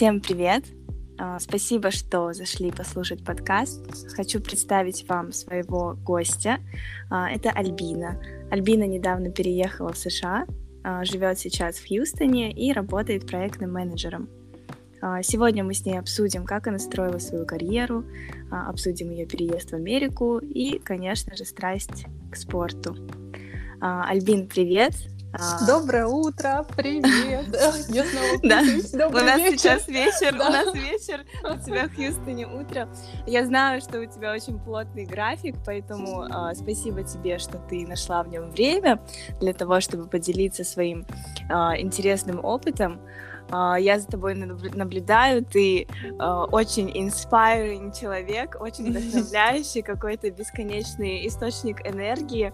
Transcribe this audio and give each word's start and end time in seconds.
Всем 0.00 0.22
привет! 0.22 0.64
А, 1.18 1.38
спасибо, 1.38 1.90
что 1.90 2.32
зашли 2.32 2.70
послушать 2.70 3.22
подкаст. 3.22 3.84
Хочу 4.16 4.40
представить 4.40 5.06
вам 5.06 5.30
своего 5.30 5.94
гостя. 6.02 6.58
А, 7.10 7.30
это 7.30 7.50
Альбина. 7.50 8.18
Альбина 8.50 8.84
недавно 8.84 9.30
переехала 9.30 9.92
в 9.92 9.98
США, 9.98 10.46
а, 10.82 11.04
живет 11.04 11.38
сейчас 11.38 11.76
в 11.76 11.86
Хьюстоне 11.86 12.50
и 12.50 12.72
работает 12.72 13.26
проектным 13.26 13.74
менеджером. 13.74 14.30
Сегодня 15.22 15.64
мы 15.64 15.74
с 15.74 15.84
ней 15.84 15.98
обсудим, 15.98 16.46
как 16.46 16.66
она 16.66 16.78
строила 16.78 17.18
свою 17.18 17.44
карьеру, 17.44 18.06
обсудим 18.50 19.10
ее 19.10 19.26
переезд 19.26 19.72
в 19.72 19.74
Америку 19.74 20.38
и, 20.38 20.78
конечно 20.78 21.36
же, 21.36 21.44
страсть 21.44 22.06
к 22.30 22.36
спорту. 22.36 22.96
Альбин, 23.80 24.46
привет! 24.48 24.94
А. 25.32 25.64
Доброе 25.64 26.06
утро, 26.06 26.66
привет. 26.76 27.46
Я 27.88 28.04
снова 28.82 29.12
да. 29.12 29.20
У 29.20 29.24
нас 29.24 29.40
сейчас 29.42 29.86
вечер, 29.86 30.34
у 30.34 30.38
нас 30.38 30.74
вечер, 30.74 31.24
у 31.44 31.56
тебя 31.64 31.86
в 31.86 31.94
Хьюстоне 31.94 32.48
утро. 32.48 32.88
Я 33.26 33.46
знаю, 33.46 33.80
что 33.80 34.00
у 34.00 34.06
тебя 34.06 34.32
очень 34.32 34.58
плотный 34.58 35.06
график, 35.06 35.54
поэтому 35.64 36.22
а, 36.28 36.52
спасибо 36.56 37.04
тебе, 37.04 37.38
что 37.38 37.58
ты 37.58 37.86
нашла 37.86 38.24
в 38.24 38.28
нем 38.28 38.50
время 38.50 39.00
для 39.38 39.52
того, 39.52 39.80
чтобы 39.80 40.06
поделиться 40.06 40.64
своим 40.64 41.06
а, 41.48 41.78
интересным 41.78 42.44
опытом. 42.44 43.00
Я 43.52 43.98
за 43.98 44.06
тобой 44.06 44.36
наблюдаю, 44.36 45.44
ты 45.44 45.88
очень 46.20 46.88
inspiring 46.88 47.98
человек, 47.98 48.56
очень 48.60 48.90
вдохновляющий, 48.90 49.82
какой-то 49.82 50.30
бесконечный 50.30 51.26
источник 51.26 51.84
энергии. 51.84 52.52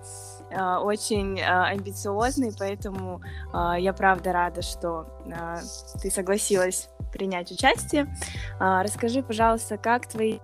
А, 0.52 0.80
очень 0.80 1.40
а, 1.40 1.66
амбициозный, 1.66 2.52
поэтому 2.58 3.20
а, 3.52 3.78
я 3.78 3.92
правда 3.92 4.32
рада, 4.32 4.62
что 4.62 5.06
ты 6.00 6.10
согласилась 6.10 6.88
принять 7.12 7.50
участие. 7.50 8.14
Расскажи, 8.58 9.22
пожалуйста, 9.22 9.78
как 9.78 10.06
твои 10.06 10.38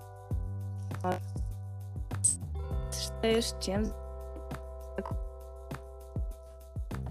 чем 3.60 3.92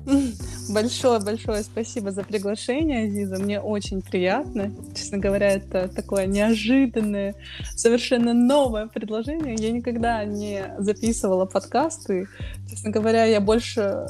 Большое-большое 0.70 1.64
спасибо 1.64 2.12
за 2.12 2.24
приглашение, 2.24 3.06
Азиза. 3.08 3.38
Мне 3.38 3.60
очень 3.60 4.02
приятно. 4.02 4.72
Честно 4.96 5.18
говоря, 5.18 5.52
это 5.52 5.88
такое 5.88 6.26
неожиданное, 6.26 7.36
совершенно 7.76 8.34
новое 8.34 8.88
предложение. 8.88 9.56
Я 9.56 9.72
никогда 9.72 10.24
не 10.26 10.74
записывала 10.78 11.46
подкасты. 11.46 12.28
Честно 12.70 12.92
говоря, 12.92 13.26
я 13.26 13.42
больше 13.42 14.08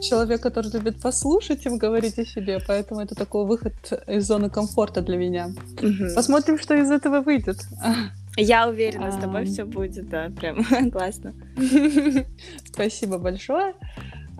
человек, 0.00 0.40
который 0.40 0.70
любит 0.72 1.00
послушать, 1.00 1.62
чем 1.62 1.78
говорить 1.78 2.18
о 2.18 2.24
себе, 2.24 2.60
поэтому 2.66 3.00
это 3.00 3.14
такой 3.14 3.44
выход 3.44 3.74
из 4.06 4.26
зоны 4.26 4.48
комфорта 4.50 5.02
для 5.02 5.16
меня. 5.16 5.50
Угу. 5.82 6.14
Посмотрим, 6.14 6.58
что 6.58 6.74
из 6.74 6.90
этого 6.90 7.20
выйдет. 7.20 7.58
Я 8.36 8.68
уверена, 8.68 9.10
с 9.10 9.16
тобой 9.16 9.46
все 9.46 9.64
будет, 9.64 10.08
да, 10.08 10.30
прям 10.30 10.64
классно. 10.92 11.34
Спасибо 12.72 13.18
большое. 13.18 13.74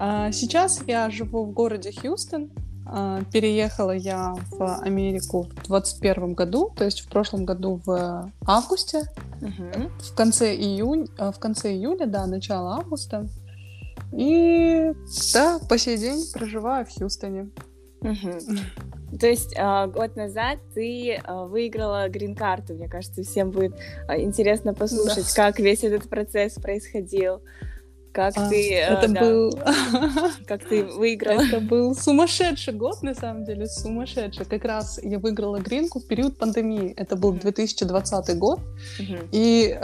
А, 0.01 0.31
сейчас 0.31 0.81
я 0.87 1.11
живу 1.11 1.45
в 1.45 1.51
городе 1.51 1.91
Хьюстон. 1.93 2.51
А, 2.87 3.21
переехала 3.33 3.91
я 3.91 4.35
в 4.51 4.79
Америку 4.81 5.43
в 5.43 5.67
2021 5.67 6.35
году, 6.35 6.73
то 6.77 6.85
есть 6.85 7.01
в 7.01 7.09
прошлом 7.09 7.45
году 7.45 7.81
в 7.85 8.33
августе. 8.47 9.03
Угу. 9.43 9.91
В 9.99 10.15
конце 10.15 10.55
июня, 10.55 11.07
в 11.19 11.39
конце 11.41 11.73
июля, 11.73 12.07
да, 12.07 12.27
начало 12.27 12.77
августа. 12.77 13.27
И 14.13 14.93
да, 15.35 15.59
по 15.69 15.77
сей 15.77 15.99
день 15.99 16.23
проживаю 16.33 16.87
в 16.87 16.91
Хьюстоне. 16.97 17.51
Угу. 18.01 19.19
То 19.19 19.27
есть 19.27 19.57
год 19.57 20.15
назад 20.15 20.61
ты 20.75 21.21
выиграла 21.27 22.09
грин-карту. 22.09 22.75
Мне 22.75 22.89
кажется, 22.89 23.25
всем 23.25 23.51
будет 23.51 23.75
интересно 24.17 24.75
послушать, 24.75 25.27
да. 25.37 25.47
как 25.47 25.59
весь 25.59 25.83
этот 25.83 26.09
процесс 26.09 26.55
происходил 26.55 27.43
как 28.13 28.35
а, 28.37 28.49
ты... 28.49 28.75
Э, 28.75 28.95
это 28.95 29.09
да, 29.09 29.21
был... 29.21 29.59
Как 30.47 30.65
ты 30.65 30.85
выиграла. 30.99 31.41
Это 31.41 31.61
был 31.61 31.95
сумасшедший 31.95 32.75
год, 32.75 33.03
на 33.03 33.15
самом 33.15 33.45
деле, 33.45 33.67
сумасшедший. 33.67 34.45
Как 34.45 34.65
раз 34.65 34.99
я 35.03 35.19
выиграла 35.19 35.59
гринку 35.59 36.01
в 36.01 36.07
период 36.07 36.37
пандемии. 36.37 36.93
Это 36.97 37.17
был 37.17 37.33
2020 37.33 38.39
год. 38.39 38.61
И 39.33 39.79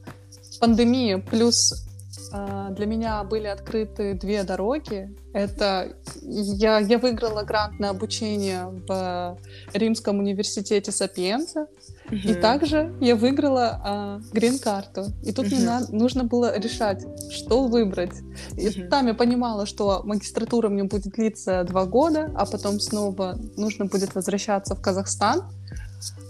пандемия 0.60 1.18
плюс 1.18 1.87
для 2.30 2.86
меня 2.86 3.24
были 3.24 3.46
открыты 3.46 4.14
две 4.14 4.44
дороги. 4.44 5.16
Это 5.32 5.96
я, 6.22 6.78
я 6.78 6.98
выиграла 6.98 7.42
грант 7.42 7.78
на 7.78 7.90
обучение 7.90 8.66
в 8.86 9.38
Римском 9.72 10.18
университете 10.18 10.92
Сапиенца. 10.92 11.66
И 12.10 12.34
также 12.34 12.94
я 13.00 13.16
выиграла 13.16 13.80
а, 13.84 14.20
грин-карту. 14.32 15.06
И 15.22 15.32
тут 15.32 15.46
мне 15.46 15.60
на, 15.60 15.86
нужно 15.90 16.24
было 16.24 16.58
решать, 16.58 17.04
что 17.30 17.66
выбрать. 17.66 18.14
И 18.56 18.70
там 18.84 19.06
я 19.06 19.14
понимала, 19.14 19.66
что 19.66 20.02
магистратура 20.04 20.68
мне 20.68 20.84
будет 20.84 21.12
длиться 21.12 21.64
два 21.64 21.84
года, 21.84 22.30
а 22.34 22.46
потом 22.46 22.80
снова 22.80 23.38
нужно 23.56 23.86
будет 23.86 24.14
возвращаться 24.14 24.74
в 24.74 24.80
Казахстан. 24.80 25.42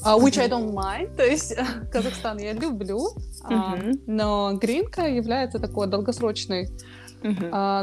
Uh, 0.02 0.18
which 0.18 0.38
I 0.38 0.48
don't 0.48 0.72
mind, 0.72 1.14
то 1.16 1.24
есть 1.24 1.54
Казахстан 1.92 2.38
я 2.38 2.52
люблю, 2.52 3.10
uh, 3.50 4.02
но 4.06 4.54
гринка 4.54 5.08
является 5.08 5.58
такой 5.58 5.86
долгосрочной 5.86 6.68
Угу. 7.22 7.46
А, 7.52 7.82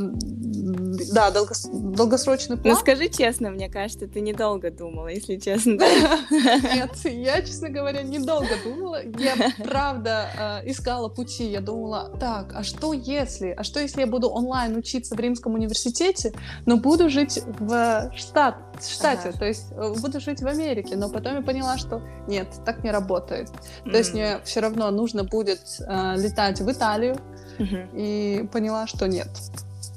да, 1.14 1.32
долгос... 1.32 1.68
долгосрочный 1.72 2.58
план. 2.58 2.74
Ну 2.74 2.80
скажи 2.80 3.10
честно, 3.10 3.52
мне 3.52 3.70
кажется, 3.70 4.08
ты 4.08 4.22
недолго 4.22 4.72
думала, 4.72 5.08
если 5.08 5.36
честно. 5.38 5.72
Нет, 6.32 6.92
я, 7.04 7.42
честно 7.42 7.70
говоря, 7.70 8.04
недолго 8.04 8.50
думала. 8.64 9.02
Я 9.04 9.36
правда 9.64 10.30
а, 10.38 10.62
искала 10.66 11.10
пути. 11.10 11.46
Я 11.46 11.62
думала, 11.62 12.12
так, 12.20 12.54
а 12.56 12.64
что 12.64 12.94
если? 12.94 13.50
А 13.50 13.64
что 13.64 13.80
если 13.80 14.02
я 14.02 14.08
буду 14.08 14.30
онлайн 14.30 14.76
учиться 14.78 15.16
в 15.16 15.20
Римском 15.20 15.54
университете, 15.54 16.34
но 16.66 16.78
буду 16.78 17.10
жить 17.10 17.42
в 17.60 18.12
штат, 18.16 18.56
штате, 18.82 19.30
ага. 19.30 19.38
то 19.38 19.46
есть 19.46 19.72
э, 19.72 19.94
буду 20.00 20.20
жить 20.20 20.42
в 20.42 20.48
Америке, 20.48 20.96
но 20.96 21.10
потом 21.10 21.36
я 21.36 21.42
поняла, 21.42 21.78
что 21.78 22.02
нет, 22.28 22.48
так 22.66 22.84
не 22.84 22.92
работает. 22.92 23.50
Mm. 23.86 23.92
То 23.92 23.98
есть 23.98 24.14
мне 24.14 24.40
все 24.44 24.60
равно 24.60 24.92
нужно 24.92 25.24
будет 25.24 25.62
э, 25.80 26.16
летать 26.18 26.62
в 26.62 26.72
Италию, 26.72 27.18
и 27.60 28.48
поняла, 28.52 28.88
что 28.88 29.08
нет. 29.08 29.28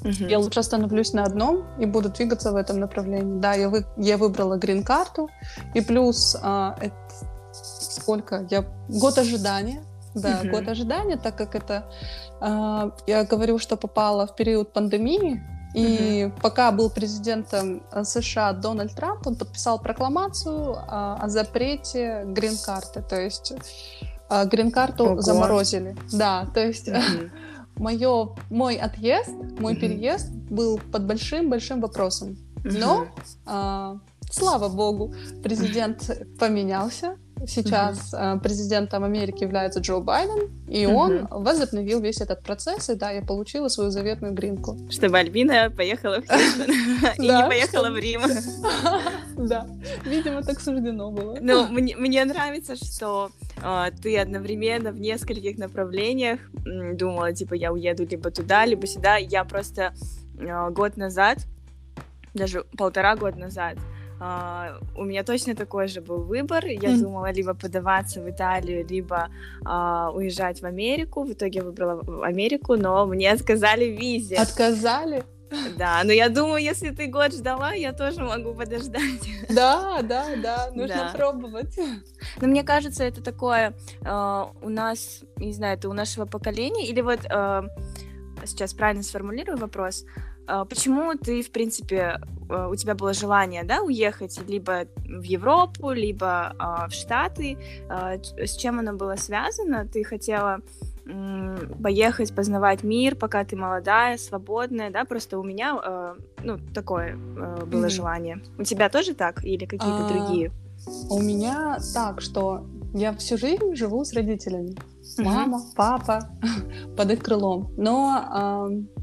Uh-huh. 0.02 0.28
Я 0.28 0.38
лучше 0.38 0.60
остановлюсь 0.60 1.12
на 1.12 1.24
одном 1.24 1.64
и 1.78 1.86
буду 1.86 2.08
двигаться 2.08 2.52
в 2.52 2.56
этом 2.56 2.78
направлении. 2.78 3.40
Да, 3.40 3.54
я, 3.54 3.68
вы, 3.68 3.84
я 3.96 4.16
выбрала 4.16 4.56
грин-карту, 4.56 5.28
и 5.74 5.80
плюс 5.80 6.36
а, 6.40 6.76
это, 6.80 6.94
сколько? 7.52 8.46
Я 8.50 8.64
год 8.88 9.18
ожидания. 9.18 9.82
Да, 10.14 10.42
uh-huh. 10.42 10.50
год 10.50 10.68
ожидания, 10.68 11.16
так 11.16 11.36
как 11.36 11.54
это 11.54 11.90
а, 12.40 12.92
я 13.06 13.24
говорю, 13.24 13.58
что 13.58 13.76
попала 13.76 14.26
в 14.26 14.36
период 14.36 14.72
пандемии, 14.72 15.42
и 15.74 16.24
uh-huh. 16.24 16.40
пока 16.40 16.72
был 16.72 16.88
президентом 16.88 17.82
э, 17.92 18.02
США 18.02 18.52
Дональд 18.52 18.94
Трамп, 18.94 19.26
он 19.26 19.36
подписал 19.36 19.78
прокламацию 19.78 20.76
а, 20.76 21.18
о 21.20 21.28
запрете 21.28 22.24
грин-карты, 22.26 23.02
то 23.02 23.20
есть 23.20 23.52
а, 24.30 24.46
грин-карту 24.46 25.20
заморозили. 25.20 25.94
Да, 26.10 26.46
то 26.54 26.66
есть 26.66 26.88
uh-huh. 26.88 27.30
Моё, 27.78 28.34
мой 28.50 28.76
отъезд, 28.76 29.30
мой 29.58 29.74
uh-huh. 29.74 29.80
переезд 29.80 30.30
был 30.50 30.80
под 30.92 31.06
большим-большим 31.06 31.80
вопросом. 31.80 32.36
Но, 32.64 33.04
uh-huh. 33.04 33.32
а, 33.46 33.98
слава 34.30 34.68
богу, 34.68 35.14
президент 35.42 36.10
поменялся. 36.38 37.16
Сейчас 37.46 38.12
uh-huh. 38.12 38.40
президентом 38.40 39.04
Америки 39.04 39.42
является 39.42 39.80
Джо 39.80 40.00
Байден, 40.00 40.50
и 40.68 40.84
uh-huh. 40.84 40.92
он 40.92 41.26
возобновил 41.30 42.00
весь 42.00 42.20
этот 42.20 42.42
процесс, 42.42 42.88
и 42.90 42.94
да, 42.94 43.10
я 43.10 43.22
получила 43.22 43.68
свою 43.68 43.90
заветную 43.90 44.34
гринку. 44.34 44.76
Чтобы 44.90 45.18
Альбина 45.18 45.70
поехала 45.70 46.20
в 46.20 46.26
Хьюстон 46.26 46.70
и 47.18 47.22
не 47.22 47.46
поехала 47.46 47.90
в 47.90 47.96
Рим. 47.96 48.22
Да, 49.38 49.68
видимо, 50.04 50.42
так 50.42 50.60
суждено 50.60 51.12
было. 51.12 51.38
Ну, 51.40 51.68
мне 51.68 52.24
нравится, 52.24 52.74
что 52.74 53.30
а, 53.62 53.90
ты 53.92 54.18
одновременно 54.18 54.90
в 54.90 55.00
нескольких 55.00 55.58
направлениях 55.58 56.40
думала, 56.94 57.32
типа, 57.32 57.54
я 57.54 57.72
уеду 57.72 58.04
либо 58.04 58.32
туда, 58.32 58.66
либо 58.66 58.86
сюда. 58.88 59.16
Я 59.16 59.44
просто 59.44 59.94
а, 60.40 60.70
год 60.70 60.96
назад, 60.96 61.38
даже 62.34 62.64
полтора 62.76 63.14
года 63.16 63.38
назад, 63.38 63.78
Uh, 64.20 64.82
у 64.96 65.04
меня 65.04 65.22
точно 65.22 65.54
такой 65.54 65.86
же 65.86 66.00
был 66.00 66.24
выбор. 66.24 66.66
Я 66.66 66.90
mm. 66.90 66.98
думала 66.98 67.30
либо 67.30 67.54
подаваться 67.54 68.20
в 68.20 68.28
Италию, 68.28 68.84
либо 68.84 69.28
uh, 69.62 70.12
уезжать 70.12 70.60
в 70.60 70.66
Америку. 70.66 71.22
В 71.22 71.32
итоге 71.32 71.60
я 71.60 71.64
выбрала 71.64 72.24
Америку, 72.24 72.76
но 72.76 73.06
мне 73.06 73.30
отказали 73.32 73.96
в 73.96 74.00
визе. 74.00 74.36
Отказали? 74.36 75.24
Да, 75.76 76.02
но 76.04 76.12
я 76.12 76.28
думаю, 76.28 76.62
если 76.62 76.90
ты 76.90 77.06
год 77.06 77.32
ждала, 77.32 77.72
я 77.72 77.92
тоже 77.92 78.22
могу 78.22 78.54
подождать. 78.54 79.02
Да, 79.48 80.02
да, 80.02 80.26
да, 80.36 80.70
нужно 80.74 81.10
да. 81.10 81.12
пробовать. 81.16 81.78
Но 82.40 82.48
мне 82.48 82.62
кажется, 82.62 83.02
это 83.04 83.22
такое 83.22 83.74
э, 84.02 84.44
у 84.62 84.68
нас, 84.68 85.22
не 85.36 85.52
знаю, 85.52 85.78
это 85.78 85.88
у 85.88 85.94
нашего 85.94 86.26
поколения, 86.26 86.86
или 86.86 87.00
вот 87.00 87.20
э, 87.24 87.62
сейчас 88.44 88.74
правильно 88.74 89.02
сформулирую 89.02 89.56
вопрос. 89.56 90.04
А, 90.48 90.64
почему 90.64 91.14
ты, 91.14 91.42
в 91.42 91.50
принципе, 91.50 92.20
у 92.48 92.74
тебя 92.76 92.94
было 92.94 93.12
желание, 93.12 93.62
да, 93.62 93.82
уехать 93.82 94.40
либо 94.48 94.86
в 95.04 95.22
Европу, 95.22 95.92
либо 95.92 96.56
в 96.88 96.94
Штаты? 96.94 97.58
С 97.90 98.56
чем 98.56 98.78
оно 98.78 98.94
было 98.94 99.16
связано? 99.16 99.86
Ты 99.86 100.02
хотела 100.02 100.62
поехать, 101.82 102.34
познавать 102.34 102.82
мир, 102.82 103.16
пока 103.16 103.44
ты 103.44 103.56
молодая, 103.56 104.18
свободная, 104.18 104.90
да, 104.90 105.04
просто 105.04 105.38
у 105.38 105.42
меня, 105.42 105.78
э, 105.82 106.14
ну, 106.44 106.58
такое 106.74 107.14
э, 107.14 107.64
было 107.64 107.86
mm-hmm. 107.86 107.88
желание. 107.88 108.42
У 108.58 108.64
тебя 108.64 108.88
тоже 108.88 109.14
так 109.14 109.44
или 109.44 109.64
какие-то 109.64 110.04
а, 110.04 110.08
другие? 110.08 110.52
У 111.08 111.20
меня 111.20 111.78
так, 111.94 112.20
что 112.20 112.66
я 112.92 113.14
всю 113.14 113.38
жизнь 113.38 113.74
живу 113.74 114.04
с 114.04 114.12
родителями. 114.12 114.70
Mm-hmm. 115.18 115.24
Мама, 115.24 115.62
папа, 115.74 116.28
под 116.96 117.10
их 117.10 117.22
крылом. 117.22 117.72
Но 117.76 118.68
э, 118.68 118.97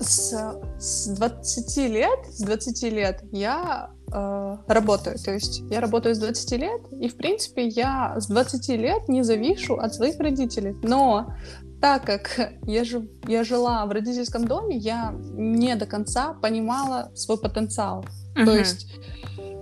с, 0.00 0.56
с 0.78 1.06
20 1.08 1.76
лет, 1.90 2.18
с 2.30 2.42
20 2.42 2.82
лет 2.92 3.22
я 3.32 3.90
э, 4.12 4.56
работаю. 4.66 5.18
То 5.18 5.32
есть 5.32 5.60
я 5.70 5.80
работаю 5.80 6.14
с 6.14 6.18
20 6.18 6.52
лет, 6.52 6.80
и, 6.92 7.08
в 7.08 7.16
принципе, 7.16 7.66
я 7.66 8.14
с 8.18 8.26
20 8.26 8.68
лет 8.70 9.08
не 9.08 9.22
завишу 9.22 9.74
от 9.74 9.94
своих 9.94 10.18
родителей. 10.18 10.76
Но 10.82 11.34
так 11.80 12.06
как 12.06 12.52
я, 12.66 12.84
жив, 12.84 13.04
я 13.28 13.44
жила 13.44 13.84
в 13.86 13.90
родительском 13.90 14.46
доме, 14.46 14.76
я 14.76 15.14
не 15.34 15.76
до 15.76 15.86
конца 15.86 16.32
понимала 16.32 17.10
свой 17.14 17.38
потенциал. 17.38 18.06
Uh-huh. 18.34 18.44
То 18.46 18.56
есть 18.56 18.86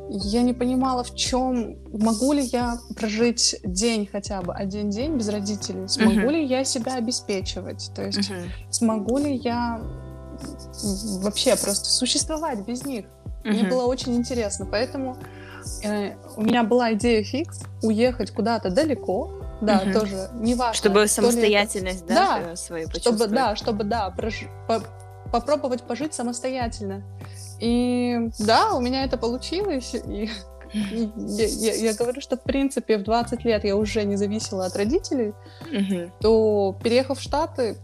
я 0.08 0.43
не 0.43 0.52
понимала, 0.52 1.02
в 1.02 1.14
чем 1.14 1.79
могу 1.93 2.32
ли 2.32 2.44
я 2.44 2.79
прожить 2.96 3.56
день 3.64 4.06
хотя 4.06 4.40
бы 4.43 4.55
один 4.55 4.90
день 4.90 5.17
без 5.17 5.29
родителей, 5.31 5.88
смогу 5.88 6.29
uh-huh. 6.29 6.32
ли 6.32 6.44
я 6.44 6.64
себя 6.64 6.94
обеспечивать, 6.94 7.90
то 7.94 8.05
есть 8.05 8.31
uh-huh. 8.31 8.70
смогу 8.70 9.19
ли 9.19 9.34
я 9.34 9.82
вообще 11.21 11.56
просто 11.56 11.87
существовать 11.87 12.61
без 12.61 12.85
них. 12.85 13.06
Мне 13.44 13.65
было 13.65 13.85
очень 13.87 14.15
интересно, 14.15 14.67
поэтому 14.71 15.17
э, 15.83 16.15
у 16.37 16.43
меня 16.43 16.62
была 16.62 16.93
идея 16.93 17.25
фикс 17.25 17.61
уехать 17.83 18.31
куда-то 18.31 18.71
далеко, 18.71 19.33
да, 19.61 19.83
угу. 19.85 19.93
тоже 19.93 20.29
неважно. 20.35 20.75
Чтобы 20.75 21.06
самостоятельность, 21.09 22.05
это... 22.05 22.15
да, 22.15 22.41
да, 22.41 22.56
свою 22.56 22.89
чтобы, 22.91 23.27
да, 23.29 23.56
чтобы, 23.56 23.85
да, 23.85 24.11
прож... 24.11 24.44
по... 24.67 24.83
попробовать 25.31 25.83
пожить 25.83 26.15
самостоятельно. 26.15 27.03
И 27.61 28.31
да, 28.39 28.75
у 28.75 28.81
меня 28.81 29.05
это 29.05 29.17
получилось, 29.17 29.94
и 29.94 30.31
я, 30.73 31.47
я, 31.47 31.75
я 31.75 31.94
говорю, 31.94 32.21
что 32.21 32.37
в 32.37 32.43
принципе 32.43 32.99
в 32.99 33.05
20 33.05 33.44
лет 33.44 33.65
я 33.65 33.77
уже 33.77 34.05
не 34.05 34.17
зависела 34.17 34.67
от 34.67 34.77
родителей, 34.77 35.33
угу. 35.71 36.11
то 36.21 36.79
переехав 36.83 37.19
в 37.19 37.23
Штаты, 37.23 37.77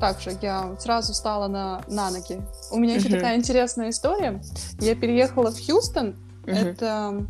также 0.00 0.36
я 0.42 0.74
сразу 0.78 1.14
стала 1.14 1.46
на, 1.48 1.82
на 1.88 2.10
ноги. 2.10 2.40
У 2.70 2.78
меня 2.78 2.94
еще 2.96 3.08
uh-huh. 3.08 3.16
такая 3.16 3.36
интересная 3.36 3.90
история. 3.90 4.42
Я 4.80 4.94
переехала 4.94 5.52
в 5.52 5.64
Хьюстон. 5.64 6.16
Uh-huh. 6.44 6.54
Это 6.54 7.26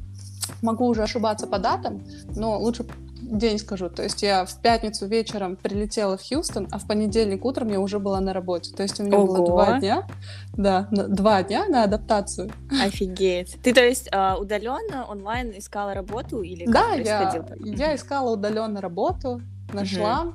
могу 0.62 0.86
уже 0.86 1.02
ошибаться 1.02 1.46
по 1.46 1.58
датам, 1.58 2.02
но 2.34 2.58
лучше 2.58 2.86
день 3.20 3.58
скажу. 3.58 3.88
То 3.88 4.02
есть 4.02 4.22
я 4.22 4.44
в 4.44 4.56
пятницу 4.60 5.06
вечером 5.06 5.56
прилетела 5.56 6.16
в 6.16 6.22
Хьюстон, 6.26 6.68
а 6.70 6.78
в 6.78 6.86
понедельник 6.86 7.44
утром 7.44 7.68
я 7.68 7.80
уже 7.80 7.98
была 7.98 8.20
на 8.20 8.32
работе. 8.32 8.74
То 8.74 8.82
есть 8.82 8.98
у 9.00 9.04
меня 9.04 9.18
Ого. 9.18 9.26
было 9.26 9.46
два 9.46 9.78
дня, 9.78 10.06
да, 10.54 10.88
два 10.90 11.42
дня 11.42 11.66
на 11.68 11.84
адаптацию. 11.84 12.50
Офигеть. 12.82 13.58
Ты, 13.62 13.72
то 13.72 13.84
есть, 13.84 14.08
а, 14.12 14.36
удаленно 14.36 15.06
онлайн 15.08 15.52
искала 15.56 15.94
работу 15.94 16.42
или 16.42 16.64
как 16.64 16.74
да, 16.74 16.94
я, 16.94 17.44
я 17.60 17.94
искала 17.94 18.30
удаленно 18.30 18.80
работу, 18.80 19.40
нашла. 19.72 20.22
Угу. 20.22 20.34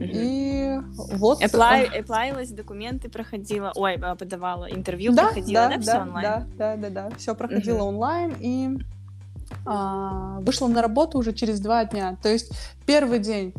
И 0.00 0.78
вот... 0.96 1.42
Apply, 1.42 1.90
applylась, 2.00 2.52
документы 2.52 3.08
проходила, 3.08 3.72
ой, 3.74 3.98
а, 4.02 4.14
подавала, 4.16 4.70
интервью 4.70 5.12
да, 5.12 5.26
проходила, 5.26 5.68
да, 5.68 5.68
да, 5.68 5.76
да, 5.76 5.82
все 5.82 6.00
онлайн? 6.00 6.22
Да, 6.22 6.46
да, 6.56 6.76
да, 6.76 6.90
да, 6.90 7.16
все 7.16 7.34
проходило 7.34 7.78
uh-huh. 7.78 7.88
онлайн, 7.88 8.34
и 8.40 8.78
а, 9.64 10.38
вышла 10.40 10.68
на 10.68 10.82
работу 10.82 11.18
уже 11.18 11.32
через 11.32 11.60
два 11.60 11.84
дня. 11.84 12.16
То 12.22 12.28
есть 12.28 12.52
первый 12.86 13.18
день 13.18 13.54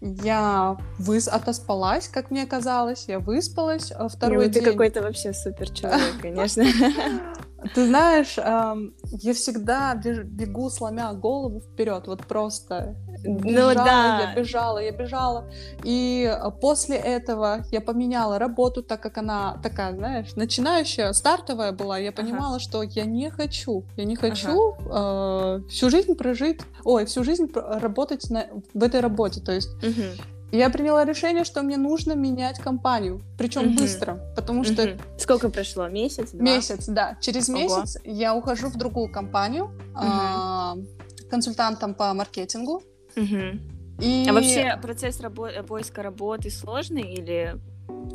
я 0.00 0.78
выс 0.98 1.28
отоспалась, 1.28 2.08
как 2.08 2.30
мне 2.30 2.46
казалось, 2.46 3.04
я 3.08 3.18
выспалась. 3.18 3.92
А 3.92 4.08
второй 4.08 4.46
ну, 4.46 4.52
день... 4.52 4.64
Ты 4.64 4.70
какой-то 4.70 5.02
вообще 5.02 5.32
супер 5.32 5.70
человек, 5.70 6.14
конечно. 6.22 6.64
Ты 7.74 7.86
знаешь, 7.86 8.38
эм, 8.38 8.94
я 9.04 9.34
всегда 9.34 9.94
бегу, 9.94 10.70
сломя 10.70 11.12
голову 11.12 11.60
вперед, 11.60 12.06
вот 12.06 12.26
просто 12.26 12.96
ну 13.22 13.38
бежала, 13.38 13.68
ну, 13.68 13.74
да. 13.74 14.20
я 14.20 14.34
бежала, 14.34 14.78
я 14.78 14.92
бежала. 14.92 15.50
И 15.84 16.24
э, 16.24 16.50
после 16.60 16.96
этого 16.96 17.64
я 17.70 17.80
поменяла 17.80 18.38
работу, 18.38 18.82
так 18.82 19.02
как 19.02 19.18
она 19.18 19.58
такая, 19.62 19.94
знаешь, 19.94 20.34
начинающая, 20.36 21.12
стартовая 21.12 21.72
была. 21.72 21.98
Я 21.98 22.12
понимала, 22.12 22.56
ага. 22.56 22.60
что 22.60 22.82
я 22.82 23.04
не 23.04 23.30
хочу, 23.30 23.84
я 23.96 24.04
не 24.04 24.16
хочу 24.16 24.74
ага. 24.78 25.60
э, 25.64 25.68
всю 25.68 25.90
жизнь 25.90 26.14
прожить, 26.14 26.60
ой, 26.84 27.04
всю 27.04 27.24
жизнь 27.24 27.50
работать 27.54 28.30
на, 28.30 28.46
в 28.72 28.82
этой 28.82 29.00
работе. 29.00 29.40
То 29.40 29.52
есть 29.52 29.70
угу 29.84 30.02
я 30.52 30.70
приняла 30.70 31.04
решение, 31.04 31.44
что 31.44 31.62
мне 31.62 31.76
нужно 31.76 32.14
менять 32.14 32.58
компанию, 32.58 33.22
причем 33.38 33.68
угу. 33.68 33.78
быстро, 33.78 34.20
потому 34.34 34.64
что... 34.64 34.82
Угу. 34.82 35.00
Сколько 35.18 35.48
прошло? 35.48 35.88
Месяц? 35.88 36.30
Два? 36.32 36.42
Месяц, 36.42 36.86
да. 36.86 37.16
Через 37.20 37.48
Ого. 37.48 37.58
месяц 37.58 37.98
я 38.04 38.34
ухожу 38.34 38.68
в 38.68 38.76
другую 38.76 39.10
компанию 39.12 39.66
угу. 39.94 40.82
э, 40.82 41.28
консультантом 41.30 41.94
по 41.94 42.12
маркетингу. 42.14 42.82
Угу. 43.16 43.60
И... 44.00 44.26
А 44.28 44.32
вообще 44.32 44.78
процесс 44.80 45.20
рабо- 45.20 45.62
поиска 45.62 46.02
работы 46.02 46.50
сложный 46.50 47.02
или 47.02 47.56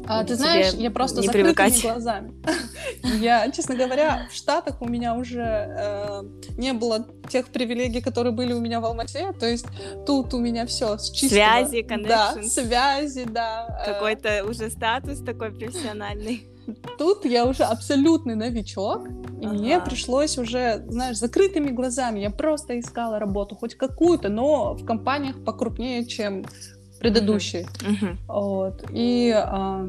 а, 0.07 0.23
ты 0.23 0.35
знаешь, 0.35 0.73
я 0.73 0.91
просто 0.91 1.21
не 1.21 1.27
закрытыми 1.27 1.53
привыкать. 1.53 1.81
глазами. 1.81 2.33
Я, 3.19 3.49
честно 3.51 3.75
говоря, 3.75 4.27
в 4.31 4.35
Штатах 4.35 4.81
у 4.81 4.87
меня 4.87 5.15
уже 5.15 5.41
э, 5.41 6.23
не 6.57 6.73
было 6.73 7.07
тех 7.29 7.47
привилегий, 7.47 8.01
которые 8.01 8.31
были 8.31 8.53
у 8.53 8.59
меня 8.59 8.79
в 8.79 8.85
Алмате. 8.85 9.33
То 9.39 9.47
есть 9.47 9.65
тут 10.05 10.33
у 10.33 10.39
меня 10.39 10.65
все 10.65 10.97
с 10.97 11.09
чистого. 11.09 11.39
Связи. 11.39 11.85
Да, 12.07 12.35
связи, 12.43 13.25
да. 13.25 13.83
Э. 13.85 13.93
Какой-то 13.93 14.45
уже 14.45 14.69
статус 14.69 15.21
такой 15.21 15.51
профессиональный. 15.51 16.47
Тут 16.97 17.25
я 17.25 17.45
уже 17.45 17.63
абсолютный 17.63 18.35
новичок, 18.35 19.07
и 19.39 19.45
ага. 19.45 19.53
мне 19.53 19.79
пришлось 19.79 20.37
уже, 20.37 20.83
знаешь, 20.87 21.17
закрытыми 21.17 21.69
глазами. 21.69 22.21
Я 22.21 22.31
просто 22.31 22.79
искала 22.79 23.19
работу, 23.19 23.55
хоть 23.55 23.75
какую-то, 23.75 24.29
но 24.29 24.73
в 24.73 24.83
компаниях 24.83 25.43
покрупнее, 25.43 26.05
чем 26.05 26.43
предыдущий. 27.05 27.67
Uh-huh. 27.81 28.17
Вот. 28.27 28.83
И 28.89 29.31
а, 29.35 29.85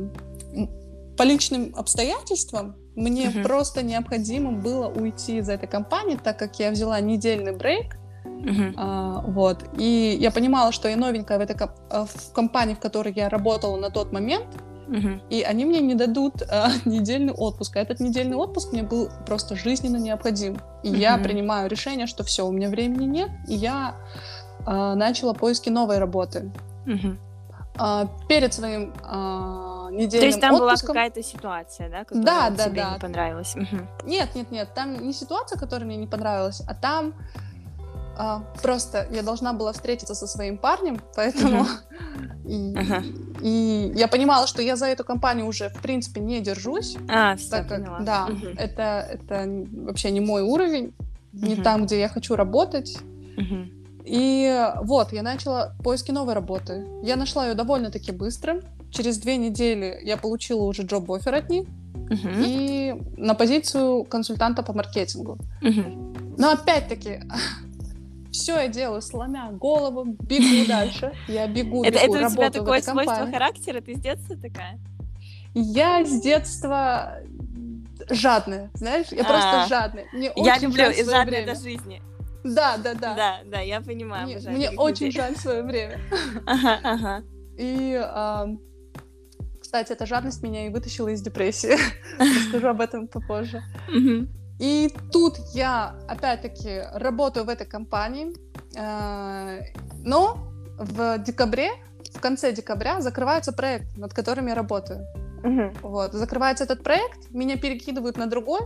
по 1.16 1.22
личным 1.22 1.72
обстоятельствам 1.74 2.76
мне 2.94 3.28
uh-huh. 3.28 3.42
просто 3.42 3.82
необходимо 3.82 4.52
было 4.52 4.88
уйти 4.88 5.38
из 5.38 5.48
этой 5.48 5.66
компании, 5.66 6.18
так 6.22 6.38
как 6.38 6.58
я 6.58 6.70
взяла 6.70 7.00
недельный 7.00 7.56
брейк. 7.56 7.96
Uh-huh. 8.24 8.74
А, 8.76 9.22
вот. 9.26 9.64
И 9.78 10.18
я 10.20 10.30
понимала, 10.30 10.72
что 10.72 10.88
я 10.88 10.96
новенькая 10.96 11.38
в 11.38 11.40
этой 11.40 11.56
а, 11.90 12.04
в 12.04 12.32
компании, 12.34 12.74
в 12.74 12.80
которой 12.80 13.14
я 13.14 13.30
работала 13.30 13.76
на 13.76 13.88
тот 13.88 14.12
момент. 14.12 14.48
Uh-huh. 14.88 15.20
И 15.30 15.40
они 15.40 15.64
мне 15.64 15.80
не 15.80 15.94
дадут 15.94 16.42
а, 16.42 16.68
недельный 16.84 17.32
отпуск. 17.32 17.76
А 17.76 17.80
этот 17.80 17.98
недельный 17.98 18.36
отпуск 18.36 18.72
мне 18.72 18.82
был 18.82 19.08
просто 19.26 19.56
жизненно 19.56 19.96
необходим. 19.96 20.58
И 20.82 20.92
uh-huh. 20.92 20.98
я 20.98 21.16
принимаю 21.16 21.70
решение, 21.70 22.06
что 22.06 22.24
все, 22.24 22.46
у 22.46 22.52
меня 22.52 22.68
времени 22.68 23.06
нет, 23.06 23.30
и 23.48 23.54
я 23.54 23.96
а, 24.66 24.96
начала 24.96 25.32
поиски 25.32 25.70
новой 25.70 25.98
работы. 25.98 26.50
Угу. 26.86 27.16
А, 27.78 28.08
перед 28.28 28.54
своим 28.54 28.94
а, 29.02 29.88
недельным 29.90 30.20
То 30.20 30.26
есть 30.26 30.40
там 30.40 30.54
отпуском... 30.54 30.94
была 30.94 30.94
какая-то 30.94 31.22
ситуация, 31.22 31.90
да, 31.90 32.04
которая 32.04 32.24
да, 32.24 32.50
да, 32.50 32.64
тебе 32.64 32.82
да. 32.82 32.94
не 32.94 32.98
понравилась? 32.98 33.54
Угу. 33.54 34.08
Нет, 34.08 34.34
нет, 34.34 34.50
нет, 34.50 34.74
там 34.74 35.06
не 35.06 35.12
ситуация, 35.12 35.58
которая 35.58 35.86
мне 35.86 35.96
не 35.96 36.06
понравилась, 36.06 36.62
а 36.66 36.74
там 36.74 37.14
а, 38.18 38.42
просто 38.62 39.06
я 39.10 39.22
должна 39.22 39.52
была 39.52 39.72
встретиться 39.72 40.14
со 40.14 40.26
своим 40.26 40.56
парнем, 40.56 41.00
поэтому 41.14 41.66
и, 42.46 42.72
uh-huh. 42.72 43.38
и 43.42 43.92
я 43.94 44.08
понимала, 44.08 44.46
что 44.46 44.62
я 44.62 44.76
за 44.76 44.86
эту 44.86 45.04
компанию 45.04 45.46
уже 45.46 45.68
в 45.68 45.82
принципе 45.82 46.20
не 46.20 46.40
держусь. 46.40 46.96
А, 47.08 47.36
все, 47.36 47.50
так 47.50 47.68
как, 47.68 48.04
Да, 48.04 48.28
uh-huh. 48.30 48.56
это 48.56 49.06
это 49.10 49.66
вообще 49.84 50.10
не 50.10 50.20
мой 50.20 50.42
уровень, 50.42 50.94
не 51.32 51.56
там, 51.56 51.84
где 51.84 52.00
я 52.00 52.08
хочу 52.08 52.36
работать. 52.36 52.96
Uh-huh. 53.36 53.75
И 54.06 54.64
вот, 54.82 55.12
я 55.12 55.22
начала 55.22 55.74
поиски 55.82 56.12
новой 56.12 56.34
работы. 56.34 56.86
Я 57.02 57.16
нашла 57.16 57.46
ее 57.46 57.54
довольно-таки 57.54 58.12
быстро. 58.12 58.60
Через 58.92 59.18
две 59.18 59.36
недели 59.36 59.98
я 60.02 60.16
получила 60.16 60.62
уже 60.62 60.82
джоб-оффер 60.82 61.34
от 61.34 61.50
них. 61.50 61.66
Uh-huh. 61.94 62.44
И 62.46 62.94
на 63.16 63.34
позицию 63.34 64.04
консультанта 64.04 64.62
по 64.62 64.72
маркетингу. 64.72 65.38
Uh-huh. 65.60 66.36
Но 66.38 66.52
опять-таки, 66.52 67.22
все 68.30 68.60
я 68.60 68.68
делаю, 68.68 69.02
сломя 69.02 69.50
голову, 69.50 70.04
бегу 70.04 70.66
дальше. 70.68 71.12
Я 71.26 71.48
бегу, 71.48 71.82
бегу, 71.82 71.84
Это, 71.84 71.98
это 71.98 72.26
у 72.26 72.30
тебя 72.30 72.50
такое 72.50 72.80
свойство 72.80 73.26
характера? 73.26 73.80
Ты 73.80 73.96
с 73.96 73.98
детства 73.98 74.36
такая? 74.36 74.78
Я 75.52 76.04
с 76.04 76.20
детства 76.20 77.22
жадная, 78.08 78.70
знаешь? 78.74 79.06
Я 79.10 79.24
просто 79.24 79.64
а. 79.64 79.66
жадная. 79.66 80.04
Я 80.36 80.58
люблю 80.58 80.84
жадная 81.04 81.44
до 81.44 81.54
жизни. 81.56 82.00
Да, 82.54 82.76
да, 82.76 82.94
да. 82.94 83.14
Да, 83.14 83.38
да, 83.44 83.60
я 83.60 83.80
понимаю. 83.80 84.26
Мне, 84.26 84.38
мне 84.50 84.70
очень 84.70 85.10
жаль 85.12 85.36
свое 85.36 85.62
время. 85.62 85.98
Ага, 86.46 86.80
ага. 86.82 87.22
И 87.58 87.94
а, 88.02 88.48
Кстати, 89.60 89.92
эта 89.92 90.06
жадность 90.06 90.42
меня 90.42 90.66
и 90.66 90.70
вытащила 90.70 91.08
из 91.08 91.22
депрессии. 91.22 91.76
Расскажу 92.18 92.68
об 92.68 92.80
этом 92.80 93.08
попозже. 93.08 93.62
И 94.58 94.94
тут 95.12 95.38
я, 95.54 95.98
опять-таки, 96.08 96.82
работаю 96.94 97.44
в 97.44 97.48
этой 97.48 97.66
компании, 97.66 98.32
э, 98.74 99.60
но 100.02 100.38
в 100.78 101.18
декабре, 101.18 101.70
в 102.14 102.20
конце 102.20 102.52
декабря 102.52 103.00
закрывается 103.00 103.52
проект, 103.52 103.96
над 103.98 104.14
которым 104.14 104.46
я 104.46 104.54
работаю. 104.54 105.04
Угу. 105.44 105.88
Вот, 105.88 106.12
закрывается 106.12 106.64
этот 106.64 106.82
проект, 106.82 107.30
меня 107.30 107.56
перекидывают 107.56 108.16
на 108.16 108.26
другой, 108.26 108.60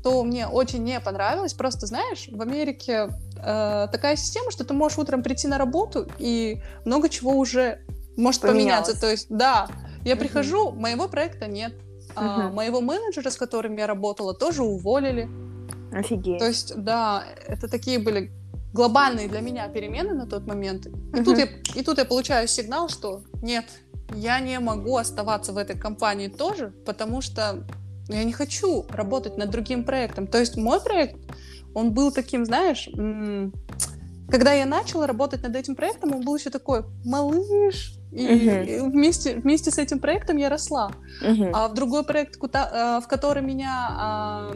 что 0.00 0.24
мне 0.24 0.46
очень 0.46 0.82
не 0.82 0.98
понравилось. 1.00 1.52
Просто, 1.52 1.86
знаешь, 1.86 2.28
в 2.30 2.40
Америке 2.40 3.10
э, 3.36 3.88
такая 3.92 4.16
система, 4.16 4.50
что 4.50 4.64
ты 4.64 4.72
можешь 4.72 4.98
утром 4.98 5.22
прийти 5.22 5.46
на 5.46 5.58
работу, 5.58 6.06
и 6.18 6.62
много 6.84 7.08
чего 7.08 7.32
уже 7.32 7.80
может 8.16 8.40
Поменялось. 8.40 8.86
поменяться. 8.86 9.00
То 9.00 9.10
есть, 9.10 9.26
да, 9.28 9.68
я 10.04 10.14
угу. 10.14 10.20
прихожу, 10.20 10.72
моего 10.72 11.08
проекта 11.08 11.46
нет. 11.46 11.74
Угу. 11.74 12.16
А, 12.16 12.48
моего 12.48 12.80
менеджера, 12.80 13.30
с 13.30 13.36
которым 13.36 13.76
я 13.76 13.86
работала, 13.86 14.34
тоже 14.34 14.62
уволили. 14.62 15.28
Офигеть. 15.92 16.38
То 16.38 16.46
есть, 16.46 16.74
да, 16.76 17.24
это 17.46 17.68
такие 17.68 17.98
были 17.98 18.32
глобальные 18.72 19.28
для 19.28 19.40
меня 19.40 19.68
перемены 19.68 20.14
на 20.14 20.26
тот 20.26 20.46
момент. 20.46 20.86
И, 20.86 20.90
угу. 20.90 21.24
тут, 21.24 21.38
я, 21.38 21.48
и 21.74 21.82
тут 21.82 21.98
я 21.98 22.04
получаю 22.06 22.48
сигнал, 22.48 22.88
что 22.88 23.22
нет, 23.42 23.66
я 24.14 24.40
не 24.40 24.58
могу 24.60 24.96
оставаться 24.96 25.52
в 25.52 25.58
этой 25.58 25.78
компании 25.78 26.28
тоже, 26.28 26.72
потому 26.86 27.20
что 27.20 27.66
я 28.10 28.24
не 28.24 28.32
хочу 28.32 28.84
работать 28.90 29.36
над 29.36 29.50
другим 29.50 29.84
проектом. 29.84 30.26
То 30.26 30.38
есть 30.38 30.56
мой 30.56 30.80
проект, 30.80 31.16
он 31.74 31.92
был 31.92 32.12
таким, 32.12 32.44
знаешь, 32.44 32.88
когда 34.28 34.52
я 34.52 34.66
начала 34.66 35.06
работать 35.06 35.42
над 35.42 35.56
этим 35.56 35.74
проектом, 35.74 36.14
он 36.14 36.24
был 36.24 36.36
еще 36.36 36.50
такой 36.50 36.84
малыш, 37.04 37.94
и 38.12 38.26
uh-huh. 38.26 38.90
вместе, 38.90 39.36
вместе 39.36 39.70
с 39.70 39.78
этим 39.78 40.00
проектом 40.00 40.36
я 40.36 40.48
росла. 40.48 40.92
Uh-huh. 41.22 41.50
А 41.52 41.68
в 41.68 41.74
другой 41.74 42.04
проект, 42.04 42.36
куда, 42.36 43.00
в 43.00 43.08
который 43.08 43.42
меня 43.42 43.88
а, 43.90 44.52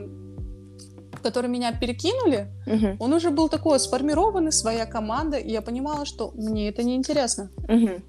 который 1.23 1.49
меня 1.49 1.73
перекинули, 1.73 2.49
uh-huh. 2.67 2.97
он 2.99 3.13
уже 3.13 3.31
был 3.31 3.49
такой 3.49 3.81
сформированный, 3.81 4.53
своя 4.53 4.87
команда, 4.87 5.39
и 5.39 5.51
я 5.51 5.63
понимала, 5.63 6.05
что 6.05 6.33
мне 6.35 6.69
это 6.69 6.83
неинтересно. 6.83 7.51
Uh-huh. 7.67 8.03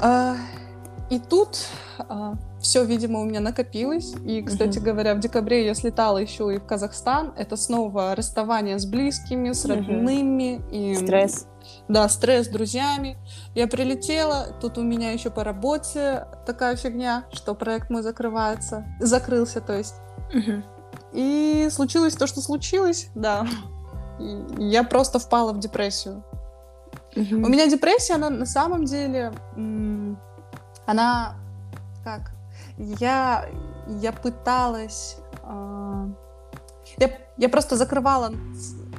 А, 0.00 0.36
и 1.14 1.20
тут 1.20 1.58
а, 1.98 2.34
все, 2.60 2.84
видимо, 2.84 3.20
у 3.20 3.24
меня 3.24 3.38
накопилось. 3.38 4.14
И, 4.26 4.42
кстати 4.42 4.78
угу. 4.78 4.86
говоря, 4.86 5.14
в 5.14 5.20
декабре 5.20 5.64
я 5.64 5.74
слетала 5.74 6.18
еще 6.18 6.52
и 6.52 6.58
в 6.58 6.66
Казахстан. 6.66 7.32
Это 7.36 7.56
снова 7.56 8.16
расставание 8.16 8.80
с 8.80 8.84
близкими, 8.84 9.52
с 9.52 9.64
родными. 9.64 10.56
Угу. 10.56 10.74
И, 10.74 10.94
стресс. 10.96 11.46
Да, 11.86 12.08
стресс 12.08 12.46
с 12.46 12.48
друзьями. 12.48 13.16
Я 13.54 13.68
прилетела, 13.68 14.56
тут 14.60 14.76
у 14.76 14.82
меня 14.82 15.12
еще 15.12 15.30
по 15.30 15.44
работе 15.44 16.26
такая 16.46 16.74
фигня, 16.74 17.26
что 17.32 17.54
проект 17.54 17.90
мой 17.90 18.02
закрывается. 18.02 18.84
Закрылся, 18.98 19.60
то 19.60 19.78
есть. 19.78 19.94
Угу. 20.34 20.62
И 21.12 21.68
случилось 21.70 22.16
то, 22.16 22.26
что 22.26 22.40
случилось, 22.40 23.08
да. 23.14 23.46
И 24.18 24.64
я 24.64 24.82
просто 24.82 25.20
впала 25.20 25.52
в 25.52 25.60
депрессию. 25.60 26.24
Угу. 27.14 27.36
У 27.36 27.48
меня 27.48 27.68
депрессия, 27.68 28.14
она 28.14 28.30
на 28.30 28.46
самом 28.46 28.84
деле, 28.84 29.32
она 30.86 31.36
как? 32.04 32.32
Я, 32.78 33.48
я 33.88 34.12
пыталась... 34.12 35.16
Э, 35.42 36.08
я, 36.98 37.10
я 37.36 37.48
просто 37.48 37.76
закрывала 37.76 38.32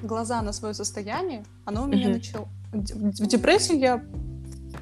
глаза 0.01 0.42
на 0.42 0.51
свое 0.54 0.74
состояние, 0.74 1.46
оно 1.65 1.84
у 1.84 1.88
меня 1.88 2.08
угу. 2.08 2.15
начало... 2.15 2.48
В 2.74 3.27
депрессию 3.27 3.80
я, 3.80 4.04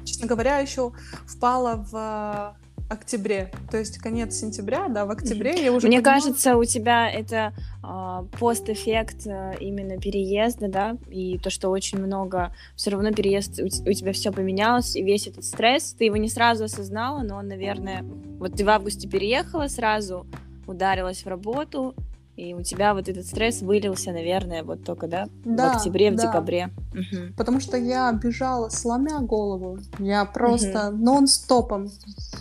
честно 0.04 0.26
говоря, 0.26 0.58
еще 0.58 0.92
впала 1.26 1.76
в 1.76 2.56
октябре, 2.94 3.50
то 3.70 3.76
есть 3.76 3.98
конец 3.98 4.34
сентября, 4.34 4.88
да, 4.88 5.04
в 5.04 5.10
октябре 5.10 5.62
я 5.62 5.72
уже. 5.72 5.86
Мне 5.86 6.00
понимала... 6.00 6.20
кажется, 6.20 6.56
у 6.56 6.64
тебя 6.64 7.10
это 7.10 7.52
э, 7.82 8.38
постэффект 8.38 9.26
э, 9.26 9.54
именно 9.60 9.98
переезда, 9.98 10.68
да, 10.68 10.96
и 11.10 11.38
то, 11.38 11.50
что 11.50 11.68
очень 11.68 11.98
много, 11.98 12.54
все 12.76 12.90
равно 12.90 13.12
переезд 13.12 13.60
у, 13.60 13.66
у 13.66 13.92
тебя 13.92 14.12
все 14.12 14.32
поменялось, 14.32 14.96
и 14.96 15.02
весь 15.02 15.26
этот 15.26 15.44
стресс, 15.44 15.94
ты 15.98 16.04
его 16.04 16.16
не 16.16 16.28
сразу 16.28 16.64
осознала, 16.64 17.22
но, 17.22 17.40
наверное, 17.42 18.02
вот 18.38 18.54
ты 18.54 18.64
в 18.64 18.68
августе 18.70 19.08
переехала 19.08 19.68
сразу, 19.68 20.26
ударилась 20.66 21.24
в 21.24 21.28
работу, 21.28 21.94
и 22.36 22.52
у 22.52 22.62
тебя 22.62 22.94
вот 22.94 23.08
этот 23.08 23.26
стресс 23.26 23.62
вылился, 23.62 24.10
наверное, 24.10 24.64
вот 24.64 24.84
только, 24.84 25.06
да, 25.06 25.26
да 25.44 25.72
в 25.72 25.76
октябре, 25.76 26.10
в 26.10 26.16
да. 26.16 26.26
декабре. 26.26 26.70
Угу. 26.92 27.34
Потому 27.36 27.60
что 27.60 27.76
я 27.76 28.12
бежала, 28.12 28.70
сломя 28.70 29.20
голову. 29.20 29.78
Я 30.00 30.24
просто 30.24 30.88
угу. 30.88 30.96
нон-стопом. 30.96 31.90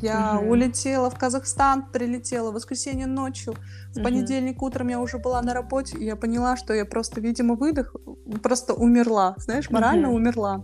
Я 0.01 0.39
угу. 0.39 0.51
улетела 0.51 1.11
в 1.11 1.17
Казахстан, 1.17 1.85
прилетела 1.91 2.49
в 2.49 2.55
воскресенье 2.55 3.05
ночью. 3.05 3.53
В 3.93 3.97
угу. 3.97 4.03
понедельник 4.03 4.63
утром 4.63 4.87
я 4.87 4.99
уже 4.99 5.19
была 5.19 5.41
на 5.43 5.53
работе, 5.53 5.97
и 5.97 6.05
я 6.05 6.15
поняла, 6.15 6.57
что 6.57 6.73
я 6.73 6.85
просто, 6.85 7.21
видимо, 7.21 7.55
выдох, 7.55 7.95
просто 8.41 8.73
умерла. 8.73 9.35
Знаешь, 9.37 9.69
морально 9.69 10.09
угу. 10.09 10.17
умерла. 10.17 10.63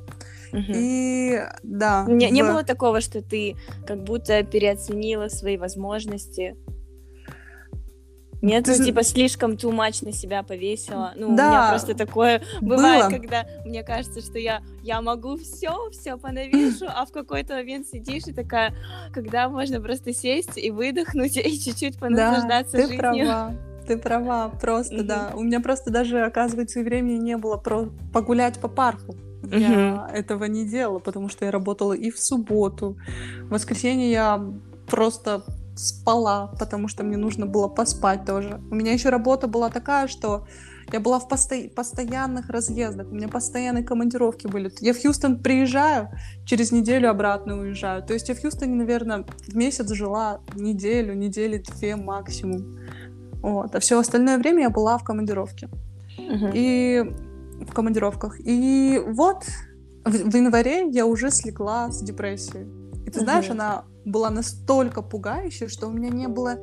Угу. 0.52 0.72
И 0.74 1.40
да. 1.62 2.06
Не, 2.08 2.30
в... 2.30 2.32
не 2.32 2.44
было 2.44 2.64
такого, 2.64 3.00
что 3.02 3.22
ты 3.22 3.56
как 3.86 4.04
будто 4.04 4.42
переоценила 4.44 5.28
свои 5.28 5.58
возможности 5.58 6.56
нет, 8.42 8.68
ну, 8.68 8.86
типа, 8.86 9.04
слишком 9.04 9.52
too 9.54 9.72
much 9.72 10.06
на 10.06 10.14
себя 10.14 10.44
повесила. 10.44 11.14
Ну, 11.16 11.36
да, 11.36 11.48
у 11.48 11.50
меня 11.50 11.70
просто 11.70 11.94
такое 11.94 12.42
бывает, 12.62 13.06
было. 13.06 13.10
когда 13.10 13.46
мне 13.66 13.84
кажется, 13.84 14.22
что 14.22 14.40
я, 14.40 14.62
я 14.82 15.02
могу 15.02 15.36
все, 15.38 15.90
все 15.92 16.18
понавешу, 16.18 16.86
а 16.88 17.06
в 17.06 17.12
какой-то 17.12 17.56
момент 17.56 17.88
сидишь 17.88 18.24
и 18.28 18.34
такая, 18.34 18.74
когда 19.14 19.50
можно 19.50 19.82
просто 19.82 20.14
сесть 20.14 20.58
и 20.58 20.72
выдохнуть 20.72 21.36
и 21.38 21.60
чуть-чуть 21.60 22.00
понаслаждаться 22.00 22.78
да, 22.78 22.84
ты 22.84 22.88
жизнью. 22.88 23.00
Права. 23.00 23.54
Ты 23.88 23.98
права, 23.98 24.50
просто, 24.50 24.98
mm-hmm. 24.98 25.04
да. 25.04 25.32
У 25.36 25.42
меня 25.42 25.60
просто 25.60 25.90
даже, 25.90 26.22
оказывается, 26.22 26.82
времени 26.82 27.18
не 27.18 27.38
было 27.38 27.58
про 27.58 27.90
погулять 28.14 28.60
по 28.60 28.68
парку. 28.68 29.16
Я 29.44 29.58
mm-hmm. 29.58 30.12
этого 30.12 30.46
не 30.46 30.66
делала, 30.66 31.00
потому 31.00 31.28
что 31.28 31.46
я 31.46 31.52
работала 31.52 31.94
и 31.94 32.12
в 32.12 32.20
субботу. 32.20 32.98
В 33.44 33.50
воскресенье 33.50 34.12
я 34.12 34.46
просто 34.88 35.44
спала, 35.80 36.48
потому 36.60 36.88
что 36.88 37.04
мне 37.04 37.18
нужно 37.18 37.46
было 37.46 37.68
поспать 37.68 38.26
тоже. 38.26 38.62
У 38.70 38.76
меня 38.76 38.94
еще 38.94 39.10
работа 39.10 39.48
была 39.48 39.70
такая, 39.70 40.08
что 40.08 40.46
я 40.92 41.00
была 41.00 41.20
в 41.20 41.28
посто... 41.28 41.56
постоянных 41.76 42.50
разъездах, 42.50 43.08
у 43.12 43.16
меня 43.16 43.28
постоянные 43.28 43.84
командировки 43.84 44.48
были. 44.48 44.72
Я 44.82 44.94
в 44.94 45.02
Хьюстон 45.02 45.40
приезжаю, 45.40 46.10
через 46.46 46.72
неделю 46.72 47.10
обратно 47.10 47.60
уезжаю. 47.60 48.04
То 48.04 48.14
есть 48.14 48.28
я 48.30 48.36
в 48.36 48.42
Хьюстоне, 48.42 48.76
наверное, 48.76 49.26
в 49.48 49.56
месяц 49.56 49.90
жила 49.92 50.42
неделю, 50.56 51.14
недели 51.14 51.64
две 51.76 51.96
максимум. 51.96 52.78
Вот. 53.42 53.76
А 53.76 53.80
все 53.80 54.00
остальное 54.00 54.38
время 54.38 54.64
я 54.64 54.70
была 54.70 54.98
в 54.98 55.04
командировке. 55.04 55.70
Uh-huh. 56.18 56.52
И 56.54 57.04
в 57.66 57.74
командировках. 57.74 58.40
И 58.40 59.02
вот 59.06 59.46
в, 60.04 60.12
в 60.12 60.36
январе 60.36 60.90
я 60.90 61.06
уже 61.06 61.30
слегла 61.30 61.90
с 61.92 62.02
депрессией. 62.02 62.79
И 63.10 63.12
ты 63.12 63.22
знаешь, 63.22 63.50
она 63.50 63.86
была 64.06 64.30
настолько 64.30 65.02
пугающей, 65.02 65.68
что 65.68 65.88
у 65.88 65.92
меня 65.92 66.10
не 66.10 66.28
было... 66.28 66.60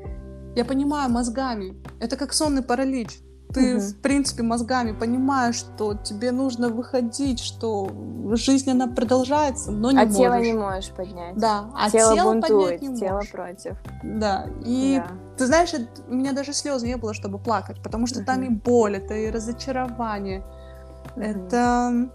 Я 0.54 0.64
понимаю 0.64 1.10
мозгами. 1.10 1.74
Это 1.98 2.16
как 2.16 2.32
сонный 2.32 2.62
паралич. 2.62 3.18
Ты, 3.52 3.76
угу. 3.76 3.82
в 3.82 3.96
принципе, 4.00 4.44
мозгами 4.44 4.92
понимаешь, 4.92 5.56
что 5.56 5.94
тебе 5.94 6.30
нужно 6.30 6.68
выходить, 6.68 7.40
что 7.40 7.90
жизнь, 8.34 8.70
она 8.70 8.86
продолжается, 8.86 9.72
но 9.72 9.90
не 9.90 9.98
а 9.98 10.04
можешь. 10.04 10.16
А 10.16 10.22
тело 10.22 10.40
не 10.40 10.52
можешь 10.52 10.90
поднять. 10.90 11.36
Да, 11.36 11.70
а 11.74 11.90
тело, 11.90 12.14
тело 12.14 12.32
бунтует, 12.32 12.80
не 12.80 12.96
тело 12.96 13.16
можешь. 13.16 13.32
против. 13.32 13.76
Да, 14.04 14.46
и 14.64 15.02
да. 15.04 15.12
ты 15.36 15.46
знаешь, 15.46 15.74
у 16.08 16.14
меня 16.14 16.32
даже 16.32 16.52
слез 16.52 16.82
не 16.84 16.96
было, 16.96 17.12
чтобы 17.12 17.38
плакать, 17.38 17.82
потому 17.82 18.06
что 18.06 18.20
угу. 18.20 18.26
там 18.26 18.42
и 18.44 18.50
боль, 18.50 18.98
это 18.98 19.14
и 19.14 19.30
разочарование, 19.30 20.44
угу. 21.14 21.20
это 21.20 22.08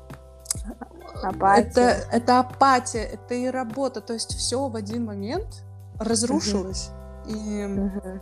Апатия. 1.24 1.70
Это, 1.70 1.82
это 2.12 2.40
апатия, 2.40 3.04
это 3.04 3.34
и 3.34 3.48
работа. 3.48 4.02
То 4.02 4.14
есть 4.14 4.36
все 4.36 4.68
в 4.68 4.76
один 4.76 5.06
момент 5.06 5.64
разрушилось. 6.00 6.90
Угу. 7.26 7.34
И 7.34 7.66
угу. 7.66 8.22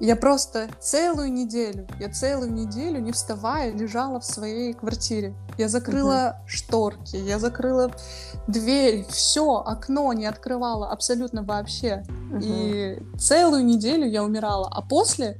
я 0.00 0.16
просто 0.16 0.68
целую 0.78 1.32
неделю, 1.32 1.86
я 1.98 2.10
целую 2.10 2.52
неделю, 2.52 3.00
не 3.00 3.12
вставая, 3.12 3.72
лежала 3.72 4.20
в 4.20 4.24
своей 4.24 4.74
квартире. 4.74 5.34
Я 5.56 5.68
закрыла 5.68 6.36
угу. 6.40 6.48
шторки, 6.48 7.16
я 7.16 7.38
закрыла 7.38 7.90
дверь, 8.46 9.06
все, 9.08 9.56
окно 9.56 10.12
не 10.12 10.26
открывала 10.26 10.90
абсолютно 10.90 11.42
вообще. 11.42 12.04
Угу. 12.30 12.40
И 12.42 12.98
целую 13.18 13.64
неделю 13.64 14.06
я 14.06 14.22
умирала. 14.22 14.68
А 14.70 14.82
после 14.82 15.38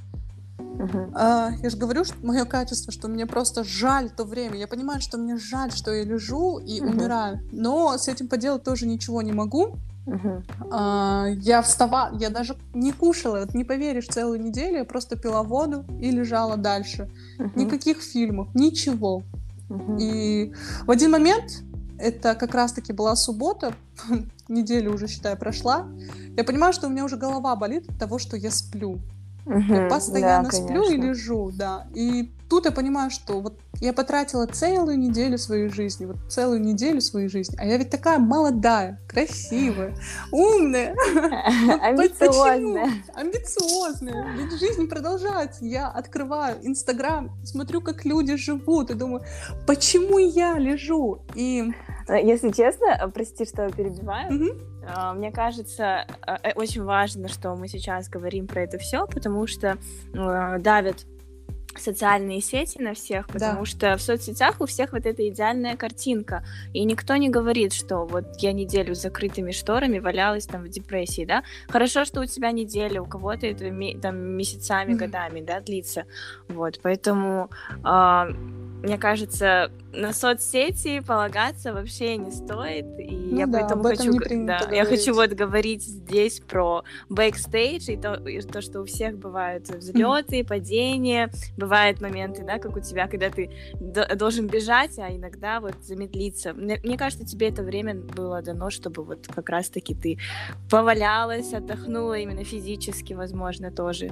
Uh-huh. 0.60 1.12
А, 1.14 1.50
я 1.62 1.70
же 1.70 1.76
говорю, 1.76 2.04
что 2.04 2.14
мое 2.22 2.44
качество, 2.44 2.92
что 2.92 3.08
мне 3.08 3.26
просто 3.26 3.64
жаль 3.64 4.10
то 4.10 4.24
время. 4.24 4.56
Я 4.56 4.66
понимаю, 4.66 5.00
что 5.00 5.18
мне 5.18 5.36
жаль, 5.36 5.72
что 5.72 5.92
я 5.92 6.04
лежу 6.04 6.58
и 6.58 6.80
uh-huh. 6.80 6.90
умираю. 6.90 7.40
Но 7.52 7.96
с 7.96 8.08
этим 8.08 8.28
поделать 8.28 8.62
тоже 8.62 8.86
ничего 8.86 9.22
не 9.22 9.32
могу. 9.32 9.76
Uh-huh. 10.06 10.42
А, 10.70 11.26
я 11.28 11.62
вставала, 11.62 12.16
я 12.18 12.30
даже 12.30 12.56
не 12.74 12.92
кушала, 12.92 13.40
вот 13.40 13.54
не 13.54 13.64
поверишь, 13.64 14.06
целую 14.06 14.40
неделю 14.40 14.78
я 14.78 14.84
просто 14.84 15.16
пила 15.16 15.42
воду 15.42 15.84
и 16.00 16.10
лежала 16.10 16.56
дальше. 16.56 17.10
Uh-huh. 17.38 17.50
Никаких 17.54 18.02
фильмов, 18.02 18.48
ничего. 18.54 19.22
Uh-huh. 19.68 19.98
И 20.00 20.52
в 20.86 20.90
один 20.90 21.10
момент, 21.10 21.62
это 21.98 22.34
как 22.34 22.54
раз-таки 22.54 22.92
была 22.92 23.14
суббота, 23.14 23.74
неделя 24.48 24.90
уже, 24.90 25.06
считай, 25.06 25.36
прошла, 25.36 25.86
я 26.36 26.44
понимаю, 26.44 26.72
что 26.72 26.86
у 26.86 26.90
меня 26.90 27.04
уже 27.04 27.16
голова 27.16 27.54
болит 27.56 27.88
от 27.88 27.98
того, 27.98 28.18
что 28.18 28.36
я 28.36 28.50
сплю. 28.50 28.98
Угу, 29.46 29.74
я 29.74 29.88
постоянно 29.88 30.50
да, 30.50 30.56
сплю 30.56 30.82
и 30.90 30.96
лежу, 30.96 31.50
да. 31.52 31.86
И 31.94 32.32
тут 32.48 32.66
я 32.66 32.72
понимаю, 32.72 33.10
что 33.10 33.40
вот 33.40 33.58
я 33.80 33.92
потратила 33.92 34.46
целую 34.46 34.98
неделю 34.98 35.38
своей 35.38 35.68
жизни, 35.68 36.04
вот 36.04 36.16
целую 36.28 36.60
неделю 36.60 37.00
своей 37.00 37.28
жизни, 37.28 37.56
а 37.58 37.64
я 37.64 37.78
ведь 37.78 37.90
такая 37.90 38.18
молодая, 38.18 39.00
красивая, 39.08 39.94
умная. 40.32 40.94
Амбициозная. 41.80 42.90
Амбициозная. 43.14 44.36
Ведь 44.36 44.58
жизнь 44.58 44.88
продолжается. 44.88 45.64
Я 45.64 45.88
открываю 45.88 46.58
Инстаграм, 46.62 47.30
смотрю, 47.44 47.80
как 47.80 48.04
люди 48.04 48.36
живут, 48.36 48.90
и 48.90 48.94
думаю, 48.94 49.22
почему 49.66 50.18
я 50.18 50.58
лежу? 50.58 51.22
И 51.34 51.72
э, 52.08 52.26
если 52.26 52.50
честно, 52.50 53.10
прости, 53.14 53.44
что 53.46 53.70
перебиваю. 53.70 54.69
Мне 55.14 55.30
кажется, 55.30 56.06
э, 56.26 56.52
очень 56.54 56.82
важно, 56.82 57.28
что 57.28 57.54
мы 57.54 57.68
сейчас 57.68 58.08
говорим 58.08 58.46
про 58.46 58.62
это 58.62 58.78
все, 58.78 59.06
потому 59.06 59.46
что 59.46 59.76
давят 60.12 61.06
социальные 61.78 62.40
сети 62.40 62.80
на 62.80 62.94
всех, 62.94 63.26
потому 63.28 63.60
да. 63.60 63.66
что 63.66 63.96
в 63.96 64.02
соцсетях 64.02 64.60
у 64.60 64.66
всех 64.66 64.92
вот 64.92 65.06
эта 65.06 65.28
идеальная 65.28 65.76
картинка, 65.76 66.44
и 66.72 66.84
никто 66.84 67.16
не 67.16 67.28
говорит, 67.28 67.72
что 67.72 68.06
вот 68.06 68.24
я 68.38 68.52
неделю 68.52 68.94
с 68.94 69.02
закрытыми 69.02 69.50
шторами 69.52 69.98
валялась 69.98 70.46
там 70.46 70.64
в 70.64 70.68
депрессии, 70.68 71.24
да. 71.24 71.42
Хорошо, 71.68 72.04
что 72.04 72.20
у 72.20 72.26
тебя 72.26 72.50
неделя, 72.52 73.02
у 73.02 73.06
кого-то 73.06 73.46
это 73.46 73.70
там 74.00 74.16
месяцами, 74.16 74.92
mm-hmm. 74.92 74.96
годами, 74.96 75.40
да, 75.40 75.60
длится, 75.60 76.04
вот, 76.48 76.80
поэтому 76.82 77.50
э, 77.84 78.34
мне 78.82 78.96
кажется, 78.96 79.70
на 79.92 80.12
соцсети 80.12 81.00
полагаться 81.00 81.72
вообще 81.72 82.16
не 82.16 82.30
стоит. 82.30 82.86
И 82.98 83.14
ну 83.14 83.38
я 83.38 83.46
да, 83.46 83.58
поэтому 83.60 83.82
хочу, 83.84 84.46
да, 84.46 84.68
я 84.72 84.84
хочу 84.84 85.14
вот 85.14 85.30
говорить 85.30 85.82
здесь 85.82 86.40
про 86.40 86.84
бэкстейдж 87.08 87.90
и 87.90 87.96
то, 87.96 88.14
и 88.14 88.40
то, 88.40 88.62
что 88.62 88.80
у 88.80 88.84
всех 88.84 89.18
бывают 89.18 89.68
взлеты, 89.68 90.40
mm-hmm. 90.40 90.46
падения, 90.46 91.30
бывают 91.60 92.00
моменты, 92.00 92.42
да, 92.44 92.58
как 92.58 92.76
у 92.76 92.80
тебя, 92.80 93.06
когда 93.06 93.30
ты 93.30 93.50
должен 94.16 94.48
бежать, 94.48 94.98
а 94.98 95.14
иногда 95.14 95.60
вот 95.60 95.74
замедлиться. 95.82 96.52
Мне, 96.52 96.80
мне 96.82 96.98
кажется, 96.98 97.24
тебе 97.24 97.48
это 97.48 97.62
время 97.62 97.94
было 97.94 98.42
дано, 98.42 98.70
чтобы 98.70 99.04
вот 99.04 99.28
как 99.28 99.48
раз-таки 99.48 99.94
ты 99.94 100.18
повалялась, 100.68 101.52
отдохнула 101.52 102.18
именно 102.18 102.44
физически, 102.44 103.12
возможно, 103.12 103.70
тоже. 103.70 104.10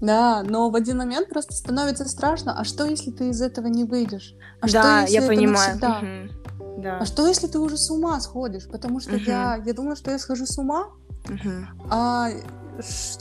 Да, 0.00 0.42
но 0.42 0.70
в 0.70 0.76
один 0.76 0.98
момент 0.98 1.28
просто 1.28 1.54
становится 1.54 2.08
страшно, 2.08 2.58
а 2.58 2.64
что, 2.64 2.84
если 2.86 3.10
ты 3.10 3.30
из 3.30 3.42
этого 3.42 3.66
не 3.66 3.84
выйдешь? 3.84 4.34
А 4.60 4.66
да, 4.66 4.68
что, 4.68 5.00
если 5.02 5.14
я 5.14 5.20
это 5.20 5.28
понимаю. 5.28 5.76
Угу. 5.76 6.82
Да. 6.82 6.98
А 6.98 7.06
что, 7.06 7.26
если 7.26 7.46
ты 7.46 7.58
уже 7.58 7.76
с 7.76 7.90
ума 7.90 8.20
сходишь? 8.20 8.68
Потому 8.68 9.00
что 9.00 9.16
угу. 9.16 9.24
я, 9.26 9.62
я 9.64 9.74
думала, 9.74 9.96
что 9.96 10.10
я 10.10 10.18
схожу 10.18 10.46
с 10.46 10.58
ума, 10.58 10.88
угу. 11.28 11.50
а, 11.90 12.30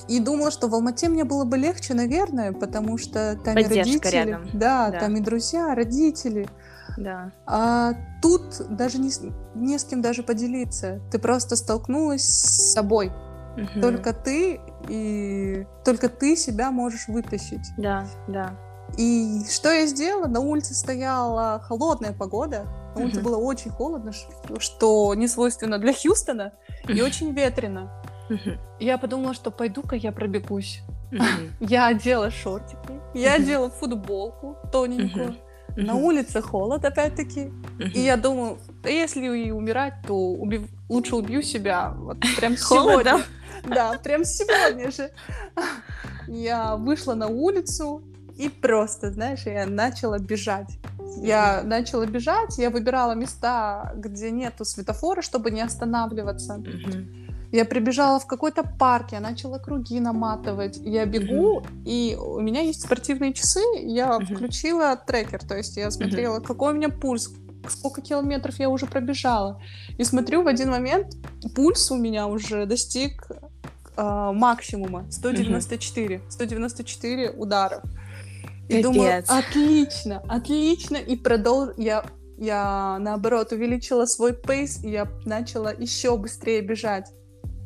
и 0.08 0.20
думала, 0.20 0.52
что 0.52 0.68
в 0.68 0.76
Алмате 0.76 1.10
мне 1.10 1.24
было 1.24 1.46
бы 1.46 1.58
легче, 1.58 1.94
наверное, 1.94 2.52
потому 2.52 2.98
что 2.98 3.38
там 3.44 3.56
Поддержка 3.56 3.74
и 3.74 3.78
родители, 3.80 4.12
рядом. 4.12 4.50
Да, 4.54 4.90
да, 4.90 5.00
там 5.00 5.16
и 5.16 5.20
друзья, 5.20 5.76
родители. 5.76 6.48
Да. 6.98 7.32
А 7.46 7.94
тут 8.22 8.44
даже 8.70 9.00
не, 9.00 9.12
не 9.56 9.78
с 9.78 9.84
кем 9.84 10.02
даже 10.02 10.24
поделиться. 10.24 11.02
Ты 11.12 11.20
просто 11.20 11.56
столкнулась 11.56 12.24
с 12.24 12.74
собой. 12.74 13.12
Угу. 13.58 13.82
Только 13.82 14.14
ты 14.14 14.60
и 14.90 15.66
только 15.84 16.10
ты 16.10 16.36
себя 16.36 16.72
можешь 16.72 17.08
вытащить. 17.08 17.68
Да, 17.78 18.06
да. 18.28 18.54
И 18.98 19.42
что 19.50 19.72
я 19.72 19.88
сделала? 19.88 20.28
На 20.28 20.40
улице 20.40 20.74
стояла 20.74 21.60
холодная 21.60 22.14
погода. 22.14 22.68
На 22.96 23.02
улице 23.02 23.20
uh 23.20 23.24
было 23.24 23.38
очень 23.38 23.72
холодно, 23.72 24.12
что 24.60 25.14
не 25.16 25.28
свойственно 25.28 25.80
для 25.80 25.94
Хьюстона, 25.94 26.54
и 26.88 27.02
очень 27.02 27.32
ветрено. 27.32 27.92
Я 28.80 28.98
подумала, 28.98 29.34
что 29.34 29.52
пойду-ка 29.52 29.96
я 29.96 30.12
пробегусь. 30.12 30.82
Я 31.60 31.88
одела 31.88 32.32
шортики, 32.32 33.00
я 33.14 33.36
одела 33.36 33.70
футболку 33.70 34.58
тоненькую. 34.72 35.36
На 35.76 35.96
улице 35.96 36.42
холод, 36.42 36.86
опять-таки. 36.86 37.52
И 37.94 38.00
я 38.00 38.18
думаю, 38.18 38.58
да 38.82 38.90
если 38.90 39.26
и 39.38 39.52
умирать, 39.52 39.94
то 40.08 40.16
убив... 40.16 40.70
лучше 40.90 41.16
убью 41.16 41.42
себя 41.42 41.94
вот 41.98 42.18
прям 42.38 42.58
сегодня. 42.58 43.20
Да, 43.64 44.00
прям 44.04 44.24
сегодня 44.24 44.92
же. 44.92 45.12
Я 46.28 46.76
вышла 46.76 47.14
на 47.14 47.28
улицу 47.28 48.04
и 48.38 48.50
просто, 48.50 49.12
знаешь, 49.12 49.46
я 49.46 49.66
начала 49.66 50.18
бежать. 50.18 50.80
Я 51.18 51.62
начала 51.64 52.06
бежать, 52.06 52.58
я 52.58 52.70
выбирала 52.70 53.14
места, 53.14 53.94
где 53.96 54.32
нету 54.32 54.66
светофора, 54.66 55.22
чтобы 55.22 55.52
не 55.52 55.62
останавливаться. 55.62 56.62
Я 57.56 57.64
прибежала 57.64 58.20
в 58.20 58.28
какой-то 58.28 58.64
парк, 58.64 59.14
я 59.14 59.22
начала 59.22 59.60
круги 59.60 60.02
наматывать. 60.02 60.78
Я 60.84 61.06
бегу, 61.06 61.64
и 61.86 62.18
у 62.20 62.42
меня 62.42 62.60
есть 62.60 62.82
спортивные 62.82 63.34
часы. 63.34 63.62
Я 63.78 64.20
включила 64.20 64.98
трекер, 64.98 65.40
то 65.40 65.56
есть 65.56 65.78
я 65.78 65.90
смотрела, 65.90 66.42
какой 66.42 66.74
у 66.74 66.76
меня 66.76 66.90
пульс, 66.90 67.32
сколько 67.70 68.02
километров 68.02 68.60
я 68.60 68.68
уже 68.68 68.88
пробежала. 68.88 69.62
И 69.98 70.04
смотрю, 70.04 70.44
в 70.44 70.48
один 70.48 70.70
момент 70.70 71.16
пульс 71.56 71.90
у 71.92 71.96
меня 71.96 72.28
уже 72.28 72.66
достиг 72.66 73.26
э, 73.96 74.32
максимума 74.34 75.06
194. 75.10 76.18
Угу. 76.18 76.32
194 76.32 77.30
ударов. 77.30 77.84
И 78.68 78.82
Капец. 78.82 78.84
думаю, 78.84 79.24
отлично, 79.30 80.22
отлично. 80.28 80.98
И 80.98 81.16
продолж... 81.16 81.70
Я, 81.78 82.04
я, 82.38 82.98
наоборот, 83.00 83.54
увеличила 83.54 84.06
свой 84.08 84.34
пейс, 84.34 84.84
и 84.84 84.90
я 84.90 85.08
начала 85.24 85.72
еще 85.72 86.18
быстрее 86.18 86.60
бежать. 86.60 87.14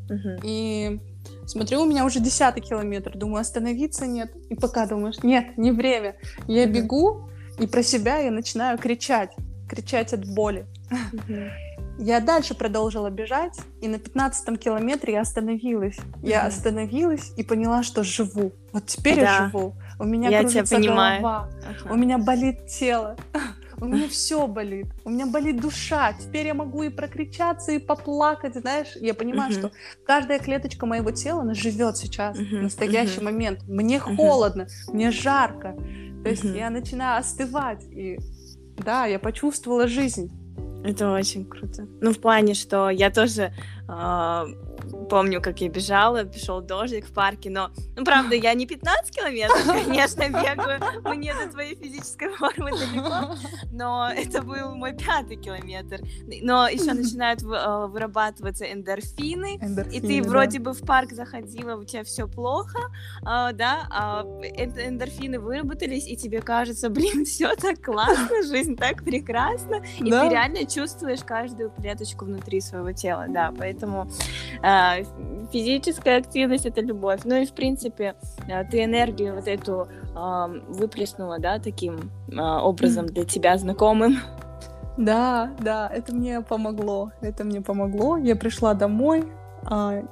Угу. 0.09 0.39
И 0.43 0.99
смотрю, 1.45 1.81
у 1.81 1.85
меня 1.85 2.05
уже 2.05 2.19
десятый 2.19 2.61
километр. 2.61 3.17
Думаю, 3.17 3.41
остановиться 3.41 4.05
нет. 4.05 4.31
И 4.49 4.55
пока 4.55 4.85
думаешь, 4.85 5.23
нет, 5.23 5.57
не 5.57 5.71
время. 5.71 6.15
Я 6.47 6.63
угу. 6.63 6.73
бегу, 6.73 7.29
и 7.59 7.67
про 7.67 7.83
себя 7.83 8.17
я 8.19 8.31
начинаю 8.31 8.77
кричать. 8.77 9.31
Кричать 9.69 10.13
от 10.13 10.25
боли. 10.25 10.65
Угу. 11.13 11.35
Я 12.01 12.21
дальше 12.21 12.55
продолжила 12.55 13.09
бежать, 13.09 13.59
и 13.81 13.89
на 13.89 13.99
15 13.99 14.57
километре 14.57 15.13
я 15.13 15.21
остановилась. 15.21 15.97
Mm-hmm. 15.97 16.29
Я 16.29 16.45
остановилась 16.45 17.33
и 17.35 17.43
поняла, 17.43 17.83
что 17.83 18.05
живу. 18.05 18.53
Вот 18.71 18.85
теперь 18.85 19.15
да. 19.15 19.21
я 19.21 19.45
живу. 19.49 19.75
У 19.99 20.05
меня 20.05 20.29
я 20.29 20.39
кружится 20.39 20.79
голова, 20.79 21.49
ага. 21.67 21.93
у 21.93 21.97
меня 21.97 22.17
болит 22.17 22.67
тело, 22.67 23.17
у 23.81 23.85
меня 23.85 24.07
все 24.07 24.47
болит, 24.47 24.87
у 25.05 25.09
меня 25.09 25.25
болит 25.25 25.61
душа. 25.61 26.13
Теперь 26.13 26.47
я 26.47 26.53
могу 26.53 26.83
и 26.83 26.89
прокричаться, 26.89 27.71
и 27.71 27.79
поплакать, 27.79 28.55
знаешь. 28.55 28.95
Я 28.95 29.13
понимаю, 29.13 29.51
что 29.51 29.71
каждая 30.05 30.39
клеточка 30.39 30.85
моего 30.85 31.11
тела, 31.11 31.41
она 31.41 31.53
живет 31.53 31.97
сейчас, 31.97 32.37
в 32.37 32.53
настоящий 32.53 33.21
момент. 33.21 33.63
Мне 33.67 33.99
холодно, 33.99 34.67
мне 34.91 35.11
жарко. 35.11 35.75
То 36.23 36.29
есть 36.29 36.43
я 36.43 36.69
начинаю 36.69 37.19
остывать, 37.19 37.83
и 37.91 38.19
да, 38.77 39.05
я 39.05 39.19
почувствовала 39.19 39.87
жизнь. 39.87 40.31
Это 40.83 41.11
очень 41.11 41.45
круто. 41.45 41.87
Ну, 42.01 42.13
в 42.13 42.19
плане, 42.19 42.53
что 42.53 42.89
я 42.89 43.09
тоже 43.09 43.53
помню, 45.09 45.41
как 45.41 45.61
я 45.61 45.69
бежала, 45.69 46.23
пришел 46.23 46.61
дождик 46.61 47.05
в 47.07 47.13
парке, 47.13 47.49
но, 47.49 47.71
ну, 47.95 48.05
правда, 48.05 48.35
я 48.35 48.53
не 48.53 48.65
15 48.65 49.15
километров, 49.15 49.65
конечно, 49.85 50.29
бегаю, 50.29 50.79
мне 51.03 51.33
до 51.33 51.51
твоей 51.51 51.75
физической 51.75 52.29
формы 52.35 52.71
далеко, 52.71 53.35
но 53.71 54.09
это 54.09 54.41
был 54.41 54.75
мой 54.75 54.93
пятый 54.93 55.37
километр. 55.37 55.99
Но 56.41 56.67
еще 56.67 56.93
начинают 56.93 57.41
э, 57.41 57.87
вырабатываться 57.87 58.71
эндорфины, 58.71 59.57
эндорфины 59.61 59.95
и 59.95 60.01
ты 60.01 60.23
да. 60.23 60.29
вроде 60.29 60.59
бы 60.59 60.73
в 60.73 60.81
парк 60.81 61.11
заходила, 61.11 61.75
у 61.75 61.83
тебя 61.83 62.03
все 62.03 62.27
плохо, 62.27 62.79
э, 63.21 63.53
да, 63.53 63.87
а 63.89 64.23
эндорфины 64.23 65.39
выработались, 65.39 66.07
и 66.07 66.15
тебе 66.15 66.41
кажется, 66.41 66.89
блин, 66.89 67.25
все 67.25 67.55
так 67.55 67.81
классно, 67.81 68.43
жизнь 68.43 68.75
так 68.75 69.03
прекрасна, 69.03 69.83
и 69.97 70.09
да. 70.09 70.23
ты 70.23 70.29
реально 70.29 70.65
чувствуешь 70.65 71.23
каждую 71.23 71.71
клеточку 71.71 72.25
внутри 72.25 72.61
своего 72.61 72.91
тела, 72.91 73.25
да, 73.27 73.53
поэтому 73.57 73.78
э, 73.87 75.03
физическая 75.51 76.19
активность 76.19 76.65
это 76.65 76.81
любовь. 76.81 77.21
Ну 77.23 77.35
и 77.35 77.45
в 77.45 77.53
принципе 77.53 78.15
э, 78.47 78.63
ты 78.65 78.83
энергию 78.83 79.35
вот 79.35 79.47
эту 79.47 79.87
э, 80.15 80.61
выплеснула, 80.67 81.39
да, 81.39 81.59
таким 81.59 82.11
э, 82.31 82.39
образом 82.39 83.05
для 83.07 83.25
тебя 83.25 83.57
знакомым. 83.57 84.17
Да, 84.97 85.51
да, 85.59 85.87
это 85.87 86.13
мне 86.13 86.41
помогло. 86.41 87.11
Это 87.21 87.43
мне 87.43 87.61
помогло. 87.61 88.17
Я 88.17 88.35
пришла 88.35 88.73
домой, 88.73 89.25
э, 89.69 90.03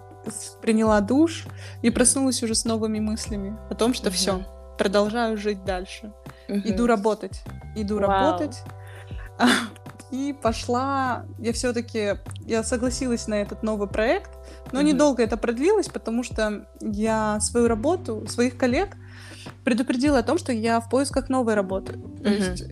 приняла 0.61 1.01
душ 1.01 1.45
и 1.81 1.89
проснулась 1.89 2.41
уже 2.43 2.55
с 2.55 2.65
новыми 2.65 2.99
мыслями 2.99 3.57
о 3.69 3.75
том, 3.75 3.93
что 3.93 4.07
угу. 4.07 4.15
все, 4.15 4.41
продолжаю 4.77 5.37
жить 5.37 5.63
дальше. 5.65 6.13
Угу. 6.47 6.59
Иду 6.65 6.87
работать. 6.87 7.41
Иду 7.75 7.99
Вау. 7.99 8.09
работать 8.09 8.63
и 10.11 10.35
пошла, 10.41 11.25
я 11.39 11.53
все-таки, 11.53 12.15
я 12.45 12.63
согласилась 12.63 13.27
на 13.27 13.35
этот 13.35 13.63
новый 13.63 13.87
проект, 13.87 14.31
но 14.71 14.79
mm-hmm. 14.79 14.83
недолго 14.83 15.23
это 15.23 15.37
продлилось, 15.37 15.87
потому 15.89 16.23
что 16.23 16.67
я 16.81 17.39
свою 17.41 17.67
работу, 17.67 18.25
своих 18.27 18.57
коллег 18.57 18.95
предупредила 19.63 20.19
о 20.19 20.23
том, 20.23 20.37
что 20.37 20.51
я 20.51 20.79
в 20.79 20.89
поисках 20.89 21.29
новой 21.29 21.55
работы. 21.55 21.93
То 21.93 22.29
mm-hmm. 22.29 22.51
есть 22.51 22.65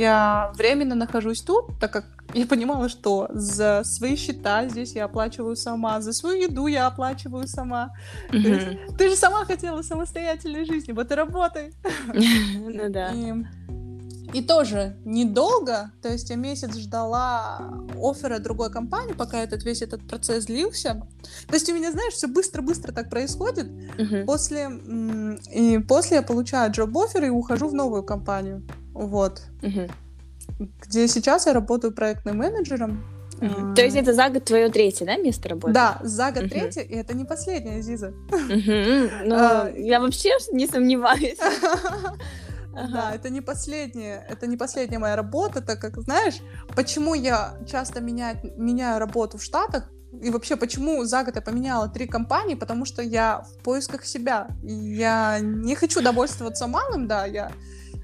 я 0.00 0.52
временно 0.56 0.94
нахожусь 0.94 1.42
тут, 1.42 1.78
так 1.78 1.92
как 1.92 2.06
я 2.34 2.46
понимала, 2.46 2.88
что 2.88 3.28
за 3.30 3.82
свои 3.84 4.16
счета 4.16 4.68
здесь 4.68 4.94
я 4.94 5.04
оплачиваю 5.04 5.56
сама, 5.56 6.00
за 6.00 6.12
свою 6.12 6.42
еду 6.42 6.66
я 6.66 6.86
оплачиваю 6.86 7.46
сама. 7.46 7.94
Mm-hmm. 8.30 8.38
Есть, 8.38 8.96
ты 8.96 9.08
же 9.10 9.16
сама 9.16 9.44
хотела 9.44 9.82
самостоятельной 9.82 10.64
жизни, 10.64 10.92
вот 10.92 11.10
и 11.10 11.14
работай. 11.14 11.72
Ну 12.70 12.90
да. 12.90 13.12
И 14.32 14.42
тоже 14.42 14.96
недолго, 15.04 15.90
то 16.02 16.08
есть 16.08 16.30
я 16.30 16.36
месяц 16.36 16.76
ждала 16.76 17.72
оффера 18.00 18.38
другой 18.38 18.70
компании, 18.70 19.12
пока 19.12 19.42
этот 19.42 19.64
весь 19.64 19.82
этот 19.82 20.06
процесс 20.06 20.44
длился. 20.46 21.02
То 21.48 21.54
есть 21.54 21.68
у 21.68 21.74
меня, 21.74 21.90
знаешь, 21.90 22.14
все 22.14 22.28
быстро-быстро 22.28 22.92
так 22.92 23.10
происходит. 23.10 23.66
Uh-huh. 23.66 24.24
После 24.24 24.70
и 25.52 25.78
после 25.78 26.18
я 26.18 26.22
получаю 26.22 26.70
джоб 26.72 26.96
оффер 26.96 27.24
и 27.24 27.28
ухожу 27.28 27.68
в 27.68 27.74
новую 27.74 28.02
компанию, 28.02 28.62
вот, 28.92 29.42
uh-huh. 29.62 29.90
где 30.86 31.08
сейчас 31.08 31.46
я 31.46 31.52
работаю 31.52 31.92
проектным 31.92 32.38
менеджером. 32.38 33.04
Uh-huh. 33.40 33.74
То 33.74 33.82
есть 33.82 33.96
это 33.96 34.12
за 34.12 34.28
год 34.28 34.44
твое 34.44 34.68
третье, 34.68 35.06
да, 35.06 35.16
место 35.16 35.48
работы? 35.48 35.72
Да, 35.72 35.98
за 36.02 36.30
год 36.30 36.44
uh-huh. 36.44 36.48
третье, 36.50 36.82
и 36.82 36.94
это 36.94 37.14
не 37.14 37.24
последнее, 37.24 37.82
Зиза. 37.82 38.12
Uh-huh. 38.28 39.10
Ну, 39.24 39.34
uh, 39.34 39.80
я 39.80 40.00
вообще 40.00 40.30
не 40.52 40.66
сомневаюсь. 40.66 41.38
Ага. 42.74 42.92
Да, 42.92 43.14
это 43.14 43.30
не 43.30 43.40
последняя, 43.40 44.26
это 44.28 44.46
не 44.46 44.56
последняя 44.56 44.98
моя 44.98 45.16
работа, 45.16 45.60
так 45.60 45.80
как, 45.80 46.00
знаешь, 46.00 46.36
почему 46.76 47.14
я 47.14 47.58
часто 47.66 48.00
меняю, 48.00 48.38
меняю 48.56 48.98
работу 48.98 49.38
в 49.38 49.42
Штатах, 49.42 49.90
и 50.22 50.30
вообще, 50.30 50.56
почему 50.56 51.04
за 51.04 51.22
год 51.22 51.36
я 51.36 51.42
поменяла 51.42 51.88
три 51.88 52.06
компании? 52.06 52.56
Потому 52.56 52.84
что 52.84 53.00
я 53.00 53.42
в 53.42 53.62
поисках 53.62 54.04
себя. 54.04 54.48
Я 54.62 55.38
не 55.40 55.76
хочу 55.76 56.02
довольствоваться 56.02 56.66
малым, 56.66 57.06
да, 57.06 57.26
я, 57.26 57.52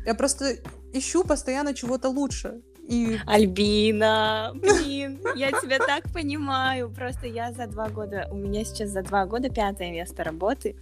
я 0.05 0.14
просто 0.14 0.57
ищу 0.92 1.24
постоянно 1.24 1.74
чего-то 1.74 2.09
лучше. 2.09 2.61
И... 2.88 3.18
Альбина, 3.26 4.52
блин, 4.55 5.20
я 5.35 5.50
тебя 5.50 5.79
так 5.79 6.05
понимаю. 6.12 6.90
Просто 6.90 7.26
я 7.26 7.52
за 7.52 7.66
два 7.66 7.88
года, 7.88 8.29
у 8.31 8.37
меня 8.37 8.64
сейчас 8.64 8.90
за 8.90 9.02
два 9.02 9.26
года 9.26 9.50
пятое 9.50 9.90
место 9.90 10.22
работы. 10.22 10.76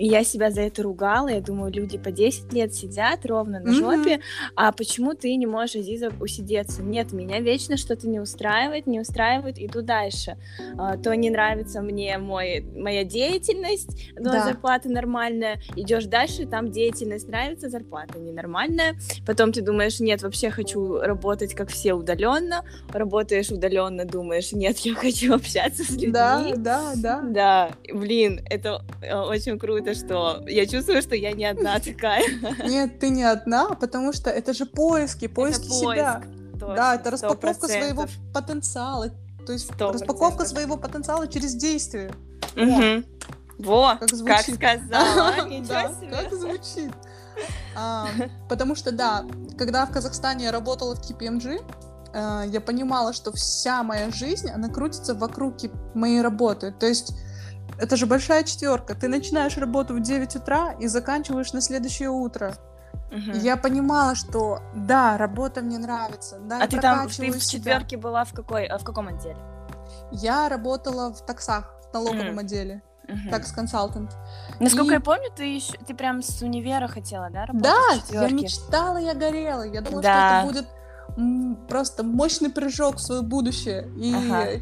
И 0.00 0.06
я 0.06 0.24
себя 0.24 0.50
за 0.50 0.62
это 0.62 0.82
ругала. 0.82 1.28
Я 1.28 1.42
думаю, 1.42 1.70
люди 1.70 1.98
по 1.98 2.10
10 2.10 2.54
лет 2.54 2.74
сидят 2.74 3.26
ровно 3.26 3.60
на 3.60 3.74
жопе, 3.74 4.14
mm-hmm. 4.14 4.52
а 4.56 4.72
почему 4.72 5.12
ты 5.12 5.36
не 5.36 5.44
можешь, 5.44 5.76
Азиза, 5.76 6.10
усидеться? 6.18 6.82
Нет, 6.82 7.12
меня 7.12 7.40
вечно 7.40 7.76
что-то 7.76 8.08
не 8.08 8.18
устраивает, 8.18 8.86
не 8.86 8.98
устраивает, 8.98 9.58
иду 9.58 9.82
дальше. 9.82 10.38
А, 10.78 10.96
то 10.96 11.14
не 11.14 11.28
нравится 11.28 11.82
мне 11.82 12.16
мой, 12.16 12.64
моя 12.74 13.04
деятельность, 13.04 14.10
но 14.18 14.32
да. 14.32 14.46
зарплата 14.46 14.88
нормальная. 14.88 15.60
Идешь 15.76 16.06
дальше, 16.06 16.46
там 16.46 16.70
деятельность 16.70 17.28
нравится, 17.28 17.68
зарплата 17.68 18.18
ненормальная. 18.18 18.96
Потом 19.26 19.52
ты 19.52 19.60
думаешь, 19.60 20.00
нет, 20.00 20.22
вообще 20.22 20.48
хочу 20.48 20.98
работать, 20.98 21.52
как 21.54 21.68
все, 21.68 21.92
удаленно. 21.92 22.64
Работаешь 22.90 23.50
удаленно, 23.50 24.06
думаешь, 24.06 24.52
нет, 24.52 24.78
я 24.78 24.94
хочу 24.94 25.34
общаться 25.34 25.84
с 25.84 25.90
людьми. 25.90 26.12
Да, 26.12 26.52
да, 26.56 26.92
да. 26.96 27.20
Да, 27.22 27.70
блин, 27.92 28.40
это 28.48 28.82
э, 29.02 29.14
очень 29.14 29.58
круто 29.58 29.89
это 29.90 30.06
что? 30.06 30.44
Я 30.48 30.66
чувствую, 30.66 31.02
что 31.02 31.14
я 31.14 31.32
не 31.32 31.44
одна 31.44 31.78
такая. 31.84 32.24
Нет, 32.64 32.98
ты 32.98 33.10
не 33.10 33.24
одна, 33.24 33.70
потому 33.70 34.12
что 34.12 34.30
это 34.30 34.52
же 34.52 34.66
поиски, 34.66 35.26
поиски 35.28 35.62
это 35.62 35.68
поиск, 35.68 35.94
себя. 35.94 36.22
Точно, 36.58 36.74
да, 36.74 36.94
это 36.94 37.10
распаковка 37.10 37.66
100%. 37.66 37.68
своего 37.68 38.06
потенциала. 38.34 39.10
То 39.46 39.52
есть 39.52 39.70
100%. 39.70 39.92
распаковка 39.92 40.44
своего 40.44 40.76
потенциала 40.76 41.26
через 41.26 41.54
действие. 41.54 42.12
Угу. 42.56 43.04
Во, 43.58 43.96
как, 43.96 44.10
звучит. 44.10 44.58
как 44.58 44.80
сказала, 44.80 45.34
да, 45.68 45.92
как 46.10 46.32
звучит. 46.32 46.92
А, 47.76 48.08
потому 48.48 48.74
что, 48.74 48.92
да, 48.92 49.24
когда 49.58 49.86
в 49.86 49.90
Казахстане 49.90 50.46
я 50.46 50.52
работала 50.52 50.94
в 50.94 51.00
KPMG, 51.00 51.62
а, 52.12 52.44
я 52.44 52.60
понимала, 52.60 53.12
что 53.12 53.32
вся 53.32 53.82
моя 53.82 54.10
жизнь, 54.10 54.48
она 54.50 54.68
крутится 54.68 55.14
вокруг 55.14 55.56
моей 55.94 56.20
работы. 56.22 56.72
То 56.72 56.86
есть 56.86 57.12
это 57.78 57.96
же 57.96 58.06
большая 58.06 58.44
четверка. 58.44 58.94
Ты 58.94 59.08
начинаешь 59.08 59.56
работу 59.56 59.94
в 59.94 60.00
9 60.00 60.36
утра 60.36 60.72
и 60.72 60.86
заканчиваешь 60.86 61.52
на 61.52 61.60
следующее 61.60 62.10
утро. 62.10 62.54
Угу. 63.10 63.38
я 63.38 63.56
понимала, 63.56 64.14
что 64.14 64.60
да, 64.74 65.18
работа 65.18 65.62
мне 65.62 65.78
нравится. 65.78 66.38
Да, 66.38 66.62
а 66.62 66.68
ты 66.68 66.80
там 66.80 67.08
ты 67.08 67.32
в 67.32 67.44
четверке 67.44 67.96
была 67.96 68.24
в 68.24 68.32
какой, 68.32 68.66
а 68.66 68.78
в 68.78 68.84
каком 68.84 69.08
отделе? 69.08 69.36
Я 70.12 70.48
работала 70.48 71.12
в 71.12 71.24
таксах, 71.26 71.74
в 71.90 71.92
налоговом 71.92 72.38
mm. 72.38 72.40
отделе. 72.40 72.82
Угу. 73.08 73.30
Такс 73.30 73.50
консалтант. 73.50 74.16
Насколько 74.60 74.90
и... 74.90 74.94
я 74.94 75.00
помню, 75.00 75.30
ты 75.34 75.56
еще 75.56 75.72
ты 75.78 75.94
прям 75.94 76.22
с 76.22 76.40
универа 76.42 76.86
хотела, 76.86 77.28
да, 77.30 77.46
работать? 77.46 78.04
Да, 78.10 78.22
я 78.22 78.28
мечтала, 78.28 78.98
я 78.98 79.14
горела. 79.14 79.62
Я 79.62 79.80
думала, 79.80 80.02
да. 80.02 80.28
что 80.28 80.36
это 80.36 80.46
будет 80.46 80.79
просто 81.68 82.02
мощный 82.02 82.50
прыжок 82.50 82.96
в 82.96 83.00
свое 83.00 83.22
будущее. 83.22 83.88
И 83.96 84.12
ага. 84.14 84.60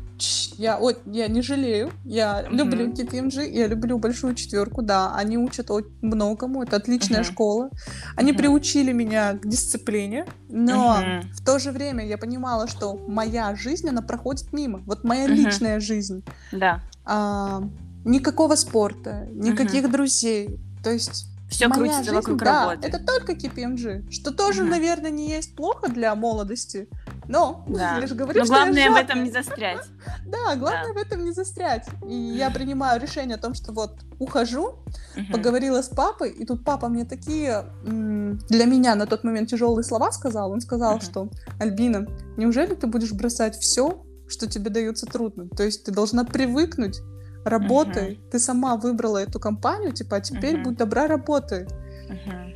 я, 0.57 0.79
вот, 0.79 1.01
я 1.07 1.29
не 1.29 1.43
жалею. 1.43 1.91
Я 2.05 2.45
угу. 2.47 2.57
люблю 2.57 2.93
KPMG, 2.93 3.49
я 3.51 3.67
люблю 3.67 3.99
большую 3.99 4.35
четверку, 4.35 4.83
да. 4.83 5.15
Они 5.15 5.39
учат 5.39 5.71
многому, 6.03 6.63
это 6.63 6.77
отличная 6.77 7.21
угу. 7.21 7.29
школа. 7.31 7.71
Они 8.17 8.33
угу. 8.33 8.39
приучили 8.39 8.93
меня 8.93 9.35
к 9.35 9.47
дисциплине, 9.47 10.27
но 10.49 10.93
угу. 10.93 11.29
в 11.33 11.45
то 11.45 11.59
же 11.59 11.73
время 11.73 12.07
я 12.07 12.19
понимала, 12.19 12.69
что 12.69 12.95
моя 13.07 13.55
жизнь, 13.55 13.89
она 13.89 14.03
проходит 14.03 14.53
мимо. 14.53 14.83
Вот 14.87 15.05
моя 15.05 15.25
угу. 15.25 15.33
личная 15.33 15.81
жизнь. 15.81 16.25
Да. 16.53 16.83
А, 17.05 17.63
никакого 18.05 18.55
спорта, 18.55 19.29
никаких 19.33 19.85
угу. 19.85 19.93
друзей. 19.93 20.59
То 20.83 20.91
есть 20.91 21.27
все 21.49 21.69
крутится 21.69 22.05
жизнь, 22.05 22.15
вокруг 22.15 22.39
да, 22.39 22.69
работы. 22.69 22.89
Это 22.89 22.99
только 22.99 23.33
KPMG, 23.33 24.11
что 24.11 24.33
тоже, 24.33 24.63
mm 24.63 24.69
наверное, 24.69 25.11
не 25.11 25.31
есть 25.31 25.57
плохо 25.57 25.89
для 25.89 26.15
молодости. 26.15 26.89
Но, 27.27 27.65
да. 27.67 27.99
я 28.01 28.07
же 28.07 28.15
говорю, 28.15 28.39
Но 28.39 28.45
что 28.45 28.55
главное 28.55 28.91
в 28.91 28.97
этом 28.97 29.25
не 29.25 29.31
застрять. 29.31 29.81
Да, 30.27 30.57
главное 30.57 30.93
да. 30.93 31.01
в 31.01 31.03
этом 31.03 31.25
не 31.25 31.33
застрять. 31.33 31.87
И 32.07 32.15
я 32.15 32.51
принимаю 32.51 33.01
решение 33.01 33.37
о 33.37 33.39
том, 33.39 33.55
что 33.55 33.73
вот 33.73 33.99
ухожу, 34.19 34.75
uh 35.17 35.33
поговорила 35.33 35.81
с 35.81 35.89
папой, 35.89 36.31
и 36.31 36.45
тут 36.45 36.65
папа 36.65 36.89
мне 36.89 37.05
такие 37.05 37.65
для 37.83 38.65
меня 38.67 38.95
на 38.95 39.07
тот 39.07 39.25
момент 39.25 39.49
тяжелые 39.49 39.85
слова 39.85 40.13
сказал. 40.13 40.53
Он 40.53 40.61
сказал, 40.61 40.99
uh 40.99 41.03
что 41.03 41.31
Альбина, 41.59 42.07
неужели 42.37 42.75
ты 42.75 42.87
будешь 42.87 43.13
бросать 43.13 43.57
все, 43.59 44.05
что 44.29 44.47
тебе 44.47 44.71
дается 44.71 45.07
трудно? 45.07 45.49
То 45.49 45.63
есть 45.63 45.85
ты 45.85 45.93
должна 45.93 46.25
привыкнуть 46.25 47.01
работай. 47.45 48.13
Uh-huh. 48.13 48.31
Ты 48.31 48.39
сама 48.39 48.77
выбрала 48.77 49.19
эту 49.19 49.41
компанию, 49.41 49.93
типа, 49.93 50.17
а 50.17 50.21
теперь 50.21 50.57
uh-huh. 50.57 50.65
будь 50.65 50.77
добра, 50.77 51.07
работай. 51.07 51.65
Uh-huh. 51.65 52.55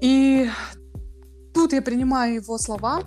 И 0.00 0.50
тут 1.54 1.72
я 1.72 1.82
принимаю 1.82 2.34
его 2.34 2.58
слова 2.58 3.02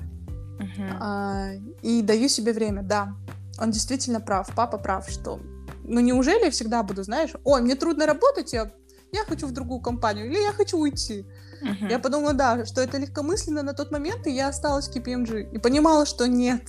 uh-huh. 0.59 0.97
а, 0.99 1.51
и 1.81 2.01
даю 2.01 2.29
себе 2.29 2.53
время. 2.53 2.83
Да, 2.83 3.15
он 3.59 3.71
действительно 3.71 4.21
прав, 4.21 4.49
папа 4.55 4.77
прав, 4.77 5.09
что 5.09 5.39
ну 5.83 5.99
неужели 5.99 6.45
я 6.45 6.51
всегда 6.51 6.83
буду, 6.83 7.03
знаешь, 7.03 7.31
ой, 7.43 7.61
мне 7.61 7.75
трудно 7.75 8.05
работать, 8.05 8.53
я, 8.53 8.71
я 9.11 9.23
хочу 9.23 9.47
в 9.47 9.51
другую 9.51 9.81
компанию, 9.81 10.27
или 10.27 10.39
я 10.39 10.51
хочу 10.51 10.77
уйти. 10.77 11.25
Uh-huh. 11.61 11.89
Я 11.89 11.99
подумала, 11.99 12.33
да, 12.33 12.65
что 12.65 12.81
это 12.81 12.97
легкомысленно 12.97 13.63
на 13.63 13.73
тот 13.73 13.91
момент, 13.91 14.27
и 14.27 14.31
я 14.31 14.47
осталась 14.47 14.87
в 14.87 14.95
KPMG. 14.95 15.51
И 15.51 15.57
понимала, 15.57 16.05
что 16.05 16.27
нет, 16.27 16.61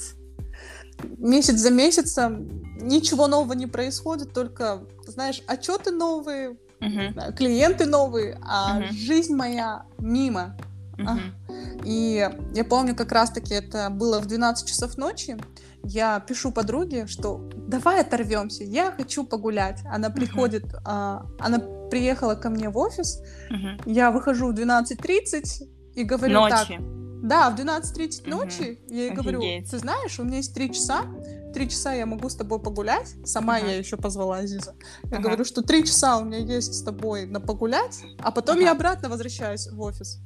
месяц 1.18 1.56
за 1.56 1.70
месяцем 1.70 2.48
ничего 2.80 3.26
нового 3.26 3.52
не 3.52 3.66
происходит, 3.66 4.32
только, 4.32 4.82
знаешь, 5.06 5.42
отчеты 5.46 5.90
новые, 5.90 6.56
uh-huh. 6.80 7.34
клиенты 7.34 7.86
новые, 7.86 8.38
а 8.42 8.80
uh-huh. 8.80 8.92
жизнь 8.92 9.34
моя 9.34 9.84
мимо. 9.98 10.56
Uh-huh. 10.96 11.80
И 11.84 12.28
я 12.54 12.64
помню, 12.64 12.94
как 12.94 13.12
раз-таки 13.12 13.54
это 13.54 13.90
было 13.90 14.20
в 14.20 14.26
12 14.26 14.66
часов 14.66 14.96
ночи. 14.98 15.36
Я 15.82 16.20
пишу 16.20 16.52
подруге, 16.52 17.06
что 17.06 17.48
давай 17.54 18.00
оторвемся, 18.02 18.64
я 18.64 18.92
хочу 18.92 19.24
погулять. 19.24 19.80
Она 19.90 20.10
приходит, 20.10 20.64
uh-huh. 20.64 20.80
а, 20.84 21.26
она 21.38 21.58
приехала 21.90 22.34
ко 22.34 22.50
мне 22.50 22.68
в 22.68 22.76
офис, 22.76 23.20
uh-huh. 23.50 23.82
я 23.86 24.10
выхожу 24.10 24.52
в 24.52 24.54
12.30 24.54 25.68
и 25.94 26.04
говорю 26.04 26.34
Ночи. 26.34 26.50
так, 26.50 26.99
да, 27.22 27.50
в 27.50 27.56
12.30 27.58 28.28
ночи 28.28 28.78
угу. 28.84 28.94
я 28.94 29.02
ей 29.04 29.10
говорю, 29.10 29.40
ты 29.40 29.78
знаешь, 29.78 30.18
у 30.18 30.24
меня 30.24 30.38
есть 30.38 30.54
три 30.54 30.72
часа, 30.72 31.04
три 31.52 31.68
часа 31.68 31.92
я 31.92 32.06
могу 32.06 32.28
с 32.28 32.34
тобой 32.34 32.60
погулять. 32.60 33.14
Сама 33.24 33.56
ага. 33.56 33.66
я 33.66 33.76
еще 33.76 33.96
позвала 33.96 34.38
Азиза. 34.38 34.74
Я 35.04 35.18
ага. 35.18 35.28
говорю, 35.28 35.44
что 35.44 35.62
три 35.62 35.84
часа 35.84 36.18
у 36.18 36.24
меня 36.24 36.38
есть 36.38 36.74
с 36.74 36.82
тобой 36.82 37.26
на 37.26 37.40
погулять, 37.40 38.00
а 38.20 38.30
потом 38.30 38.56
ага. 38.56 38.64
я 38.64 38.72
обратно 38.72 39.08
возвращаюсь 39.08 39.68
в 39.68 39.80
офис. 39.80 40.18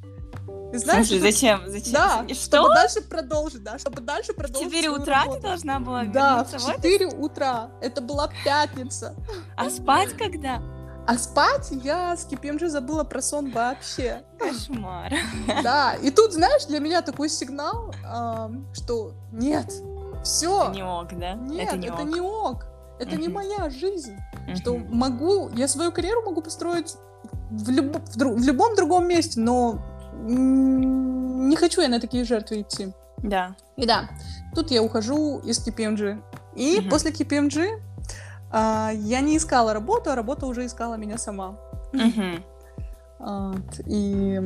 И 0.72 0.76
знаешь, 0.76 1.06
Слушай, 1.06 1.20
зачем? 1.20 1.62
Зачем? 1.66 1.92
Да, 1.92 2.24
что? 2.28 2.34
чтобы 2.34 2.68
дальше 2.74 3.00
продолжить, 3.00 3.62
да, 3.62 3.78
чтобы 3.78 4.02
дальше 4.02 4.32
продолжить. 4.32 4.72
В 4.72 4.74
4 4.74 4.90
утра 4.90 5.20
работу. 5.20 5.40
ты 5.40 5.46
должна 5.46 5.78
была 5.78 6.04
Да, 6.04 6.44
в 6.44 6.50
4 6.50 7.06
утра. 7.06 7.70
Это 7.80 8.00
была 8.00 8.28
пятница. 8.44 9.14
А 9.56 9.70
спать 9.70 10.16
когда? 10.16 10.60
А 11.06 11.18
спать 11.18 11.68
я 11.70 12.16
с 12.16 12.26
KPMG 12.26 12.68
забыла 12.68 13.04
про 13.04 13.20
сон 13.20 13.50
вообще. 13.50 14.22
Кошмар. 14.38 15.12
Да, 15.62 15.94
и 16.02 16.10
тут, 16.10 16.32
знаешь, 16.32 16.64
для 16.66 16.80
меня 16.80 17.02
такой 17.02 17.28
сигнал, 17.28 17.94
что 18.72 19.12
нет, 19.32 19.70
все. 20.24 20.62
Это 20.62 20.72
не 20.72 20.82
ок, 20.82 21.08
да? 21.18 21.34
Нет, 21.34 21.68
это 21.68 21.76
не 21.76 21.88
это 21.88 22.02
ок. 22.02 22.08
Не 22.08 22.20
ок. 22.20 22.66
Это 22.98 23.16
не 23.16 23.28
моя 23.28 23.68
жизнь. 23.70 24.16
Что 24.56 24.76
могу, 24.76 25.50
я 25.50 25.68
свою 25.68 25.92
карьеру 25.92 26.22
могу 26.22 26.40
построить 26.40 26.96
в, 27.50 27.70
люб, 27.70 27.96
в, 27.96 28.16
друг, 28.16 28.38
в 28.38 28.42
любом 28.42 28.74
другом 28.74 29.06
месте, 29.08 29.40
но 29.40 29.78
не 30.22 31.56
хочу 31.56 31.80
я 31.80 31.88
на 31.88 32.00
такие 32.00 32.24
жертвы 32.24 32.62
идти. 32.62 32.92
Да. 33.18 33.56
И 33.76 33.86
да, 33.86 34.08
тут 34.54 34.70
я 34.70 34.82
ухожу 34.82 35.40
из 35.40 35.66
KPMG. 35.66 36.22
И 36.56 36.78
угу. 36.78 36.90
после 36.90 37.10
KPMG 37.10 37.80
я 38.60 39.20
не 39.20 39.36
искала 39.36 39.72
работу, 39.72 40.10
а 40.10 40.14
работа 40.14 40.46
уже 40.46 40.66
искала 40.66 40.94
меня 40.94 41.18
сама. 41.18 41.58
Угу. 41.92 42.44
Вот, 43.18 43.80
и... 43.86 44.40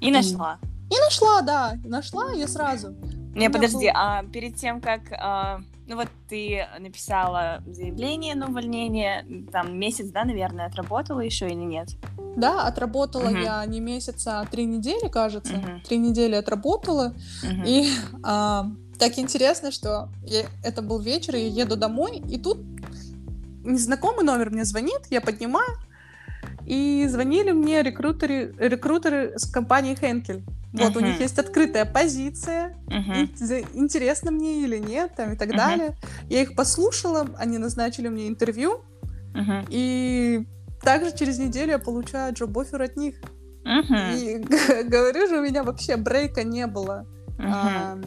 И 0.00 0.10
нашла. 0.10 0.58
И 0.90 0.94
нашла, 0.98 1.40
да, 1.42 1.74
нашла 1.84 2.32
я 2.32 2.46
сразу. 2.46 2.94
Не, 3.34 3.50
подожди, 3.50 3.86
был... 3.86 3.92
а 3.94 4.22
перед 4.22 4.56
тем, 4.56 4.80
как, 4.80 5.00
а, 5.12 5.60
ну 5.88 5.96
вот 5.96 6.08
ты 6.28 6.66
написала 6.78 7.62
заявление 7.66 8.34
на 8.34 8.48
увольнение, 8.48 9.26
там 9.50 9.78
месяц, 9.78 10.10
да, 10.10 10.24
наверное, 10.24 10.66
отработала 10.66 11.20
еще 11.20 11.46
или 11.48 11.54
нет? 11.54 11.88
Да, 12.36 12.66
отработала 12.66 13.28
uh-huh. 13.28 13.42
я 13.42 13.66
не 13.66 13.80
месяца, 13.80 14.40
а 14.40 14.46
три 14.46 14.64
недели, 14.66 15.08
кажется. 15.08 15.54
Uh-huh. 15.54 15.80
Три 15.86 15.98
недели 15.98 16.34
отработала. 16.34 17.14
Uh-huh. 17.42 17.64
И 17.66 17.88
а, 18.22 18.66
так 18.98 19.18
интересно, 19.18 19.70
что 19.70 20.08
я, 20.22 20.44
это 20.62 20.82
был 20.82 21.00
вечер, 21.00 21.36
я 21.36 21.46
еду 21.46 21.76
домой, 21.76 22.22
и 22.28 22.38
тут 22.38 22.58
незнакомый 23.64 24.24
номер 24.24 24.50
мне 24.50 24.64
звонит, 24.64 25.02
я 25.10 25.20
поднимаю, 25.20 25.78
и 26.66 27.06
звонили 27.08 27.52
мне 27.52 27.82
рекрутеры, 27.82 28.54
рекрутеры 28.58 29.38
с 29.38 29.50
компании 29.50 29.94
Хенкель. 29.94 30.44
Вот, 30.72 30.92
uh-huh. 30.92 30.98
у 30.98 31.00
них 31.00 31.20
есть 31.20 31.38
открытая 31.38 31.84
позиция, 31.84 32.76
uh-huh. 32.88 33.68
интересно 33.74 34.32
мне 34.32 34.62
или 34.62 34.78
нет, 34.78 35.12
там, 35.16 35.32
и 35.32 35.36
так 35.36 35.50
uh-huh. 35.50 35.56
далее. 35.56 35.96
Я 36.28 36.42
их 36.42 36.56
послушала, 36.56 37.28
они 37.38 37.58
назначили 37.58 38.08
мне 38.08 38.26
интервью, 38.26 38.80
uh-huh. 39.34 39.66
и 39.70 40.44
также 40.82 41.16
через 41.16 41.38
неделю 41.38 41.72
я 41.72 41.78
получаю 41.78 42.34
джоб-оффер 42.34 42.82
от 42.82 42.96
них. 42.96 43.14
Uh-huh. 43.64 44.18
И 44.18 44.38
говорю 44.88 45.28
же, 45.28 45.38
у 45.38 45.42
меня 45.42 45.62
вообще 45.62 45.96
брейка 45.96 46.42
не 46.42 46.66
было. 46.66 47.06
Uh-huh. 47.36 47.50
А, 47.52 47.98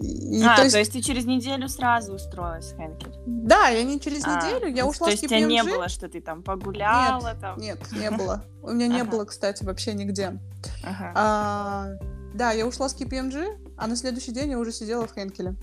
и, 0.00 0.42
а, 0.42 0.56
то, 0.56 0.62
есть... 0.62 0.72
то 0.72 0.78
есть 0.78 0.92
ты 0.92 1.02
через 1.02 1.26
неделю 1.26 1.68
сразу 1.68 2.14
устроилась 2.14 2.72
Хенкель? 2.74 3.12
Да, 3.26 3.68
я 3.68 3.84
не 3.84 4.00
через 4.00 4.24
а, 4.24 4.36
неделю, 4.36 4.74
я 4.74 4.86
ушла 4.86 5.08
то 5.08 5.10
с 5.10 5.20
есть 5.20 5.24
у 5.24 5.28
тебя 5.28 5.40
не 5.40 5.62
было, 5.62 5.88
что 5.88 6.08
ты 6.08 6.20
там 6.20 6.42
погуляла? 6.42 7.28
Нет, 7.28 7.40
там? 7.40 7.58
нет, 7.58 7.78
не 7.92 8.10
было. 8.10 8.44
У 8.62 8.70
меня 8.70 8.86
не 8.86 9.04
было, 9.04 9.24
кстати, 9.24 9.62
вообще 9.62 9.92
нигде. 9.92 10.40
А, 10.84 11.90
да, 12.34 12.52
я 12.52 12.66
ушла 12.66 12.88
с 12.88 12.96
KPMG, 12.96 13.74
а 13.76 13.86
на 13.86 13.96
следующий 13.96 14.32
день 14.32 14.50
я 14.50 14.58
уже 14.58 14.72
сидела 14.72 15.06
в 15.06 15.14
Хенкеле. 15.14 15.54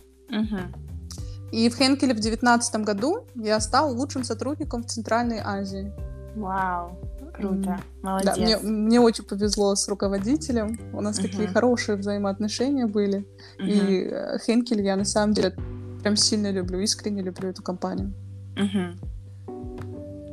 И 1.51 1.67
в 1.69 1.75
Хенкеле 1.75 2.13
в 2.13 2.19
девятнадцатом 2.19 2.83
году 2.83 3.25
я 3.35 3.59
стала 3.59 3.91
лучшим 3.91 4.23
сотрудником 4.23 4.83
в 4.83 4.85
Центральной 4.85 5.39
Азии. 5.43 5.91
Вау. 6.35 6.95
Круто, 7.39 7.79
молодец. 8.01 8.35
Да, 8.35 8.41
мне, 8.41 8.57
мне 8.57 8.99
очень 8.99 9.23
повезло 9.23 9.75
с 9.75 9.87
руководителем. 9.87 10.79
У 10.93 11.01
нас 11.01 11.19
uh-huh. 11.19 11.23
такие 11.23 11.47
хорошие 11.47 11.97
взаимоотношения 11.97 12.85
были. 12.85 13.25
Uh-huh. 13.59 13.67
И 13.67 14.09
э, 14.11 14.37
Хенкель 14.39 14.81
я 14.81 14.95
на 14.95 15.05
самом 15.05 15.33
деле 15.33 15.55
прям 16.01 16.15
сильно 16.15 16.51
люблю, 16.51 16.79
искренне 16.79 17.21
люблю 17.21 17.49
эту 17.49 17.63
компанию. 17.63 18.13
Uh-huh. 18.55 18.95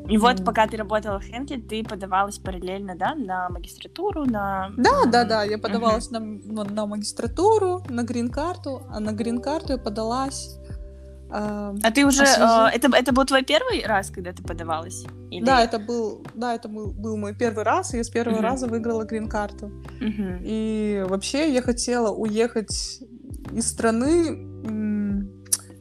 И 0.08 0.18
вот, 0.18 0.44
пока 0.44 0.66
ты 0.68 0.76
работала 0.76 1.18
в 1.18 1.24
Хенкель, 1.24 1.62
ты 1.62 1.82
подавалась 1.82 2.38
параллельно, 2.38 2.94
да, 2.96 3.14
на 3.16 3.48
магистратуру, 3.48 4.24
на... 4.24 4.70
Да, 4.76 5.04
да, 5.06 5.24
да, 5.24 5.42
я 5.42 5.58
подавалась 5.58 6.08
uh-huh. 6.10 6.52
на, 6.52 6.64
на 6.64 6.86
магистратуру, 6.86 7.82
на 7.88 8.04
грин-карту, 8.04 8.82
а 8.88 9.00
на 9.00 9.12
грин-карту 9.12 9.72
я 9.72 9.78
подалась 9.78 10.58
а, 11.30 11.74
а 11.82 11.90
ты 11.90 12.06
уже... 12.06 12.24
А, 12.24 12.70
это, 12.70 12.88
это 12.96 13.12
был 13.12 13.24
твой 13.24 13.42
первый 13.42 13.84
раз, 13.84 14.10
когда 14.10 14.32
ты 14.32 14.42
подавалась? 14.42 15.04
Или... 15.30 15.44
Да, 15.44 15.62
это 15.62 15.78
был, 15.78 16.24
да, 16.34 16.54
это 16.54 16.68
был, 16.68 16.92
был 16.92 17.16
мой 17.16 17.34
первый 17.34 17.64
раз, 17.64 17.94
и 17.94 17.96
я 17.96 18.04
с 18.04 18.10
первого 18.10 18.38
uh-huh. 18.38 18.42
раза 18.42 18.66
выиграла 18.66 19.04
грин-карту. 19.04 19.72
Uh-huh. 20.00 20.40
И 20.42 21.04
вообще 21.08 21.52
я 21.52 21.62
хотела 21.62 22.10
уехать 22.14 23.00
из 23.52 23.68
страны 23.68 24.46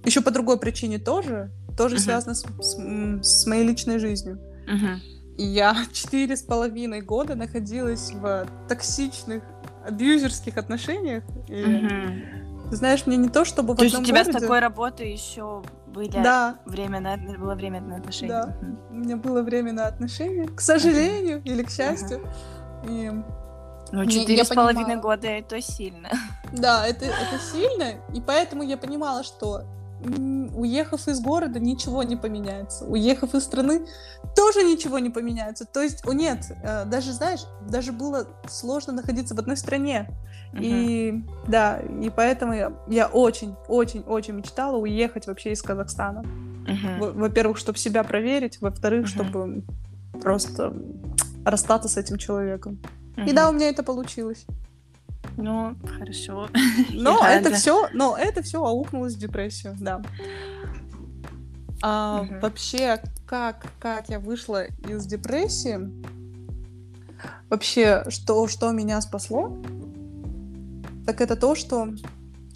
еще 0.04 0.22
по 0.22 0.32
другой 0.32 0.60
причине 0.60 1.00
тоже, 1.00 1.52
тоже 1.78 1.96
uh-huh. 1.96 2.00
связано 2.00 2.36
с, 2.36 2.44
с, 2.44 3.22
с 3.22 3.46
моей 3.46 3.68
личной 3.68 4.00
жизнью. 4.00 4.40
Uh-huh. 4.68 4.98
И 5.38 5.44
я 5.44 5.76
четыре 5.94 6.36
с 6.36 6.42
половиной 6.42 7.02
года 7.02 7.36
находилась 7.36 8.12
в 8.12 8.48
токсичных, 8.68 9.44
абьюзерских 9.86 10.58
отношениях. 10.58 11.24
И... 11.48 11.54
Uh-huh 11.54 12.45
знаешь, 12.72 13.06
мне 13.06 13.18
не 13.18 13.30
то, 13.30 13.46
чтобы 13.46 13.74
в 13.74 13.78
То 13.78 13.84
есть 13.84 13.98
у 13.98 14.04
тебя 14.04 14.24
городе... 14.24 14.40
с 14.40 14.42
такой 14.42 14.60
работы 14.60 15.04
еще 15.04 15.64
были 15.88 16.12
да. 16.12 16.58
время 16.66 17.00
на 17.00 17.18
было 17.38 17.56
время 17.56 17.82
на 17.82 17.98
отношения. 17.98 18.30
Да, 18.30 18.56
угу. 18.62 18.78
у 18.90 18.94
меня 18.94 19.18
было 19.18 19.42
время 19.42 19.74
на 19.74 19.88
отношения, 19.88 20.48
к 20.48 20.62
сожалению 20.62 21.42
или 21.44 21.64
к 21.64 21.70
счастью. 21.70 22.22
И... 22.88 23.12
Ну, 23.92 24.06
четыре 24.08 24.44
с 24.44 24.50
половиной 24.50 24.98
года 24.98 25.28
это 25.28 25.62
сильно. 25.62 26.10
Да, 26.52 26.88
это, 26.88 27.06
это 27.06 27.40
сильно, 27.52 27.94
и 28.14 28.22
поэтому 28.22 28.64
я 28.64 28.78
понимала, 28.78 29.24
что 29.24 29.64
уехав 30.04 31.08
из 31.08 31.20
города, 31.20 31.60
ничего 31.60 32.04
не 32.04 32.16
поменяется. 32.16 32.86
Уехав 32.86 33.34
из 33.34 33.44
страны, 33.44 33.86
тоже 34.36 34.64
ничего 34.64 35.00
не 35.00 35.10
поменяется. 35.10 35.66
То 35.66 35.82
есть, 35.82 36.06
о 36.06 36.14
нет, 36.14 36.52
э, 36.64 36.86
даже, 36.86 37.14
знаешь, 37.14 37.42
даже 37.70 37.92
было 37.92 38.28
сложно 38.48 38.94
находиться 38.94 39.36
в 39.36 39.40
одной 39.40 39.58
стране. 39.58 40.10
Uh-huh. 40.54 40.60
И 40.62 41.24
да, 41.48 41.80
и 41.80 42.10
поэтому 42.10 42.54
я 42.88 43.08
очень-очень-очень 43.08 44.36
мечтала 44.36 44.78
уехать 44.78 45.28
вообще 45.28 45.52
из 45.52 45.62
Казахстана. 45.62 46.24
Uh-huh. 46.66 47.14
Во-первых, 47.14 47.58
чтобы 47.58 47.78
себя 47.78 48.04
проверить, 48.04 48.62
во-вторых, 48.62 49.06
uh-huh. 49.06 49.10
чтобы 49.10 49.64
просто 50.22 50.74
расстаться 51.46 51.90
с 51.90 51.98
этим 51.98 52.18
человеком. 52.18 52.80
Uh-huh. 53.16 53.30
И 53.30 53.34
да, 53.34 53.50
у 53.50 53.54
меня 53.54 53.70
это 53.70 53.84
получилось. 53.84 54.46
Ну, 55.38 55.76
хорошо. 55.98 56.50
Но 56.94 57.26
это 57.26 57.54
все, 57.54 57.90
но 57.94 58.18
это 58.18 58.42
все 58.42 58.64
аукнулось 58.64 59.16
в 59.16 59.20
депрессию, 59.20 59.76
да. 59.80 60.02
А, 61.82 62.22
угу. 62.22 62.40
Вообще, 62.42 63.02
как, 63.26 63.66
как 63.80 64.10
я 64.10 64.20
вышла 64.20 64.64
из 64.64 65.06
депрессии? 65.06 65.92
Вообще, 67.50 68.06
что, 68.10 68.48
что 68.48 68.72
меня 68.72 69.02
спасло? 69.02 69.58
Так 71.06 71.22
это 71.22 71.36
то, 71.36 71.54
что 71.56 71.90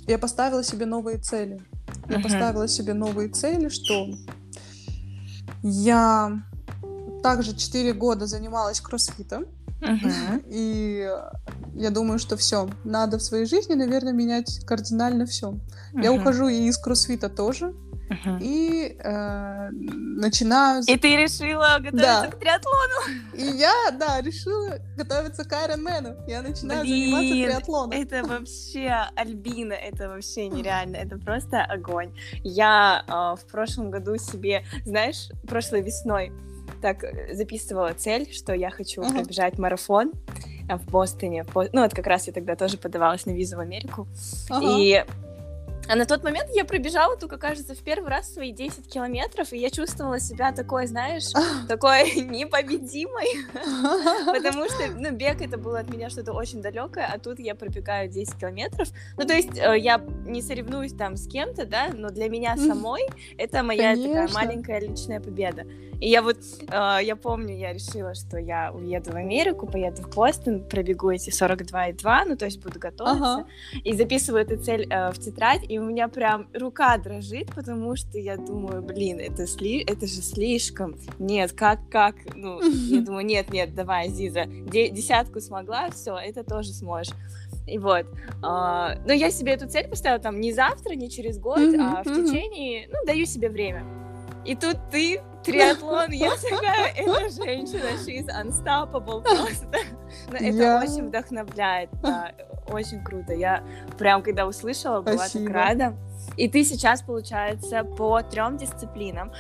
я 0.08 0.18
поставила 0.18 0.64
себе 0.64 0.86
новые 0.86 1.18
цели. 1.18 1.62
Я 2.08 2.16
угу. 2.16 2.24
поставила 2.24 2.68
себе 2.68 2.94
новые 2.94 3.30
цели, 3.30 3.70
что 3.70 4.08
я 5.62 6.42
также 7.22 7.56
4 7.56 7.94
года 7.94 8.26
занималась 8.26 8.80
кроссфитом. 8.80 9.46
Uh-huh. 9.82 10.44
И 10.48 11.10
я 11.80 11.92
думаю, 11.92 12.20
что 12.20 12.36
все. 12.36 12.70
Надо 12.84 13.18
в 13.18 13.22
своей 13.22 13.46
жизни, 13.46 13.74
наверное, 13.74 14.12
менять 14.12 14.60
кардинально 14.66 15.26
все. 15.26 15.52
Uh-huh. 15.52 16.04
Я 16.04 16.12
ухожу 16.12 16.50
и 16.50 16.68
из 16.68 16.78
кроссфита 16.78 17.30
тоже. 17.30 17.74
Uh-huh. 18.10 18.40
И 18.42 18.98
э, 19.00 19.70
начинаю... 19.72 20.84
И 20.88 20.98
ты 20.98 21.16
решила 21.16 21.78
готовиться 21.78 22.22
да. 22.24 22.28
к 22.28 22.40
триатлону? 22.40 23.20
И 23.34 23.44
я, 23.44 23.92
да, 23.98 24.20
решила 24.20 24.80
готовиться 24.98 25.46
к 25.46 25.54
Айронмену. 25.54 26.16
Я 26.28 26.42
начинаю 26.42 26.82
Блин, 26.82 27.12
заниматься 27.12 27.34
триатлоном. 27.34 27.92
Это 27.92 28.24
вообще, 28.24 28.94
Альбина, 29.16 29.74
это 29.74 30.10
вообще 30.10 30.50
нереально. 30.50 30.98
Это 30.98 31.18
просто 31.18 31.64
огонь. 31.64 32.12
Я 32.44 33.06
э, 33.08 33.12
в 33.42 33.50
прошлом 33.50 33.90
году 33.90 34.18
себе, 34.18 34.66
знаешь, 34.86 35.30
прошлой 35.48 35.82
весной 35.82 36.34
так 36.82 37.04
э, 37.04 37.34
записывала 37.34 37.94
цель, 37.94 38.32
что 38.32 38.54
я 38.54 38.70
хочу 38.70 39.02
uh-huh. 39.02 39.12
пробежать 39.12 39.58
марафон 39.58 40.12
э, 40.70 40.76
в 40.78 40.86
Бостоне. 40.90 41.46
Ну, 41.54 41.82
вот 41.82 41.94
как 41.94 42.08
раз 42.08 42.28
я 42.28 42.34
тогда 42.34 42.56
тоже 42.56 42.78
подавалась 42.78 43.26
на 43.26 43.32
визу 43.32 43.58
в 43.58 43.60
Америку. 43.60 44.08
Uh-huh. 44.50 44.78
И 44.78 45.06
а 45.90 45.96
на 45.96 46.06
тот 46.06 46.24
момент 46.24 46.50
я 46.54 46.66
пробежала 46.66 47.18
только, 47.18 47.38
кажется, 47.38 47.74
в 47.74 47.80
первый 47.80 48.10
раз 48.10 48.32
свои 48.32 48.52
10 48.52 48.88
километров, 48.88 49.52
и 49.54 49.58
я 49.58 49.72
чувствовала 49.72 50.20
себя 50.20 50.52
такой, 50.52 50.86
знаешь, 50.86 51.32
такой 51.68 52.12
непобедимой, 52.22 53.26
потому 54.26 54.66
что, 54.66 54.92
ну, 54.96 55.12
бег 55.12 55.42
это 55.42 55.58
было 55.58 55.80
от 55.80 55.90
меня 55.90 56.12
что-то 56.12 56.34
очень 56.34 56.62
далекое, 56.62 57.10
а 57.12 57.18
тут 57.18 57.40
я 57.40 57.56
пробегаю 57.56 58.08
10 58.08 58.36
километров. 58.36 58.90
Ну, 59.18 59.26
то 59.26 59.34
есть 59.34 59.58
э, 59.58 59.80
я 59.80 59.98
не 60.28 60.44
соревнуюсь 60.44 60.94
там 60.94 61.18
с 61.18 61.28
кем-то, 61.28 61.66
да, 61.66 61.90
но 61.92 62.10
для 62.10 62.30
меня 62.30 62.56
самой 62.56 63.02
это 63.38 63.64
моя 63.64 63.96
такая 63.96 64.28
маленькая 64.28 64.80
личная 64.80 65.20
победа. 65.20 65.66
И 66.00 66.08
я 66.08 66.22
вот, 66.22 66.38
э, 66.72 67.00
я 67.02 67.16
помню, 67.16 67.58
я 67.58 67.74
решила, 67.74 68.14
что 68.14 68.38
я 68.38 68.72
уеду 68.72 69.12
в 69.12 69.16
Америку, 69.16 69.66
поеду 69.66 70.04
в 70.04 70.16
Бостон, 70.16 70.64
пробегу 70.64 71.10
эти 71.10 71.30
42,2, 71.30 72.24
ну, 72.26 72.38
то 72.38 72.46
есть 72.46 72.62
буду 72.62 72.80
готовиться, 72.80 73.46
и 73.84 73.94
записываю 73.94 74.44
эту 74.44 74.64
цель 74.64 74.88
э, 74.90 75.12
в 75.12 75.20
тетрадь, 75.20 75.64
и 75.68 75.79
у 75.80 75.86
меня 75.86 76.08
прям 76.08 76.48
рука 76.54 76.98
дрожит, 76.98 77.54
потому 77.54 77.96
что 77.96 78.18
я 78.18 78.38
думаю, 78.38 78.82
блин, 78.82 79.20
это, 79.20 79.48
сли... 79.48 79.84
это 79.84 80.08
же 80.08 80.22
слишком. 80.22 80.96
Нет, 81.20 81.54
как, 81.54 81.80
как? 81.90 82.16
Ну, 82.36 82.62
я 82.62 83.02
думаю, 83.06 83.26
нет, 83.26 83.52
нет, 83.52 83.74
давай, 83.74 84.10
Зиза, 84.10 84.46
десятку 84.46 85.40
смогла, 85.40 85.90
все, 85.90 86.18
это 86.18 86.44
тоже 86.44 86.74
сможешь. 86.74 87.14
И 87.68 87.78
вот. 87.78 88.06
А, 88.42 88.96
но 89.06 89.14
я 89.14 89.30
себе 89.32 89.54
эту 89.54 89.68
цель 89.68 89.88
поставила 89.88 90.20
там 90.20 90.40
не 90.40 90.52
завтра, 90.52 90.94
не 90.96 91.10
через 91.10 91.38
год, 91.38 91.60
а 91.80 92.04
в 92.04 92.06
течение, 92.06 92.88
ну, 92.92 93.06
даю 93.06 93.26
себе 93.26 93.50
время. 93.50 93.99
И 94.46 94.56
тут 94.56 94.78
ты, 94.90 95.22
триатлон, 95.44 96.12
я 96.12 96.32
такая, 96.36 96.94
эта 96.96 97.30
женщина, 97.30 97.90
she's 98.06 98.28
unstoppable 98.28 99.22
просто. 99.22 99.80
Но 100.30 100.36
это 100.36 100.58
я... 100.58 100.80
очень 100.82 101.08
вдохновляет, 101.08 101.90
да, 102.02 102.32
очень 102.68 103.04
круто. 103.04 103.34
Я 103.34 103.64
прям, 103.98 104.22
когда 104.22 104.48
услышала, 104.48 105.02
была 105.02 105.18
Спасибо. 105.18 105.46
так 105.46 105.54
рада. 105.54 105.96
И 106.38 106.48
ты 106.48 106.64
сейчас, 106.64 107.02
получается, 107.02 107.84
по 107.84 108.22
трем 108.22 108.58
дисциплинам. 108.58 109.32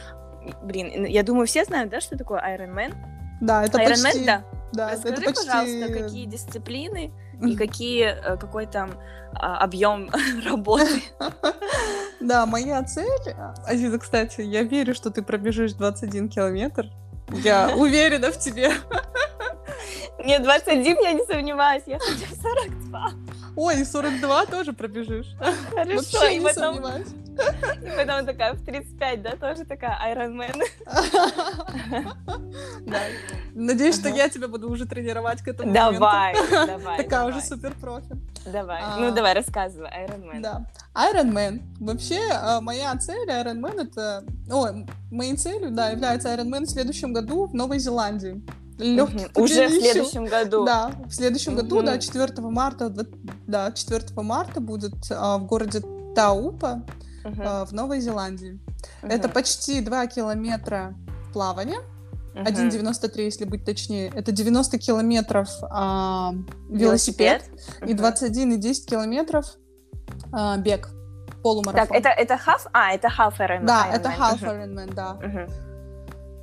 Блин, 0.64 1.06
я 1.06 1.24
думаю, 1.24 1.48
все 1.48 1.66
знают, 1.66 1.92
да, 1.92 2.02
что 2.02 2.18
такое 2.18 2.40
Iron 2.40 2.74
Man? 2.74 2.96
Да, 3.42 3.64
это 3.64 3.78
Iron 3.80 3.90
почти... 3.90 4.22
Man, 4.22 4.26
да. 4.26 4.44
Да, 4.72 4.92
Расскажи, 4.92 5.14
это 5.16 5.24
почти... 5.24 5.48
пожалуйста, 5.48 5.94
какие 5.94 6.26
дисциплины 6.26 7.12
и 7.42 7.56
какие, 7.56 8.06
э, 8.06 8.38
какой 8.38 8.66
там 8.66 8.92
а, 9.34 9.58
объем 9.58 10.10
работы. 10.46 11.02
Да, 12.22 12.46
моя 12.46 12.84
цель, 12.84 13.34
Азиза, 13.66 13.98
кстати, 13.98 14.42
я 14.42 14.64
верю, 14.64 14.94
что 14.94 15.10
ты 15.10 15.22
пробежишь 15.22 15.72
21 15.72 16.28
километр. 16.28 16.88
Я 17.32 17.74
уверена 17.78 18.32
в 18.32 18.38
тебе. 18.38 18.72
Нет, 20.24 20.44
21 20.44 20.98
я 21.02 21.14
не 21.14 21.26
сомневаюсь, 21.26 21.84
я 21.86 22.00
хочу 22.00 22.26
42. 22.42 23.12
Ой, 23.56 23.82
и 23.82 23.86
42 23.86 24.46
тоже 24.46 24.74
пробежишь. 24.74 25.28
Хорошо, 25.72 25.96
Вообще 25.96 26.36
и 26.36 26.40
не 26.40 26.46
потом... 26.46 26.76
сомневаюсь. 26.76 27.08
И 27.82 27.90
потом 27.98 28.26
такая 28.26 28.54
в 28.54 28.66
35, 28.66 29.22
да, 29.22 29.32
тоже 29.38 29.64
такая 29.64 29.98
Iron 30.14 30.36
Man. 30.36 30.62
Да. 32.82 33.00
Надеюсь, 33.54 33.96
что 33.96 34.10
я 34.10 34.30
тебя 34.30 34.48
буду 34.48 34.70
уже 34.70 34.86
тренировать 34.86 35.42
к 35.42 35.48
этому 35.48 35.74
Давай, 35.74 36.34
моменту. 36.34 36.68
давай. 36.68 36.98
Такая 37.04 37.20
давай. 37.22 37.34
уже 37.34 37.46
супер 37.46 37.74
профи. 37.80 38.16
Давай, 38.46 38.82
А, 38.82 38.98
ну 38.98 39.14
давай, 39.14 39.34
рассказывай, 39.34 39.90
Iron 39.90 40.24
Man. 40.24 40.42
Да. 40.42 40.66
Iron 40.96 41.32
Man. 41.32 41.62
Вообще, 41.80 42.20
а, 42.32 42.62
моя 42.62 42.96
цель 42.98 43.30
Iron 43.30 43.60
Man 43.60 43.82
это... 43.82 44.24
Ой, 44.52 44.86
моей 45.12 45.36
целью, 45.36 45.72
да, 45.72 45.90
является 45.90 46.30
Iron 46.30 46.50
Man 46.50 46.64
в 46.66 46.70
следующем 46.70 47.14
году 47.14 47.48
в 47.48 47.54
Новой 47.54 47.80
Зеландии. 47.80 48.42
Легких 48.80 49.30
Мгм. 49.36 49.44
Уже 49.44 49.68
в 49.68 49.72
следующем 49.72 50.26
году. 50.26 50.66
Да, 50.66 50.92
в 51.06 51.12
следующем 51.14 51.56
году, 51.56 51.78
Мгм. 51.78 51.86
да, 51.86 51.98
4 52.00 52.50
марта, 52.50 52.90
да, 53.46 53.72
4 53.74 54.22
марта 54.24 54.62
будет 54.62 54.94
а, 55.12 55.38
в 55.38 55.46
городе 55.46 55.82
Таупа 56.16 56.86
Мгм, 57.26 57.42
а, 57.46 57.66
в 57.66 57.74
Новой 57.74 58.00
Зеландии. 58.00 58.58
мгм, 59.04 59.12
Это 59.12 59.28
почти 59.28 59.82
2 59.82 60.08
километра 60.08 60.96
плавания, 61.34 61.80
мгм. 62.34 62.46
1,93, 62.46 63.26
если 63.26 63.44
быть 63.44 63.66
точнее. 63.66 64.12
Это 64.16 64.32
90 64.32 64.78
километров 64.80 65.50
а, 65.70 66.32
велосипед, 66.70 67.44
и 67.86 67.94
Мгм. 67.94 67.98
21,10 67.98 68.86
километров 68.86 69.46
а, 70.32 70.56
бег, 70.58 70.90
полумарафон. 71.44 71.88
Так, 71.88 71.98
это, 71.98 72.10
это 72.10 72.34
half? 72.36 72.62
А, 72.72 72.94
это 72.94 73.10
half 73.10 73.38
Iron 73.40 73.66
Да, 73.66 73.88
это 73.92 74.10
half 74.10 74.40
Ironman, 74.42 74.94
да. 74.94 75.18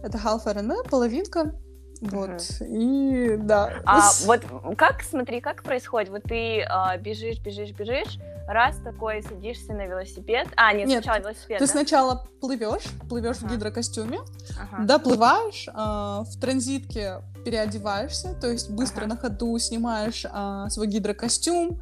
Это 0.02 0.18
half 0.18 0.44
Ironman, 0.44 0.86
половинка. 0.90 1.54
Вот, 2.00 2.42
и 2.60 3.36
да. 3.38 3.72
А 3.86 4.10
вот 4.24 4.42
как, 4.76 5.02
смотри, 5.02 5.40
как 5.40 5.62
происходит? 5.62 6.10
Вот 6.10 6.22
ты 6.24 6.62
а, 6.62 6.96
бежишь, 6.98 7.38
бежишь, 7.40 7.70
бежишь, 7.72 8.18
раз 8.46 8.76
такой 8.76 9.22
садишься 9.22 9.72
на 9.72 9.86
велосипед. 9.86 10.48
А, 10.56 10.72
нет, 10.72 10.86
Нет, 10.86 11.02
сначала 11.02 11.22
велосипед, 11.22 11.58
Ты 11.58 11.66
да? 11.66 11.72
сначала 11.72 12.26
плывешь, 12.40 12.84
плывешь 13.08 13.38
в 13.38 13.44
Ага. 13.44 13.54
гидрокостюме, 13.54 14.18
Ага. 14.58 14.84
доплываешь, 14.84 15.68
а, 15.72 16.24
в 16.24 16.40
транзитке 16.40 17.22
переодеваешься, 17.44 18.34
то 18.34 18.48
есть 18.50 18.70
быстро 18.70 19.02
Ага. 19.04 19.14
на 19.14 19.16
ходу 19.16 19.58
снимаешь 19.58 20.26
а, 20.30 20.68
свой 20.68 20.86
гидрокостюм, 20.86 21.80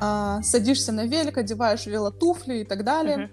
а, 0.00 0.42
садишься 0.42 0.92
на 0.92 1.06
велик, 1.06 1.38
одеваешь 1.38 1.86
велотуфли 1.86 2.58
и 2.58 2.64
так 2.64 2.84
далее. 2.84 3.16
Мгм. 3.18 3.30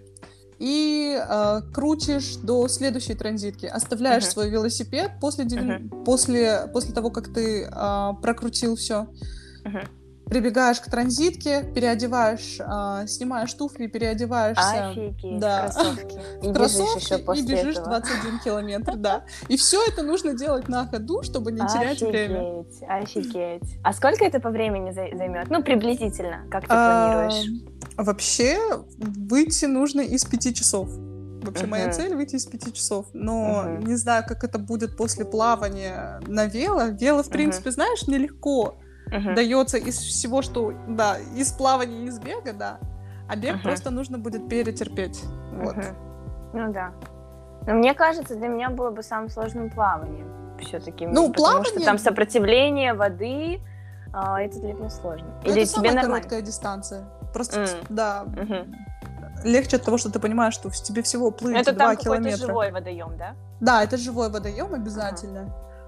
И 0.63 1.19
а, 1.19 1.59
крутишь 1.73 2.37
до 2.37 2.69
следующей 2.69 3.15
транзитки. 3.15 3.65
Оставляешь 3.65 4.23
Мгм. 4.23 4.31
свой 4.31 4.49
велосипед 4.49 5.11
после, 5.19 5.43
девян- 5.43 5.89
после, 6.05 6.69
после 6.71 6.93
того, 6.93 7.09
как 7.09 7.33
ты 7.33 7.67
а, 7.69 8.13
прокрутил 8.13 8.77
все. 8.77 9.07
Мгм. 9.65 9.81
Прибегаешь 10.25 10.79
к 10.79 10.85
транзитке, 10.89 11.63
переодеваешь, 11.75 12.57
а, 12.61 13.05
снимаешь 13.07 13.53
туфли, 13.53 13.87
переодеваешься 13.87 14.87
Офигеть, 14.91 15.37
да. 15.39 15.63
кроссовки. 15.63 16.15
И 16.43 16.47
в 16.47 16.53
бежишь 16.53 16.53
кроссовки 16.55 17.03
еще 17.03 17.17
после 17.17 17.43
и 17.43 17.47
бежишь 17.51 17.75
этого. 17.75 17.99
21 17.99 18.39
километр, 18.39 18.95
да. 18.95 19.25
И 19.49 19.57
все 19.57 19.85
это 19.85 20.01
нужно 20.01 20.33
делать 20.33 20.69
на 20.69 20.87
ходу, 20.87 21.23
чтобы 21.23 21.51
не 21.51 21.59
терять 21.67 22.01
время. 22.01 22.61
Офигеть, 22.61 22.83
офигеть. 22.87 23.79
А 23.83 23.91
сколько 23.91 24.23
это 24.23 24.39
по 24.39 24.49
времени 24.49 24.91
зай- 24.91 25.15
займет? 25.17 25.49
Ну, 25.49 25.61
приблизительно, 25.61 26.45
как 26.49 26.63
ты 26.63 26.73
А? 27.97 28.03
Вообще 28.03 28.59
выйти 28.97 29.65
нужно 29.65 30.01
из 30.01 30.23
пяти 30.25 30.53
часов. 30.53 30.89
Вообще 31.43 31.65
моя 31.65 31.85
Мгм. 31.85 31.93
цель 31.93 32.15
выйти 32.15 32.35
из 32.35 32.45
пяти 32.45 32.71
часов. 32.71 33.07
Но 33.13 33.63
Мгм. 33.63 33.85
не 33.85 33.95
знаю, 33.95 34.23
как 34.27 34.43
это 34.43 34.57
будет 34.59 34.95
после 34.95 35.25
плавания 35.25 36.21
на 36.27 36.45
вело. 36.45 36.83
Вело, 36.85 37.21
в 37.21 37.25
Мгм. 37.27 37.33
принципе, 37.33 37.71
знаешь, 37.71 38.07
нелегко 38.07 38.75
Мгм. 39.07 39.35
дается 39.35 39.77
из 39.77 39.97
всего, 39.97 40.41
что, 40.41 40.73
да, 40.87 41.17
из 41.35 41.51
плавания 41.51 42.05
из 42.05 42.17
бега, 42.19 42.53
да. 42.53 42.79
А 43.27 43.35
бег 43.35 43.55
Мгм. 43.55 43.63
просто 43.63 43.91
нужно 43.91 44.17
будет 44.17 44.47
перетерпеть. 44.47 45.21
Вот. 45.51 45.75
Мгм. 45.75 45.85
Ну 46.53 46.71
да. 46.73 46.93
Но 47.67 47.73
мне 47.75 47.93
кажется, 47.93 48.35
для 48.35 48.47
меня 48.47 48.69
было 48.69 48.91
бы 48.91 49.03
самым 49.03 49.29
сложным 49.29 49.69
плавание. 49.69 50.25
Все-таки. 50.61 51.05
Ну, 51.07 51.29
потому 51.31 51.63
что 51.63 51.73
плавание- 51.73 51.85
там 51.85 51.97
сопротивление 51.97 52.93
воды, 52.93 53.59
а, 54.13 54.41
это 54.41 54.59
для 54.59 54.73
меня 54.73 54.89
сложно. 54.89 55.27
Но 55.43 55.51
Или 55.51 55.63
это 55.63 55.71
тебе 55.71 55.89
самая 55.89 55.93
нормально? 55.93 56.15
короткая 56.17 56.41
дистанция. 56.41 57.03
Просто, 57.33 57.59
М. 57.59 57.67
да, 57.89 58.23
Мгм. 58.25 58.75
легче 59.43 59.77
от 59.77 59.83
того, 59.83 59.97
что 59.97 60.11
ты 60.11 60.19
понимаешь, 60.19 60.53
что 60.53 60.69
тебе 60.69 61.01
всего 61.01 61.31
плыть 61.31 61.57
Это 61.57 61.73
2 61.73 61.95
там 61.95 61.97
километра. 61.97 62.47
живой 62.47 62.71
водоем, 62.71 63.17
да? 63.17 63.35
Да, 63.59 63.83
это 63.83 63.97
живой 63.97 64.29
водоем 64.29 64.73
обязательно. 64.73 65.43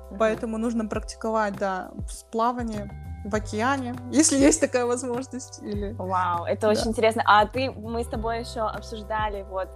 Мгм. 0.09 0.19
Поэтому 0.19 0.57
нужно 0.57 0.85
практиковать, 0.87 1.57
да, 1.57 1.91
плавание 2.31 2.89
в 3.25 3.33
океане, 3.33 3.95
если 4.11 4.37
есть 4.37 4.61
такая 4.61 4.85
возможность. 4.85 5.61
Или... 5.63 5.93
Вау, 5.93 6.45
это 6.45 6.61
Да. 6.61 6.69
очень 6.69 6.89
интересно. 6.91 7.23
А 7.25 7.45
ты, 7.47 7.71
мы 7.71 8.03
с 8.03 8.07
тобой 8.07 8.41
еще 8.41 8.61
обсуждали 8.61 9.43
вот 9.49 9.69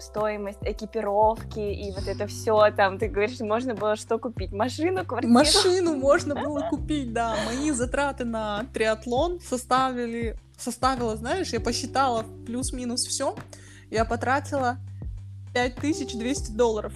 стоимость 0.00 0.58
экипировки 0.62 1.58
и 1.58 1.92
вот 1.92 2.06
это 2.06 2.26
все 2.26 2.70
там. 2.76 2.98
Ты 2.98 3.08
говоришь, 3.08 3.40
можно 3.40 3.74
было 3.74 3.96
что 3.96 4.18
купить? 4.18 4.52
Машину, 4.52 5.04
квартиру? 5.04 5.32
Машину 5.32 5.94
можно 5.96 6.34
было 6.34 6.68
купить, 6.68 7.12
да. 7.12 7.36
Мои 7.46 7.70
затраты 7.70 8.24
на 8.24 8.64
триатлон 8.72 9.40
составили, 9.40 10.36
составила, 10.56 11.16
знаешь, 11.16 11.48
я 11.48 11.60
посчитала 11.60 12.24
плюс-минус 12.46 13.06
все. 13.06 13.34
Я 13.90 14.04
потратила 14.04 14.78
5200 15.52 16.52
долларов. 16.52 16.92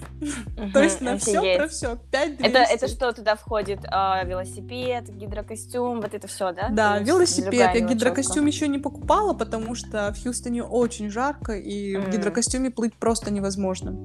То 0.73 0.83
есть 0.83 1.01
на 1.01 1.17
все 1.17 1.57
про 1.57 1.67
все. 1.67 1.97
5200. 2.11 2.45
Это, 2.45 2.59
это 2.59 2.87
что 2.87 3.11
туда 3.11 3.35
входит? 3.35 3.79
А, 3.89 4.23
велосипед, 4.23 5.09
гидрокостюм, 5.09 6.01
вот 6.01 6.13
это 6.13 6.27
все, 6.27 6.51
да? 6.51 6.69
Да, 6.69 6.97
Или 6.97 7.05
велосипед. 7.05 7.53
Я 7.53 7.79
гидрокостюм 7.79 8.45
еще 8.45 8.67
не 8.67 8.79
покупала, 8.79 9.33
потому 9.33 9.75
что 9.75 10.13
в 10.13 10.23
Хьюстоне 10.23 10.63
очень 10.63 11.09
жарко, 11.09 11.53
и 11.53 11.95
в 11.95 12.09
гидрокостюме 12.09 12.71
плыть 12.71 12.95
просто 12.95 13.31
невозможно. 13.31 13.95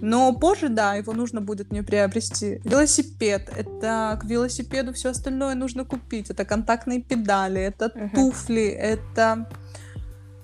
Но 0.00 0.32
позже, 0.34 0.68
да, 0.68 0.94
его 0.94 1.12
нужно 1.12 1.40
будет 1.40 1.70
мне 1.70 1.82
приобрести. 1.82 2.60
Велосипед. 2.64 3.50
Это 3.56 4.18
к 4.20 4.24
велосипеду 4.24 4.92
все 4.92 5.10
остальное 5.10 5.54
нужно 5.54 5.84
купить. 5.84 6.30
Это 6.30 6.44
контактные 6.44 7.00
педали, 7.00 7.60
это 7.60 7.90
туфли, 8.14 8.66
это 8.66 9.48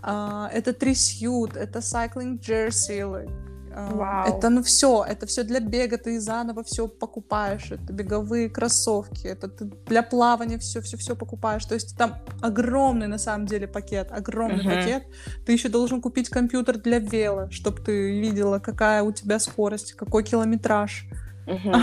а, 0.02 0.48
это 0.52 0.72
трясют, 0.72 1.56
это 1.56 1.80
cycling 1.80 2.38
jersey. 2.40 3.28
Вау. 3.76 4.26
Это 4.26 4.48
ну 4.48 4.62
все, 4.62 5.04
это 5.04 5.26
все 5.26 5.42
для 5.44 5.60
бега, 5.60 5.98
ты 5.98 6.20
заново 6.20 6.62
все 6.64 6.88
покупаешь, 6.88 7.70
это 7.70 7.92
беговые 7.92 8.48
кроссовки, 8.48 9.26
это 9.26 9.48
ты 9.48 9.64
для 9.86 10.02
плавания 10.02 10.58
все, 10.58 10.80
все, 10.80 10.96
все 10.96 11.14
покупаешь. 11.16 11.64
То 11.64 11.74
есть 11.74 11.96
там 11.96 12.16
огромный 12.40 13.06
на 13.06 13.18
самом 13.18 13.46
деле 13.46 13.66
пакет, 13.66 14.08
огромный 14.10 14.64
Мгм. 14.64 14.70
пакет. 14.70 15.04
Ты 15.46 15.52
еще 15.52 15.68
должен 15.68 16.00
купить 16.00 16.28
компьютер 16.28 16.78
для 16.78 16.98
вело, 16.98 17.50
чтобы 17.50 17.82
ты 17.82 18.20
видела, 18.20 18.58
какая 18.58 19.02
у 19.02 19.12
тебя 19.12 19.38
скорость, 19.38 19.92
какой 19.94 20.24
километраж. 20.24 21.06
мгм. 21.46 21.74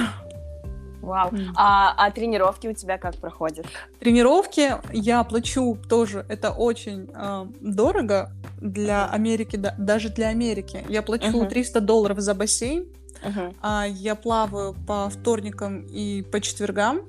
Вау. 1.05 1.29
М. 1.31 1.53
А, 1.55 1.93
а 1.97 2.11
тренировки 2.11 2.67
у 2.67 2.73
тебя 2.73 2.97
как 2.97 3.15
проходят? 3.17 3.65
Тренировки 3.99 4.73
я 4.93 5.23
плачу 5.23 5.77
тоже, 5.89 6.25
это 6.29 6.51
очень 6.51 7.09
э, 7.13 7.45
дорого 7.61 8.31
для 8.61 9.05
Америки, 9.07 9.55
да- 9.57 9.75
даже 9.77 10.09
для 10.09 10.27
Америки. 10.29 10.83
Я 10.89 11.01
плачу 11.01 11.37
Мгм. 11.37 11.47
300 11.47 11.81
долларов 11.81 12.19
за 12.19 12.33
бассейн, 12.33 12.85
Мгм. 13.23 13.53
а 13.61 13.85
я 13.87 14.15
плаваю 14.15 14.75
по 14.87 15.09
вторникам 15.09 15.85
и 15.93 16.23
по 16.31 16.39
четвергам. 16.41 17.01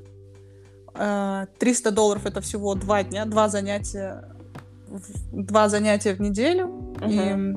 Э, 0.94 1.47
300 1.59 1.90
долларов 1.90 2.26
это 2.26 2.40
всего 2.40 2.74
два 2.74 3.03
дня, 3.03 3.24
два 3.24 3.49
занятия, 3.49 4.24
два 5.32 5.68
занятия 5.68 6.14
в 6.14 6.20
неделю. 6.20 6.94
И 7.07 7.57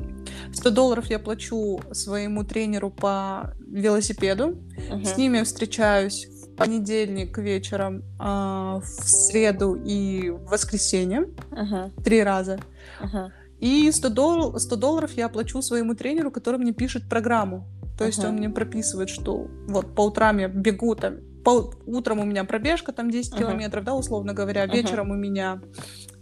100 0.53 0.69
долларов 0.71 1.09
я 1.09 1.19
плачу 1.19 1.81
своему 1.91 2.43
тренеру 2.43 2.89
по 2.89 3.53
велосипеду. 3.59 4.57
Мгм. 4.89 5.05
С 5.05 5.17
ними 5.17 5.43
встречаюсь 5.43 6.27
в 6.27 6.55
понедельник 6.55 7.37
вечером, 7.37 8.03
а, 8.19 8.79
в 8.81 8.87
среду 8.87 9.75
и 9.75 10.29
в 10.29 10.45
воскресенье 10.49 11.29
Мгм. 11.51 11.91
три 12.03 12.23
раза. 12.23 12.59
Мгм. 13.01 13.31
И 13.59 13.91
100, 13.91 14.09
дол- 14.09 14.59
100 14.59 14.75
долларов 14.75 15.11
я 15.17 15.25
оплачу 15.25 15.61
своему 15.61 15.93
тренеру, 15.93 16.31
который 16.31 16.59
мне 16.59 16.71
пишет 16.71 17.09
программу. 17.09 17.67
То 17.97 18.05
есть 18.05 18.19
uh-huh. 18.19 18.29
он 18.29 18.35
мне 18.35 18.49
прописывает, 18.49 19.09
что 19.09 19.47
вот 19.67 19.93
по 19.93 20.05
утрам 20.05 20.37
я 20.37 20.47
бегу 20.47 20.95
там, 20.95 21.17
по 21.43 21.73
утром 21.85 22.19
у 22.19 22.23
меня 22.23 22.45
пробежка 22.45 22.93
там 22.93 23.11
10 23.11 23.33
uh-huh. 23.33 23.37
километров, 23.37 23.83
да, 23.83 23.93
условно 23.93 24.33
говоря, 24.33 24.65
вечером 24.65 25.11
uh-huh. 25.11 25.15
у 25.15 25.19
меня 25.19 25.61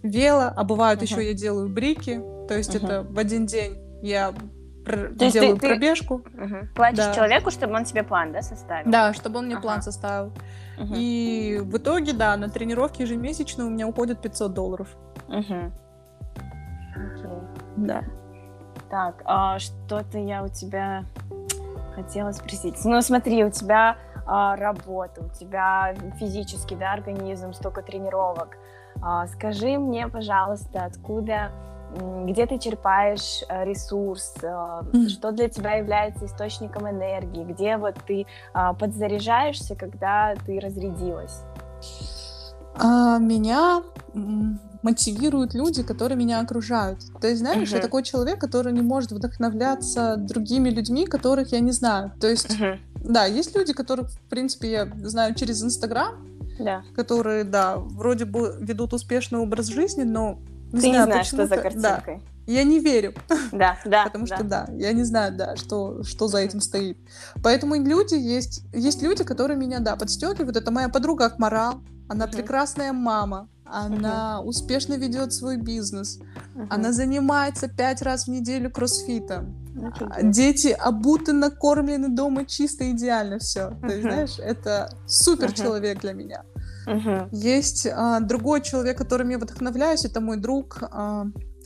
вело, 0.02 0.52
а 0.56 0.64
бывает 0.64 1.00
uh-huh. 1.00 1.06
еще 1.06 1.28
я 1.28 1.34
делаю 1.34 1.70
брики, 1.70 2.20
то 2.48 2.58
есть 2.58 2.74
uh-huh. 2.74 2.84
это 2.84 3.04
в 3.08 3.20
один 3.20 3.46
день 3.46 3.76
я 4.02 4.34
пр- 4.86 5.16
То 5.18 5.30
делаю 5.32 5.58
ты, 5.58 5.68
пробежку. 5.68 6.20
Ты... 6.20 6.44
Угу. 6.44 6.56
Платишь 6.76 7.06
да. 7.06 7.14
человеку, 7.14 7.52
чтобы 7.52 7.76
он 7.76 7.84
тебе 7.84 8.04
план, 8.04 8.32
да, 8.32 8.42
составил? 8.42 8.90
Да, 8.90 9.14
чтобы 9.14 9.40
он 9.40 9.46
мне 9.46 9.56
ага. 9.56 9.64
план 9.64 9.82
составил. 9.82 10.32
Угу. 10.78 10.94
И 10.96 11.60
в 11.62 11.78
итоге, 11.78 12.14
да, 12.14 12.38
на 12.38 12.50
тренировки 12.50 13.02
ежемесячно 13.02 13.66
у 13.66 13.70
меня 13.70 13.88
уходит 13.88 14.22
500 14.22 14.54
долларов. 14.54 14.88
Угу. 15.28 15.72
Окей. 16.96 17.40
Да. 17.78 18.04
Так, 18.90 19.22
а 19.26 19.60
что-то 19.60 20.18
я 20.18 20.44
у 20.44 20.48
тебя 20.48 21.04
хотела 21.96 22.32
спросить. 22.32 22.76
Ну, 22.86 23.02
смотри, 23.02 23.44
у 23.44 23.50
тебя 23.50 23.98
а, 24.26 24.56
работа, 24.56 25.22
у 25.22 25.30
тебя 25.30 25.94
физический, 26.20 26.76
да, 26.76 26.94
организм, 26.94 27.54
столько 27.54 27.82
тренировок. 27.82 28.58
А, 29.02 29.28
скажи 29.28 29.78
мне, 29.78 30.08
пожалуйста, 30.08 30.86
откуда 30.86 31.52
где 32.26 32.46
ты 32.46 32.60
черпаешь 32.60 33.44
э, 33.48 33.66
ресурс, 33.66 34.36
mm. 34.42 35.10
что 35.10 35.32
для 35.32 35.50
тебя 35.50 35.76
является 35.76 36.26
источником 36.26 36.90
энергии, 36.90 37.44
где 37.44 37.78
вот 37.78 37.96
ты 38.06 38.26
а, 38.54 38.74
подзаряжаешься, 38.74 39.76
когда 39.76 40.36
ты 40.46 40.60
разрядилась? 40.60 41.42
А, 42.76 43.18
меня 43.18 43.82
мотивируют 44.84 45.54
люди, 45.54 45.84
которые 45.84 46.18
меня 46.18 46.40
окружают. 46.40 47.00
То 47.20 47.28
есть, 47.28 47.40
знаешь, 47.40 47.70
uh-huh. 47.70 47.76
я 47.76 47.82
такой 47.82 48.04
человек, 48.04 48.40
который 48.40 48.72
не 48.72 48.82
может 48.82 49.12
вдохновляться 49.12 50.16
другими 50.18 50.70
людьми, 50.70 51.06
которых 51.06 51.52
я 51.52 51.60
не 51.60 51.72
знаю. 51.72 52.14
То 52.20 52.28
есть, 52.28 52.52
uh-huh. 52.52 52.80
да, 53.04 53.26
есть 53.26 53.56
люди, 53.56 53.74
которых, 53.74 54.10
в 54.12 54.20
принципе, 54.30 54.72
я 54.72 54.92
знаю 55.04 55.34
через 55.36 55.64
Инстаграм, 55.64 56.16
да. 56.60 56.84
которые, 56.96 57.44
да, 57.44 57.78
вроде 57.78 58.26
бы 58.26 58.56
ведут 58.60 58.94
успешный 58.94 59.40
образ 59.40 59.68
жизни, 59.68 60.04
но 60.04 60.40
не 60.72 60.80
Ты 60.82 60.90
знаю, 60.90 61.06
не 61.06 61.12
знаешь, 61.12 61.28
что 61.28 61.48
за 61.48 61.58
картинкой. 61.58 62.16
Да. 62.18 62.22
Я 62.48 62.64
не 62.64 62.80
верю. 62.80 63.14
Да, 63.52 63.78
да. 63.86 64.06
Потому 64.06 64.26
да. 64.26 64.36
что 64.36 64.44
да, 64.46 64.68
я 64.74 64.94
не 64.94 65.04
знаю, 65.04 65.36
да, 65.36 65.56
что, 65.56 66.04
что 66.04 66.28
за 66.28 66.40
этим 66.40 66.62
стоит. 66.62 66.98
Поэтому 67.44 67.76
люди 67.76 68.16
есть, 68.16 68.64
есть 68.74 69.02
люди, 69.02 69.24
которые 69.24 69.58
меня, 69.58 69.80
да, 69.80 69.96
подстегивают. 69.96 70.56
Это 70.56 70.72
моя 70.72 70.90
подруга 70.90 71.26
Акмарал. 71.26 71.82
Она 72.10 72.26
uh-huh. 72.26 72.32
прекрасная 72.32 72.94
мама. 72.94 73.50
Она 73.66 74.40
uh-huh. 74.40 74.46
успешно 74.46 74.94
ведет 74.94 75.34
свой 75.34 75.58
бизнес. 75.58 76.20
Uh-huh. 76.56 76.68
Она 76.70 76.94
занимается 76.94 77.68
пять 77.68 78.02
раз 78.02 78.26
в 78.26 78.28
неделю 78.30 78.72
кроссфитом. 78.72 79.56
Okay. 79.78 80.32
Дети 80.32 80.70
обуты, 80.70 81.34
накормлены 81.34 82.10
дома 82.10 82.46
чисто, 82.46 82.90
идеально 82.92 83.40
все. 83.40 83.78
Ты 83.88 84.02
знаешь, 84.02 84.40
это 84.40 84.90
супер 85.06 85.52
человек 85.52 86.00
для 86.02 86.14
меня. 86.14 86.44
Угу. 86.88 87.30
Есть 87.32 87.86
а, 87.86 88.20
другой 88.22 88.62
человек, 88.62 88.98
которым 88.98 89.30
я 89.30 89.38
вдохновляюсь, 89.38 90.06
это 90.06 90.22
мой 90.22 90.38
друг 90.38 90.80
а, 90.82 91.26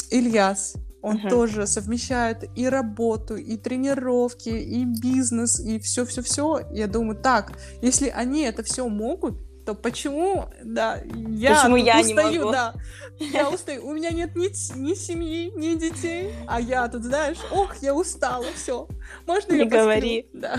Ильяс. 0.10 0.76
Он 1.04 1.18
uh-huh. 1.18 1.30
тоже 1.30 1.66
совмещает 1.66 2.44
и 2.56 2.70
работу, 2.70 3.36
и 3.36 3.58
тренировки, 3.58 4.50
и 4.50 4.86
бизнес, 4.86 5.60
и 5.60 5.80
все-все-все. 5.80 6.62
Я 6.72 6.88
думаю, 6.88 7.20
так, 7.20 7.54
если 7.82 8.10
они 8.10 8.44
это 8.44 8.62
все 8.62 8.88
могут, 8.88 9.40
то 9.72 9.76
почему, 9.76 10.46
да, 10.64 11.00
я 11.16 11.56
почему 11.56 11.76
я 11.78 12.00
устаю, 12.00 12.32
не 12.32 12.40
могу? 12.40 12.52
да, 12.52 12.74
я 13.20 13.50
устаю, 13.50 13.88
у 13.88 13.94
меня 13.94 14.10
нет 14.10 14.36
ни, 14.36 14.48
ни 14.78 14.94
семьи, 14.94 15.52
ни 15.56 15.76
детей, 15.76 16.34
а 16.48 16.60
я 16.60 16.88
тут, 16.88 17.04
знаешь, 17.04 17.38
ох, 17.52 17.76
я 17.82 17.94
устала, 17.94 18.46
все, 18.56 18.88
можно 19.26 19.54
не 19.54 19.60
я 19.60 19.66
говори, 19.66 20.28
да. 20.34 20.58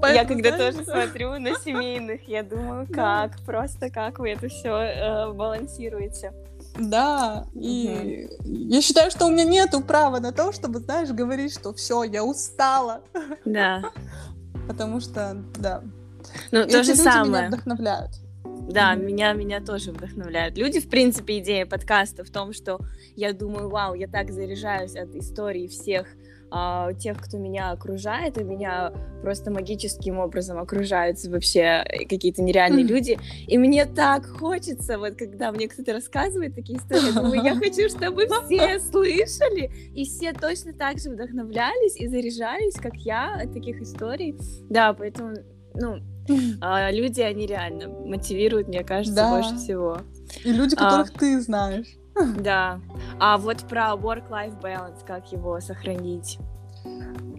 Поэтому, 0.00 0.14
я 0.14 0.24
когда 0.24 0.56
знаешь, 0.56 0.74
тоже 0.74 0.86
да. 0.86 0.92
смотрю 1.02 1.38
на 1.38 1.54
семейных, 1.56 2.28
я 2.28 2.42
думаю, 2.42 2.86
как, 2.86 3.36
да. 3.36 3.44
просто 3.44 3.90
как 3.90 4.18
вы 4.18 4.30
это 4.30 4.48
все 4.48 4.70
э, 4.70 5.32
балансируете. 5.32 6.32
Да, 6.78 7.46
и 7.54 8.28
угу. 8.38 8.50
я 8.50 8.82
считаю, 8.82 9.10
что 9.10 9.26
у 9.26 9.30
меня 9.30 9.44
нету 9.44 9.80
права 9.80 10.18
на 10.20 10.32
то, 10.32 10.52
чтобы, 10.52 10.80
знаешь, 10.80 11.10
говорить, 11.10 11.52
что 11.52 11.72
все, 11.72 12.02
я 12.04 12.24
устала. 12.24 13.00
Да. 13.44 13.90
Потому 14.66 15.00
что, 15.00 15.36
да. 15.56 15.82
Ну, 16.50 16.66
то 16.66 16.82
же 16.82 16.94
самое. 16.94 17.28
меня 17.28 17.48
вдохновляют. 17.48 18.25
Да, 18.68 18.94
mm-hmm. 18.94 19.02
меня, 19.04 19.32
меня 19.32 19.60
тоже 19.60 19.92
вдохновляют. 19.92 20.58
Люди, 20.58 20.80
в 20.80 20.88
принципе, 20.88 21.38
идея 21.38 21.66
подкаста 21.66 22.24
в 22.24 22.30
том, 22.30 22.52
что 22.52 22.80
я 23.14 23.32
думаю, 23.32 23.68
вау, 23.68 23.94
я 23.94 24.08
так 24.08 24.32
заряжаюсь 24.32 24.96
от 24.96 25.14
истории 25.14 25.68
всех 25.68 26.06
а, 26.50 26.92
тех, 26.94 27.20
кто 27.20 27.38
меня 27.38 27.70
окружает, 27.72 28.38
и 28.38 28.44
меня 28.44 28.92
просто 29.22 29.50
магическим 29.50 30.18
образом 30.18 30.58
окружаются 30.58 31.30
вообще 31.30 31.84
какие-то 32.08 32.42
нереальные 32.42 32.84
mm. 32.84 32.88
люди. 32.88 33.18
И 33.48 33.58
мне 33.58 33.84
так 33.84 34.26
хочется, 34.26 34.98
вот 34.98 35.16
когда 35.16 35.50
мне 35.50 35.68
кто-то 35.68 35.92
рассказывает 35.92 36.54
такие 36.54 36.78
истории, 36.78 37.14
я 37.14 37.20
думаю, 37.20 37.42
я 37.42 37.54
хочу, 37.56 37.88
чтобы 37.96 38.26
все 38.46 38.78
слышали, 38.78 39.70
и 39.94 40.04
все 40.04 40.32
точно 40.32 40.72
так 40.72 40.98
же 40.98 41.10
вдохновлялись 41.10 41.96
и 41.96 42.06
заряжались, 42.06 42.74
как 42.74 42.94
я, 42.94 43.34
от 43.42 43.52
таких 43.52 43.80
историй. 43.80 44.36
Да, 44.70 44.92
поэтому, 44.92 45.34
ну, 45.74 46.00
а, 46.60 46.90
люди, 46.90 47.20
они 47.20 47.46
реально 47.46 47.88
мотивируют, 47.88 48.68
мне 48.68 48.84
кажется, 48.84 49.14
да. 49.14 49.30
больше 49.30 49.56
всего. 49.56 49.98
И 50.44 50.52
люди, 50.52 50.74
а. 50.78 50.90
которых 50.90 51.14
а, 51.14 51.18
ты 51.18 51.40
знаешь. 51.40 51.86
Да. 52.38 52.80
А 53.20 53.36
вот 53.36 53.58
про 53.68 53.92
work-life 53.92 54.58
balance, 54.62 55.04
как 55.06 55.30
его 55.32 55.60
сохранить? 55.60 56.38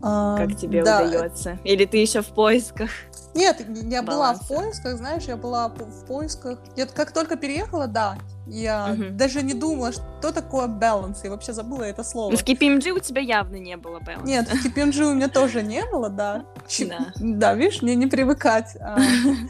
А, 0.04 0.38
как 0.38 0.56
тебе 0.56 0.84
да. 0.84 1.04
удается? 1.04 1.58
Или 1.64 1.86
ты 1.86 1.98
еще 1.98 2.22
в 2.22 2.28
поисках? 2.28 2.92
Нет, 3.34 3.66
я 3.68 4.04
была 4.04 4.34
в 4.36 4.48
поисках, 4.48 4.98
знаешь, 4.98 5.24
я 5.24 5.36
была 5.36 5.70
в 5.70 6.06
поисках. 6.06 6.60
Я 6.76 6.86
как 6.86 7.12
только 7.12 7.38
переехала, 7.38 7.88
да, 7.88 8.18
я 8.50 8.93
угу. 8.93 9.06
даже 9.12 9.41
не 9.43 9.54
думала, 9.54 9.91
что 9.91 10.32
такое 10.32 10.68
баланс. 10.68 11.22
Я 11.24 11.32
вообще 11.32 11.54
забыла 11.54 11.84
это 11.84 12.04
слово. 12.04 12.36
В 12.36 12.43
KPMG 12.43 12.91
у 12.91 13.00
тебя 13.00 13.22
явно 13.22 13.56
не 13.56 13.78
было 13.78 14.00
баланса. 14.00 14.26
Нет, 14.26 14.48
в 14.48 14.66
KPMG 14.66 15.04
у 15.04 15.14
меня 15.14 15.28
тоже 15.28 15.64
не 15.64 15.84
было, 15.86 16.10
да. 16.10 16.45
Да, 16.88 17.12
да 17.18 17.54
видишь, 17.54 17.82
мне 17.82 17.95
не 17.95 18.08
привыкать. 18.08 18.78
А. 18.80 18.98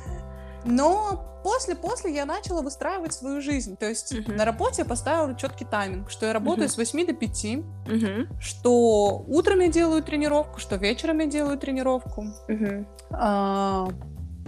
Но 0.65 1.41
после-после 1.43 2.13
я 2.13 2.25
начала 2.25 2.61
выстраивать 2.61 3.13
свою 3.13 3.41
жизнь. 3.41 3.77
То 3.77 3.87
есть 3.87 4.13
uh-huh. 4.13 4.33
на 4.33 4.43
работе 4.43 4.81
я 4.81 4.85
поставила 4.85 5.33
четкий 5.35 5.65
тайминг, 5.65 6.09
что 6.09 6.25
я 6.25 6.33
работаю 6.33 6.67
uh-huh. 6.67 6.71
с 6.71 6.77
8 6.77 7.07
до 7.07 7.13
5, 7.13 7.45
uh-huh. 7.45 8.27
что 8.39 9.23
утром 9.27 9.61
я 9.61 9.69
делаю 9.69 10.03
тренировку, 10.03 10.59
что 10.59 10.75
вечером 10.75 11.19
я 11.19 11.25
делаю 11.25 11.57
тренировку. 11.57 12.25
Uh-huh. 12.49 12.85
А, 13.11 13.87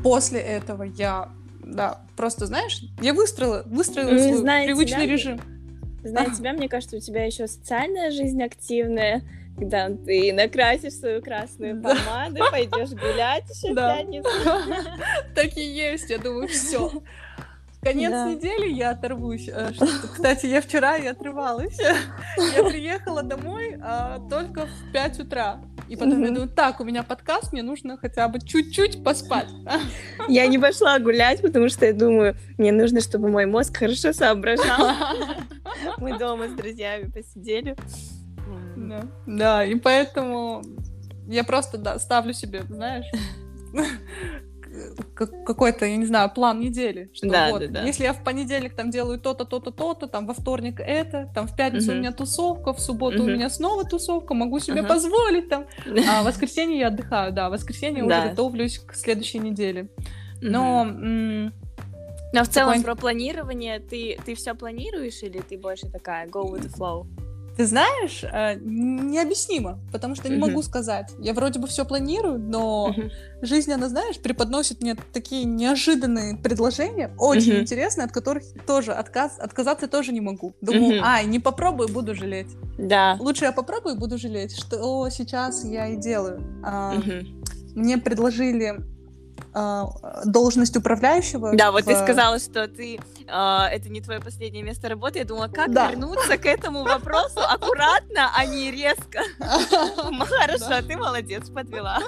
после 0.03 0.41
этого 0.41 0.83
я, 0.83 1.29
да, 1.73 2.01
просто, 2.15 2.45
знаешь, 2.45 2.81
я 3.01 3.13
выстроила, 3.13 3.63
выстроила 3.65 4.11
mm, 4.11 4.37
свой 4.37 4.65
привычный 4.65 5.05
тебя, 5.05 5.13
режим. 5.13 5.41
Зная 6.03 6.29
тебя, 6.31 6.53
мне 6.53 6.69
кажется, 6.69 6.97
у 6.97 6.99
тебя 6.99 7.25
еще 7.25 7.47
социальная 7.47 8.11
жизнь 8.11 8.41
активная 8.41 9.23
когда 9.59 9.89
ты 9.89 10.31
накрасишь 10.31 10.93
свою 10.93 11.21
красную 11.21 11.81
помаду, 11.81 12.37
пойдешь 12.49 12.91
гулять 12.91 13.43
еще 13.49 13.73
в 13.73 13.75
пятницу. 13.75 14.29
Так 15.35 15.57
и 15.57 15.61
есть, 15.61 16.09
я 16.09 16.17
думаю, 16.17 16.47
все. 16.47 17.03
Конец 17.81 18.11
да. 18.11 18.29
недели 18.29 18.69
я 18.69 18.91
оторвусь. 18.91 19.47
Э, 19.47 19.71
кстати, 20.13 20.47
я 20.47 20.61
вчера 20.61 20.97
и 20.97 21.07
отрывалась. 21.07 21.77
Я 22.55 22.63
приехала 22.63 23.23
домой 23.23 23.77
а, 23.81 24.19
только 24.29 24.65
в 24.65 24.91
5 24.91 25.19
утра. 25.21 25.61
И 25.89 25.95
потом 25.95 26.21
я 26.21 26.27
думаю, 26.29 26.47
так, 26.47 26.79
у 26.79 26.83
меня 26.83 27.01
подкаст, 27.01 27.51
мне 27.51 27.63
нужно 27.63 27.97
хотя 27.97 28.27
бы 28.27 28.39
чуть-чуть 28.39 29.03
поспать. 29.03 29.47
Я 30.27 30.45
не 30.45 30.59
пошла 30.59 30.99
гулять, 30.99 31.41
потому 31.41 31.67
что 31.69 31.85
я 31.87 31.93
думаю, 31.93 32.35
мне 32.59 32.71
нужно, 32.71 33.01
чтобы 33.01 33.29
мой 33.29 33.47
мозг 33.47 33.75
хорошо 33.75 34.13
соображал. 34.13 34.91
Мы 35.97 36.17
дома 36.19 36.47
с 36.47 36.51
друзьями 36.51 37.09
посидели. 37.09 37.75
Да. 38.77 39.01
да, 39.25 39.65
и 39.65 39.75
поэтому 39.75 40.61
я 41.27 41.43
просто 41.43 41.77
да, 41.77 41.97
ставлю 41.99 42.33
себе, 42.33 42.63
знаешь, 42.69 43.05
какой-то, 45.15 45.85
я 45.85 45.97
не 45.97 46.05
знаю, 46.05 46.31
план 46.33 46.59
недели. 46.59 47.09
Что 47.13 47.29
да, 47.29 47.49
вот, 47.49 47.59
да, 47.61 47.67
да. 47.67 47.83
Если 47.83 48.03
я 48.03 48.13
в 48.13 48.23
понедельник 48.23 48.75
там 48.75 48.89
делаю 48.89 49.19
то-то, 49.19 49.45
то-то, 49.45 49.71
то-то, 49.71 50.07
там 50.07 50.27
во 50.27 50.33
вторник 50.33 50.79
это, 50.79 51.29
там 51.33 51.47
в 51.47 51.55
пятницу 51.55 51.91
uh-huh. 51.91 51.95
у 51.95 51.99
меня 51.99 52.11
тусовка, 52.11 52.73
в 52.73 52.79
субботу 52.79 53.17
uh-huh. 53.17 53.31
у 53.31 53.35
меня 53.35 53.49
снова 53.49 53.83
тусовка, 53.83 54.33
могу 54.33 54.59
себе 54.59 54.81
uh-huh. 54.81 54.87
позволить 54.87 55.49
там. 55.49 55.65
А 56.09 56.21
в 56.21 56.25
воскресенье 56.25 56.79
я 56.79 56.87
отдыхаю, 56.87 57.31
да, 57.33 57.49
в 57.49 57.51
воскресенье 57.53 58.03
да. 58.05 58.19
уже 58.19 58.29
готовлюсь 58.29 58.79
к 58.79 58.93
следующей 58.95 59.39
неделе. 59.39 59.89
Но... 60.41 60.85
Uh-huh. 60.85 61.51
Но 62.31 62.43
в 62.43 62.47
целом 62.47 62.73
Такой... 62.73 62.85
про 62.85 62.95
планирование 62.95 63.79
ты, 63.79 64.19
ты 64.23 64.35
все 64.35 64.53
планируешь 64.53 65.23
или 65.23 65.39
ты 65.39 65.57
больше 65.57 65.89
такая 65.89 66.27
go 66.27 66.43
with 66.43 66.61
the 66.61 66.71
flow? 66.71 67.07
Ты 67.59 67.65
знаешь, 67.65 68.23
э, 68.23 68.55
необъяснимо, 68.61 69.79
потому 69.91 70.15
что 70.15 70.29
не 70.29 70.37
uh-huh. 70.37 70.47
могу 70.47 70.61
сказать. 70.61 71.11
Я 71.19 71.33
вроде 71.33 71.59
бы 71.59 71.67
все 71.67 71.83
планирую, 71.83 72.39
но 72.39 72.95
uh-huh. 72.95 73.11
жизнь, 73.41 73.73
она, 73.73 73.89
знаешь, 73.89 74.17
преподносит 74.17 74.81
мне 74.81 74.95
такие 74.95 75.43
неожиданные 75.43 76.37
предложения, 76.37 77.11
очень 77.17 77.55
uh-huh. 77.55 77.59
интересные, 77.59 78.05
от 78.05 78.13
которых 78.13 78.43
тоже 78.65 78.93
отказ, 78.93 79.37
отказаться 79.39 79.89
тоже 79.89 80.13
не 80.13 80.21
могу. 80.21 80.53
Думаю, 80.61 81.03
ай, 81.03 81.25
не 81.25 81.39
попробую, 81.39 81.89
буду 81.89 82.15
жалеть. 82.15 82.47
Да. 82.77 83.17
Лучше 83.19 83.43
я 83.43 83.51
попробую, 83.51 83.97
буду 83.97 84.17
жалеть, 84.17 84.57
что 84.57 85.09
сейчас 85.09 85.65
я 85.65 85.89
и 85.89 85.97
делаю. 85.97 86.39
Uh-huh. 86.63 87.27
Мне 87.75 87.97
предложили 87.97 88.77
должность 90.25 90.75
управляющего. 90.75 91.55
Да, 91.55 91.71
вот 91.71 91.83
в... 91.83 91.87
ты 91.87 91.95
сказала, 91.95 92.39
что 92.39 92.67
ты 92.67 92.99
э, 93.27 93.65
это 93.71 93.89
не 93.89 94.01
твое 94.01 94.19
последнее 94.19 94.63
место 94.63 94.89
работы. 94.89 95.19
Я 95.19 95.25
думала, 95.25 95.47
как 95.47 95.71
да. 95.71 95.89
вернуться 95.89 96.37
к 96.37 96.45
этому 96.45 96.83
вопросу 96.83 97.39
аккуратно, 97.39 98.31
а 98.35 98.45
не 98.45 98.71
резко. 98.71 99.19
Хорошо, 99.39 100.87
ты 100.87 100.97
молодец, 100.97 101.49
подвела. 101.49 101.99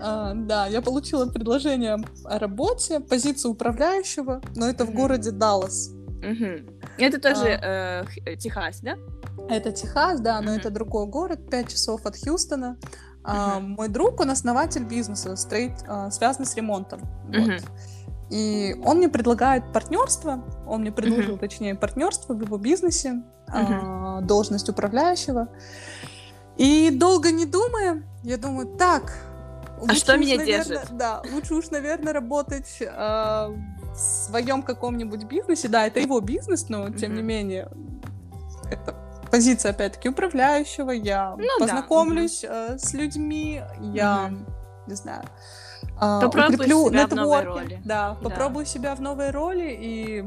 А, 0.00 0.32
да, 0.34 0.66
я 0.66 0.82
получила 0.82 1.26
предложение 1.26 1.96
о 2.24 2.38
работе, 2.38 3.00
позицию 3.00 3.52
управляющего, 3.52 4.42
но 4.54 4.68
это 4.68 4.84
в 4.84 4.92
городе 4.92 5.30
Даллас. 5.30 5.92
Это 6.98 7.20
тоже 7.20 7.58
а. 7.62 8.04
э, 8.26 8.36
Техас, 8.36 8.80
да? 8.80 8.96
Это 9.48 9.72
Техас, 9.72 10.20
да, 10.20 10.40
но 10.40 10.54
это 10.54 10.70
другой 10.70 11.06
город, 11.06 11.50
5 11.50 11.70
часов 11.70 12.06
от 12.06 12.16
Хьюстона. 12.16 12.78
Uh-huh. 13.24 13.60
Мой 13.60 13.88
друг, 13.88 14.20
он 14.20 14.30
основатель 14.30 14.84
бизнеса, 14.84 15.34
стрейт, 15.36 15.82
uh, 15.88 16.10
связанный 16.10 16.46
с 16.46 16.54
ремонтом. 16.54 17.00
Uh-huh. 17.28 17.54
Вот. 17.54 17.62
И 18.30 18.76
он 18.84 18.98
мне 18.98 19.08
предлагает 19.08 19.72
партнерство, 19.72 20.44
он 20.66 20.82
мне 20.82 20.92
предложил, 20.92 21.36
uh-huh. 21.36 21.40
точнее, 21.40 21.74
партнерство 21.74 22.34
в 22.34 22.42
его 22.42 22.58
бизнесе, 22.58 23.22
uh-huh. 23.48 24.20
должность 24.22 24.68
управляющего. 24.68 25.48
И 26.56 26.90
долго 26.90 27.30
не 27.30 27.46
думая, 27.46 28.02
я 28.22 28.36
думаю, 28.36 28.66
так. 28.76 29.16
А 29.88 29.94
что 29.94 30.16
меня 30.16 30.36
наверное, 30.36 30.64
держит? 30.64 30.96
Да, 30.96 31.22
лучше 31.32 31.54
уж, 31.54 31.70
наверное, 31.70 32.12
работать 32.12 32.76
э, 32.80 32.86
в 32.86 33.96
своем 33.96 34.62
каком-нибудь 34.62 35.24
бизнесе. 35.24 35.68
Да, 35.68 35.86
это 35.86 36.00
его 36.00 36.20
бизнес, 36.20 36.68
но 36.68 36.90
тем 36.90 37.12
uh-huh. 37.12 37.16
не 37.16 37.22
менее 37.22 37.68
это 38.70 38.94
позиция, 39.34 39.72
опять-таки, 39.72 40.08
управляющего, 40.08 40.92
я 40.92 41.34
ну, 41.36 41.58
познакомлюсь 41.58 42.42
да. 42.42 42.74
э, 42.74 42.78
с 42.78 42.94
людьми, 42.94 43.60
я, 43.80 44.30
угу. 44.30 44.36
не 44.86 44.94
знаю, 44.94 45.24
э, 46.00 46.26
укреплю 46.26 46.88
нетворкинг, 46.88 47.82
да, 47.84 48.10
да, 48.10 48.16
попробую 48.22 48.64
себя 48.64 48.94
в 48.94 49.00
новой 49.00 49.32
роли 49.32 49.76
и 49.76 50.24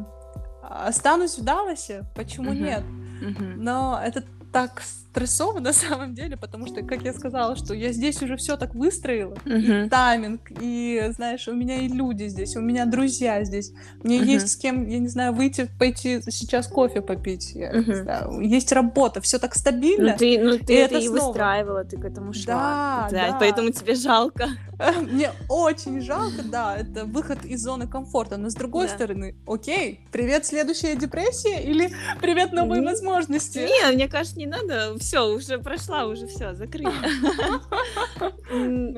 останусь 0.61 1.37
в 1.37 1.43
Далласе, 1.45 2.03
почему 2.15 2.51
угу. 2.51 2.59
нет? 2.59 2.83
Угу. 3.21 3.43
Но 3.55 3.97
это 4.03 4.25
так 4.51 4.81
стрессово 5.17 5.59
на 5.67 5.73
самом 5.73 6.13
деле, 6.13 6.37
потому 6.37 6.67
что, 6.67 6.83
как 6.83 7.03
я 7.03 7.13
сказала, 7.13 7.55
что 7.55 7.73
я 7.73 7.91
здесь 7.91 8.21
уже 8.21 8.37
все 8.37 8.57
так 8.57 8.75
выстроила, 8.75 9.35
uh-huh. 9.45 9.85
и 9.85 9.89
тайминг, 9.89 10.41
и, 10.61 11.09
знаешь, 11.09 11.47
у 11.47 11.53
меня 11.53 11.81
и 11.81 11.87
люди 11.87 12.27
здесь, 12.27 12.55
у 12.55 12.61
меня 12.61 12.85
друзья 12.85 13.43
здесь, 13.43 13.73
мне 14.03 14.19
uh-huh. 14.19 14.25
есть 14.25 14.49
с 14.49 14.55
кем, 14.55 14.87
я 14.87 14.99
не 14.99 15.07
знаю, 15.07 15.33
выйти, 15.33 15.69
пойти 15.79 16.21
сейчас 16.29 16.67
кофе 16.67 17.01
попить, 17.01 17.53
я, 17.55 17.71
uh-huh. 17.71 18.03
знаю, 18.03 18.41
есть 18.41 18.71
работа, 18.71 19.21
все 19.21 19.39
так 19.39 19.55
стабильно. 19.55 20.11
Ну 20.11 20.17
ты, 20.17 20.39
ну, 20.39 20.59
ты 20.59 20.73
и 20.73 20.77
это, 20.77 20.95
это 20.95 21.05
и 21.05 21.09
выстраивала, 21.09 21.83
ты 21.83 21.97
к 21.97 22.05
этому 22.05 22.33
шла. 22.33 22.53
Да, 22.53 23.07
да, 23.11 23.31
да. 23.31 23.37
Поэтому 23.39 23.71
тебе 23.71 23.95
жалко. 23.95 24.47
Мне 25.01 25.31
очень 25.49 26.01
жалко, 26.01 26.43
да, 26.43 26.77
это 26.77 27.05
выход 27.05 27.43
из 27.45 27.63
зоны 27.63 27.87
комфорта, 27.87 28.37
но 28.37 28.49
с 28.49 28.53
другой 28.53 28.87
да. 28.87 28.93
стороны, 28.93 29.35
окей, 29.47 30.01
привет, 30.11 30.45
следующая 30.45 30.95
депрессия 30.95 31.61
или 31.61 31.91
привет, 32.21 32.51
новые 32.51 32.81
не, 32.81 32.87
возможности? 32.87 33.59
Не, 33.59 33.93
мне 33.93 34.07
кажется, 34.07 34.37
не 34.37 34.45
надо 34.45 34.97
все, 35.07 35.25
уже 35.33 35.57
прошла, 35.59 36.05
уже 36.05 36.27
все, 36.27 36.53
закрыли. 36.53 36.91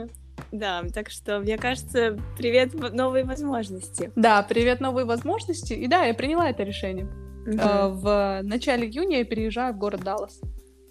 Да, 0.51 0.83
так 0.95 1.11
что, 1.11 1.39
мне 1.39 1.57
кажется, 1.57 2.17
привет, 2.35 2.73
новые 2.73 3.23
возможности. 3.23 4.11
Да, 4.15 4.41
привет, 4.41 4.79
новые 4.79 5.05
возможности. 5.05 5.73
И 5.73 5.85
да, 5.85 6.05
я 6.05 6.15
приняла 6.15 6.49
это 6.49 6.63
решение. 6.63 7.07
Э, 7.45 7.89
в 7.89 8.39
начале 8.41 8.87
июня 8.87 9.19
я 9.19 9.25
переезжаю 9.25 9.75
в 9.75 9.77
город 9.77 10.01
Даллас. 10.03 10.39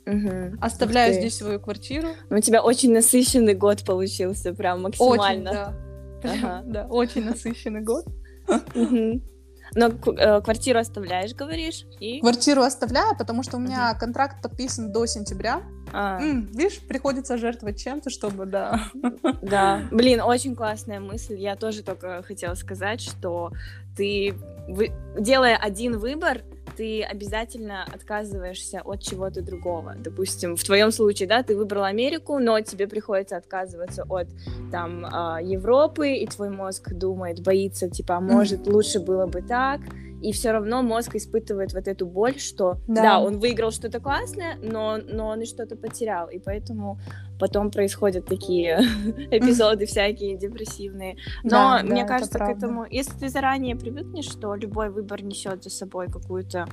Угу. 0.07 0.59
Оставляю 0.61 1.15
здесь 1.15 1.39
свою 1.39 1.59
квартиру. 1.59 2.09
У 2.31 2.39
тебя 2.39 2.63
очень 2.63 2.93
насыщенный 2.93 3.55
год 3.55 3.85
получился, 3.85 4.55
прям 4.55 4.83
максимально. 4.83 5.51
Очень, 5.51 5.53
да. 5.53 5.75
Ага. 6.23 6.63
да, 6.65 6.87
очень 6.87 7.25
насыщенный 7.25 7.81
год. 7.81 8.05
Но 9.75 9.89
э, 9.89 10.41
квартиру 10.41 10.79
оставляешь, 10.79 11.35
говоришь? 11.35 11.85
И... 12.01 12.21
Квартиру 12.21 12.63
оставляю, 12.63 13.17
потому 13.17 13.43
что 13.43 13.57
у 13.57 13.61
меня 13.61 13.93
uh 13.93 13.99
контракт 13.99 14.43
подписан 14.43 14.93
до 14.93 15.07
сентября. 15.07 15.63
А. 15.93 16.21
М, 16.21 16.47
видишь, 16.53 16.81
приходится 16.81 17.37
жертвовать 17.37 17.81
чем-то, 17.81 18.11
чтобы, 18.11 18.47
да. 18.47 18.81
Да, 19.43 19.83
блин, 19.91 20.21
очень 20.21 20.55
классная 20.55 21.01
мысль. 21.01 21.35
Я 21.35 21.57
тоже 21.57 21.83
только 21.83 22.23
хотела 22.23 22.55
сказать, 22.55 23.01
что 23.01 23.53
ты, 23.97 24.35
вы... 24.69 24.93
делая 25.19 25.57
один 25.57 25.99
выбор, 25.99 26.43
ты 26.79 27.03
обязательно 27.03 27.85
отказываешься 27.93 28.83
от 28.85 29.03
чего-то 29.03 29.43
другого. 29.43 29.97
Допустим, 29.99 30.55
в 30.55 30.63
твоем 30.63 30.93
случае, 30.93 31.29
да, 31.29 31.43
ты 31.43 31.57
выбрал 31.57 31.83
Америку, 31.83 32.39
но 32.39 32.61
тебе 32.61 32.87
приходится 32.87 33.37
отказываться 33.37 34.05
от 34.09 34.29
там 34.71 35.05
а, 35.05 35.41
Европы, 35.43 36.13
и 36.13 36.27
твой 36.29 36.51
мозг 36.51 36.93
думает, 36.93 37.43
боится, 37.43 37.91
типа, 37.91 38.19
а 38.19 38.21
может, 38.21 38.69
лучше 38.69 39.01
было 39.01 39.27
бы 39.27 39.43
так, 39.43 39.81
и 40.23 40.33
все 40.33 40.51
равно 40.51 40.83
мозг 40.83 41.15
испытывает 41.15 41.73
вот 41.73 41.87
эту 41.89 42.07
боль, 42.07 42.39
что 42.39 42.79
да, 42.87 43.03
да 43.03 43.21
он 43.21 43.39
выиграл 43.39 43.71
что-то 43.71 44.01
классное, 44.01 44.57
но, 44.63 44.99
но 44.99 45.29
он 45.29 45.43
и 45.43 45.47
что-то 45.47 45.77
потерял, 45.77 46.29
и 46.29 46.39
поэтому 46.39 46.99
потом 47.39 47.71
происходят 47.71 48.27
такие 48.27 48.79
эпизоды 49.31 49.87
всякие 49.87 50.37
депрессивные. 50.37 51.17
Но 51.45 51.51
да, 51.51 51.83
мне 51.83 52.03
да, 52.03 52.09
кажется, 52.09 52.39
к 52.39 52.49
этому, 52.49 52.87
если 52.91 53.13
ты 53.19 53.29
заранее 53.29 53.77
привыкнешь, 53.77 54.27
что 54.27 54.55
любой 54.55 54.91
выбор 54.91 55.23
несет 55.23 55.63
за 55.63 55.71
собой 55.71 56.09
какую-то, 56.09 56.67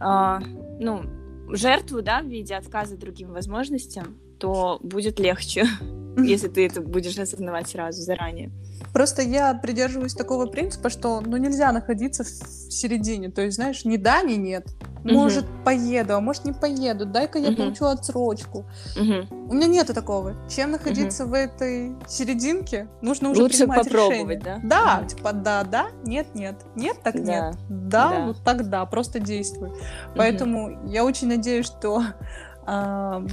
э, 0.00 0.38
ну, 0.80 1.02
жертву, 1.50 2.02
да, 2.02 2.22
в 2.22 2.26
виде 2.26 2.54
отказа 2.54 2.96
другим 2.96 3.32
возможностям, 3.32 4.16
то 4.38 4.78
будет 4.82 5.20
легче, 5.20 5.66
если 6.16 6.48
ты 6.48 6.66
это 6.66 6.80
будешь 6.80 7.18
осознавать 7.18 7.68
сразу 7.68 8.02
заранее. 8.02 8.50
Просто 8.92 9.22
я 9.22 9.54
придерживаюсь 9.54 10.14
такого 10.14 10.46
принципа, 10.46 10.90
что 10.90 11.20
ну 11.20 11.36
нельзя 11.36 11.72
находиться 11.72 12.24
в 12.24 12.26
середине. 12.26 13.30
То 13.30 13.42
есть, 13.42 13.56
знаешь, 13.56 13.84
ни 13.84 13.96
да, 13.96 14.22
ни 14.22 14.34
нет. 14.34 14.66
Может, 15.04 15.44
угу. 15.44 15.52
поеду, 15.64 16.14
а 16.14 16.20
может, 16.20 16.44
не 16.44 16.52
поеду. 16.52 17.06
Дай-ка 17.06 17.38
я 17.38 17.48
угу. 17.48 17.56
получу 17.56 17.86
отсрочку. 17.86 18.66
Угу. 18.96 19.48
У 19.50 19.54
меня 19.54 19.66
нету 19.66 19.94
такого. 19.94 20.36
Чем 20.48 20.72
находиться 20.72 21.24
угу. 21.24 21.32
в 21.32 21.34
этой 21.34 21.96
серединке, 22.06 22.88
нужно 23.00 23.30
уже 23.30 23.42
Лучше 23.42 23.58
принимать 23.58 23.84
попробовать, 23.84 24.44
решение. 24.44 24.60
да? 24.62 24.68
Да, 24.68 25.00
угу. 25.00 25.08
типа 25.08 25.32
да, 25.32 25.64
да, 25.64 25.86
нет, 26.04 26.34
нет. 26.34 26.56
Нет, 26.76 26.98
так 27.02 27.14
да. 27.24 27.48
нет. 27.48 27.56
Да, 27.68 28.10
да, 28.10 28.26
вот 28.26 28.44
так 28.44 28.68
да, 28.68 28.84
просто 28.86 29.18
действуй. 29.18 29.70
Угу. 29.70 29.78
Поэтому 30.16 30.86
я 30.86 31.04
очень 31.04 31.28
надеюсь, 31.28 31.66
что 31.66 32.02
а, 32.66 33.24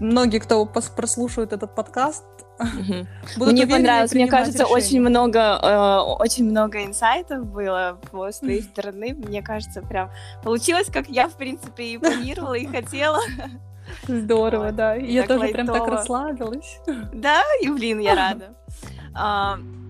многие, 0.00 0.38
кто 0.38 0.64
прослушает 0.66 1.52
этот 1.52 1.74
подкаст, 1.74 2.24
Угу. 2.58 3.50
Мне 3.50 3.66
понравилось, 3.66 4.12
мне 4.14 4.28
кажется, 4.28 4.62
решения. 4.62 4.74
очень 4.74 5.00
много, 5.00 5.38
э, 5.60 5.98
очень 6.20 6.48
много 6.48 6.84
инсайтов 6.84 7.44
было 7.46 7.98
с 8.30 8.38
твоей 8.38 8.62
стороны. 8.62 9.14
Мне 9.14 9.42
кажется, 9.42 9.82
прям 9.82 10.10
получилось, 10.42 10.88
как 10.92 11.08
я, 11.08 11.28
в 11.28 11.34
принципе, 11.34 11.84
и 11.94 11.98
планировала, 11.98 12.54
и 12.54 12.66
хотела. 12.66 13.18
Здорово, 14.06 14.66
вот. 14.66 14.76
да. 14.76 14.94
Я 14.94 15.26
тоже 15.26 15.40
лайтово. 15.40 15.64
прям 15.64 15.66
так 15.66 15.88
расслабилась. 15.88 16.78
Да, 17.12 17.42
и 17.60 17.68
блин, 17.68 17.98
я 17.98 18.14
рада. 18.14 18.54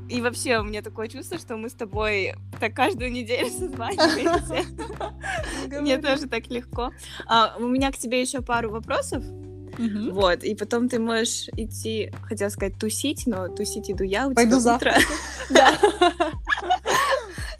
И 0.09 0.20
вообще, 0.20 0.59
у 0.59 0.64
меня 0.64 0.82
такое 0.82 1.09
чувство, 1.09 1.38
что 1.38 1.57
мы 1.57 1.68
с 1.68 1.72
тобой 1.72 2.34
так 2.61 2.74
каждую 2.74 3.11
неделю 3.11 3.48
созваниваемся. 3.59 4.66
Мне 5.80 5.98
тоже 5.98 6.26
так 6.26 6.48
легко. 6.48 6.90
А, 7.26 7.57
у 7.59 7.68
меня 7.68 7.90
к 7.90 7.96
тебе 7.96 8.20
еще 8.20 8.42
пару 8.42 8.70
вопросов. 8.70 9.24
Угу. 9.78 10.12
Вот, 10.12 10.44
и 10.44 10.55
потом 10.55 10.88
ты 10.88 11.00
можешь 11.00 11.48
идти, 11.57 12.12
хотела 12.22 12.48
сказать, 12.48 12.78
тусить, 12.78 13.26
но 13.26 13.48
тусить 13.48 13.90
иду 13.90 14.05
я, 14.05 14.28
у 14.28 14.34
Пойду 14.34 14.52
тебя 14.52 14.61
завтра. 14.61 14.94
Да. 15.50 15.74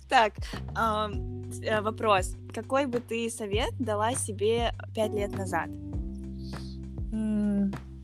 Так, 0.09 0.33
э, 0.77 1.81
вопрос. 1.81 2.37
Какой 2.55 2.87
бы 2.87 3.01
ты 3.01 3.29
совет 3.31 3.75
дала 3.81 4.15
себе 4.15 4.73
пять 4.95 5.13
лет 5.13 5.37
назад? 5.37 5.69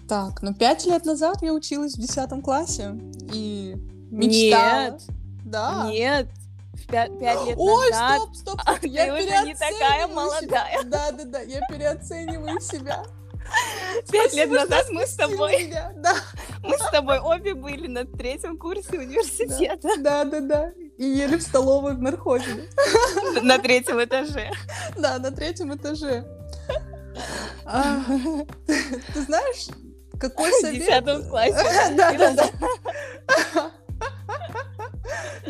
Так, 0.08 0.42
ну 0.42 0.52
пять 0.52 0.86
лет 0.86 1.04
назад 1.04 1.36
я 1.40 1.54
училась 1.54 1.94
в 1.94 2.00
десятом 2.00 2.42
классе 2.42 2.98
и 3.32 3.76
мечтала. 4.10 4.90
Нет. 4.90 5.02
Да. 5.44 5.88
Нет, 5.90 6.28
в 6.74 6.86
пять, 6.86 7.18
пять 7.18 7.46
лет 7.46 7.56
Ой, 7.58 7.90
назад. 7.90 8.20
стоп, 8.20 8.36
стоп, 8.36 8.60
стоп. 8.60 8.78
А 8.82 8.86
я 8.86 9.06
ты 9.06 9.12
уже 9.12 9.46
не 9.46 9.54
такая 9.54 10.06
молодая. 10.06 10.40
Себя. 10.40 10.82
Да, 10.84 11.12
да, 11.12 11.24
да, 11.24 11.40
я 11.40 11.60
переоцениваю 11.68 12.60
себя. 12.60 13.02
Пять 14.10 14.34
лет 14.34 14.50
назад 14.50 14.86
мы 14.90 15.06
с 15.06 15.14
тобой, 15.14 15.72
да. 15.96 16.14
мы 16.62 16.76
с 16.78 16.90
тобой 16.90 17.18
обе 17.18 17.54
были 17.54 17.88
на 17.88 18.04
третьем 18.04 18.56
курсе 18.58 18.98
университета. 18.98 19.88
Да, 19.98 20.24
да, 20.24 20.40
да. 20.40 20.72
и 20.98 21.04
ели 21.04 21.36
в 21.36 21.42
столовой 21.42 21.94
в 21.94 22.02
нархозе. 22.02 22.68
На 23.42 23.58
третьем 23.58 24.02
этаже. 24.02 24.50
Да, 24.96 25.18
на 25.18 25.30
третьем 25.30 25.74
этаже. 25.74 26.24
А, 27.64 28.02
ты 28.66 29.22
знаешь, 29.22 29.68
какой 30.20 30.52
совет? 30.60 30.82
В 30.82 30.86
десятом 30.86 31.28
классе. 31.28 31.54
Да, 31.96 32.12
да, 32.12 32.32
да. 32.32 32.50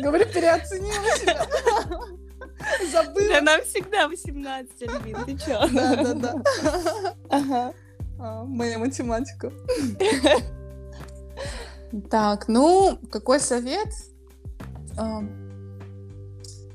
Говорю, 0.01 0.25
переоценила 0.25 1.17
себя. 1.17 1.47
Забыла. 2.91 3.29
Да 3.29 3.41
нам 3.41 3.61
всегда 3.63 4.07
18, 4.07 4.81
Альбин, 4.83 5.17
ты 5.25 5.37
чё? 5.37 5.67
Да, 5.73 5.95
да, 5.95 6.13
да. 6.13 7.15
Ага. 7.29 7.73
А, 8.19 8.43
моя 8.43 8.77
математика. 8.77 9.51
Так, 12.09 12.47
ну, 12.47 12.97
какой 13.11 13.39
совет? 13.39 13.87
А, 14.97 15.21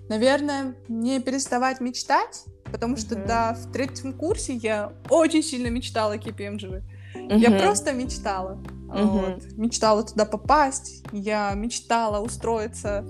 наверное, 0.08 0.74
не 0.88 1.20
переставать 1.20 1.80
мечтать, 1.80 2.44
потому 2.70 2.96
что, 2.96 3.16
Мгм. 3.16 3.26
да, 3.26 3.52
в 3.54 3.72
третьем 3.72 4.12
курсе 4.12 4.54
я 4.54 4.92
очень 5.08 5.42
сильно 5.42 5.68
мечтала 5.68 6.16
KPMG. 6.16 6.82
Я 7.14 7.50
Мгм. 7.50 7.58
просто 7.60 7.92
мечтала. 7.92 8.58
А, 8.90 9.04
вот. 9.04 9.44
Мечтала 9.56 10.02
туда 10.04 10.24
попасть. 10.24 11.02
Я 11.12 11.52
мечтала 11.54 12.20
устроиться, 12.24 13.04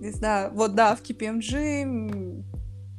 не 0.00 0.10
знаю, 0.12 0.50
вот 0.54 0.74
да, 0.74 0.94
в 0.96 1.02
KPMG. 1.02 1.82
м, 1.82 2.44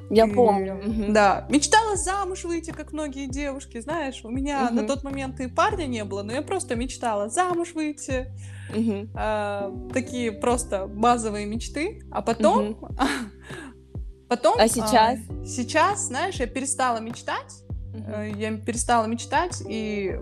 Я 0.09 0.25
и- 0.27 0.33
помню. 0.33 0.81
Да, 1.09 1.47
мечтала 1.49 1.95
замуж 1.95 2.43
выйти, 2.43 2.71
как 2.71 2.91
многие 2.91 3.27
девушки, 3.27 3.79
знаешь. 3.79 4.21
У 4.25 4.29
меня 4.29 4.69
на 4.71 4.81
Мгм. 4.81 4.87
тот 4.87 5.03
момент 5.03 5.39
и 5.39 5.47
парня 5.47 5.85
не 5.85 6.03
было, 6.03 6.21
но 6.23 6.33
я 6.33 6.41
просто 6.41 6.75
мечтала 6.75 7.29
замуж 7.29 7.73
выйти. 7.73 8.27
Мгм. 8.75 9.09
а, 9.15 9.69
такие 9.93 10.31
просто 10.31 10.87
базовые 10.87 11.45
мечты. 11.45 12.01
А 12.09 12.21
потом... 12.21 12.77
Потом... 14.29 14.55
А 14.57 14.67
сейчас? 14.69 15.19
сейчас, 15.45 16.07
знаешь, 16.07 16.35
я 16.35 16.47
перестала 16.47 16.99
мечтать. 16.99 17.53
Э, 17.93 18.31
Я 18.37 18.53
перестала 18.55 19.05
мечтать, 19.07 19.61
и 19.67 20.17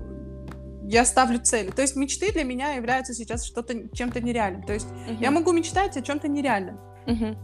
я 0.91 1.05
ставлю 1.05 1.39
цели. 1.39 1.69
То 1.69 1.81
есть 1.83 1.95
мечты 1.95 2.31
для 2.33 2.43
меня 2.43 2.73
являются 2.73 3.13
сейчас 3.13 3.45
что-то 3.45 3.73
чем-то 3.95 4.21
нереальным. 4.21 4.63
То 4.63 4.73
есть 4.73 4.87
я 5.19 5.29
Мгм. 5.29 5.39
могу 5.39 5.51
мечтать 5.51 5.95
о 5.97 6.01
чем-то 6.01 6.27
нереальном. 6.27 6.79
Мгм. 7.05 7.37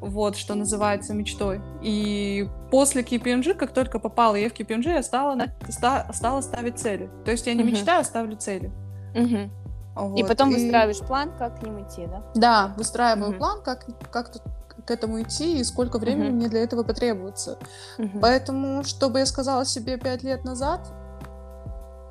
Вот, 0.00 0.36
что 0.36 0.54
называется 0.56 1.14
мечтой. 1.14 1.60
И 1.80 2.48
после 2.72 3.02
KPMG, 3.02 3.54
как 3.54 3.72
только 3.72 4.00
попала 4.00 4.34
я 4.34 4.48
в 4.48 4.52
KPMG, 4.52 4.88
я 4.94 5.02
стала, 5.04 5.36
ста- 5.68 6.12
стала 6.12 6.40
ставить 6.40 6.78
цели. 6.80 7.08
То 7.24 7.30
есть 7.30 7.46
я 7.46 7.54
не 7.54 7.62
Мгм. 7.62 7.72
мечтаю, 7.72 8.00
а 8.00 8.04
ставлю 8.04 8.36
цели. 8.36 8.72
И 9.14 9.48
Вот, 9.94 10.26
потом 10.28 10.50
и- 10.50 10.54
выстраиваешь 10.54 10.98
план, 11.00 11.30
как 11.38 11.60
к 11.60 11.62
ним 11.62 11.82
идти, 11.86 12.06
да? 12.06 12.22
Да, 12.34 12.74
выстраиваю 12.76 13.30
Мгм. 13.30 13.38
план, 13.38 13.62
как, 13.62 13.86
как 14.10 14.32
тут 14.32 14.42
к 14.86 14.90
этому 14.90 15.20
идти 15.22 15.58
и 15.60 15.64
сколько 15.64 15.98
времени 15.98 16.28
Мгм. 16.30 16.36
мне 16.36 16.48
для 16.48 16.64
этого 16.64 16.82
потребуется. 16.82 17.58
Мгм. 17.98 18.18
Поэтому, 18.20 18.82
что 18.84 19.08
бы 19.10 19.20
я 19.20 19.26
сказала 19.26 19.64
себе 19.64 19.98
пять 19.98 20.24
лет 20.24 20.44
назад, 20.44 20.80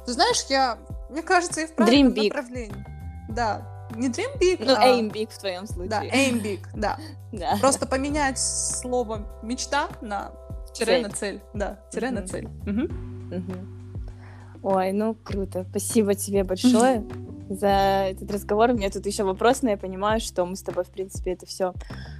ты 0.05 0.13
знаешь, 0.13 0.43
я, 0.49 0.77
мне 1.09 1.21
кажется, 1.21 1.61
и 1.61 1.65
в 1.67 1.73
правильном 1.75 2.13
Dream 2.13 2.15
big. 2.15 2.27
направлении. 2.29 2.85
Да, 3.29 3.87
не 3.95 4.07
dream 4.09 4.37
big, 4.39 4.63
Ну, 4.65 4.73
а- 4.73 4.87
aim 4.87 5.11
big 5.11 5.29
в 5.31 5.37
твоем 5.37 5.65
случае. 5.67 5.89
Да, 5.89 6.03
aim 6.05 6.41
big, 6.41 6.59
да. 6.73 6.97
Да. 7.31 7.55
Просто 7.61 7.85
поменять 7.87 8.37
слово 8.37 9.25
мечта 9.41 9.87
на 10.01 10.31
тире 10.73 10.85
Цель. 10.97 11.03
на 11.03 11.09
цель. 11.09 11.41
Да, 11.53 11.79
тире 11.91 12.11
на 12.11 12.27
цель. 12.27 12.45
Мгм. 12.65 14.59
Ой, 14.63 14.91
ну 14.91 15.15
круто. 15.15 15.65
Спасибо 15.69 16.13
тебе 16.13 16.43
большое 16.43 16.99
за 17.55 18.07
этот 18.11 18.31
разговор. 18.31 18.69
У 18.71 18.73
меня 18.73 18.89
тут 18.89 19.05
еще 19.05 19.23
вопрос, 19.23 19.61
но 19.61 19.69
я 19.71 19.77
понимаю, 19.77 20.19
что 20.19 20.45
мы 20.45 20.55
с 20.55 20.61
тобой, 20.61 20.83
в 20.83 20.89
принципе, 20.89 21.31
это 21.31 21.45
все 21.45 21.73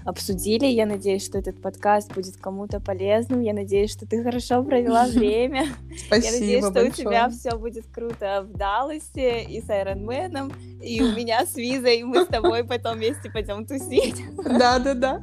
обсудили. 0.06 0.66
Я 0.66 0.86
надеюсь, 0.86 1.26
что 1.26 1.38
этот 1.38 1.62
подкаст 1.62 2.14
будет 2.14 2.38
кому-то 2.38 2.80
полезным. 2.80 3.42
Я 3.42 3.54
надеюсь, 3.54 3.92
что 3.92 4.06
ты 4.06 4.24
хорошо 4.24 4.64
провела 4.64 5.08
время. 5.08 5.68
Спасибо 6.08 6.26
Я 6.26 6.32
надеюсь, 6.40 6.64
что 6.66 6.74
большое. 6.74 6.92
у 6.92 6.94
тебя 6.96 7.30
все 7.30 7.58
будет 7.58 7.86
круто 7.88 8.46
в 8.48 8.58
Далласе 8.58 9.44
и 9.44 9.62
с 9.62 9.70
Айронменом, 9.70 10.52
и 10.82 11.02
у 11.02 11.16
меня 11.16 11.46
с 11.46 11.56
Визой, 11.56 12.00
и 12.00 12.04
мы 12.04 12.24
с 12.24 12.28
тобой 12.28 12.64
потом 12.64 12.98
вместе 12.98 13.30
пойдем 13.30 13.66
тусить. 13.66 14.22
Да, 14.44 14.80
да, 14.80 14.94
да. 14.94 15.22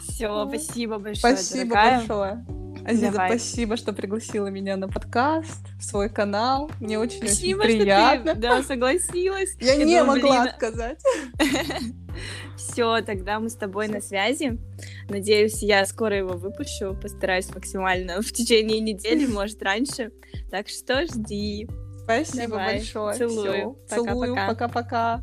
Все, 0.00 0.46
спасибо 0.48 0.98
большое, 0.98 1.36
Спасибо 1.36 1.70
дорогая. 1.70 1.98
большое. 1.98 2.59
Азиза, 2.90 3.12
Давай. 3.12 3.30
спасибо, 3.30 3.76
что 3.76 3.92
пригласила 3.92 4.48
меня 4.48 4.76
на 4.76 4.88
подкаст, 4.88 5.68
в 5.78 5.84
свой 5.84 6.08
канал. 6.08 6.70
Мне 6.80 6.98
очень-очень 6.98 7.28
Спасибо, 7.28 7.62
приятно. 7.62 8.32
что 8.32 8.34
ты 8.34 8.40
да, 8.40 8.62
согласилась. 8.64 9.56
Я, 9.60 9.76
не 9.76 10.02
могла 10.02 10.42
блин, 10.42 10.52
отказать. 10.52 11.00
Все, 12.56 13.00
тогда 13.02 13.38
мы 13.38 13.48
с 13.48 13.54
тобой 13.54 13.86
на 13.86 14.00
связи. 14.00 14.58
Надеюсь, 15.08 15.62
я 15.62 15.86
скоро 15.86 16.16
его 16.16 16.32
выпущу. 16.32 16.98
Постараюсь 17.00 17.48
максимально 17.54 18.22
в 18.22 18.32
течение 18.32 18.80
недели, 18.80 19.26
может, 19.26 19.62
раньше. 19.62 20.10
Так 20.50 20.68
что 20.68 21.06
жди. 21.06 21.68
Спасибо 22.02 22.56
Давай, 22.56 22.76
большое. 22.78 23.14
целую. 23.16 23.78
Целую. 23.88 24.34
Пока-пока. 24.34 25.22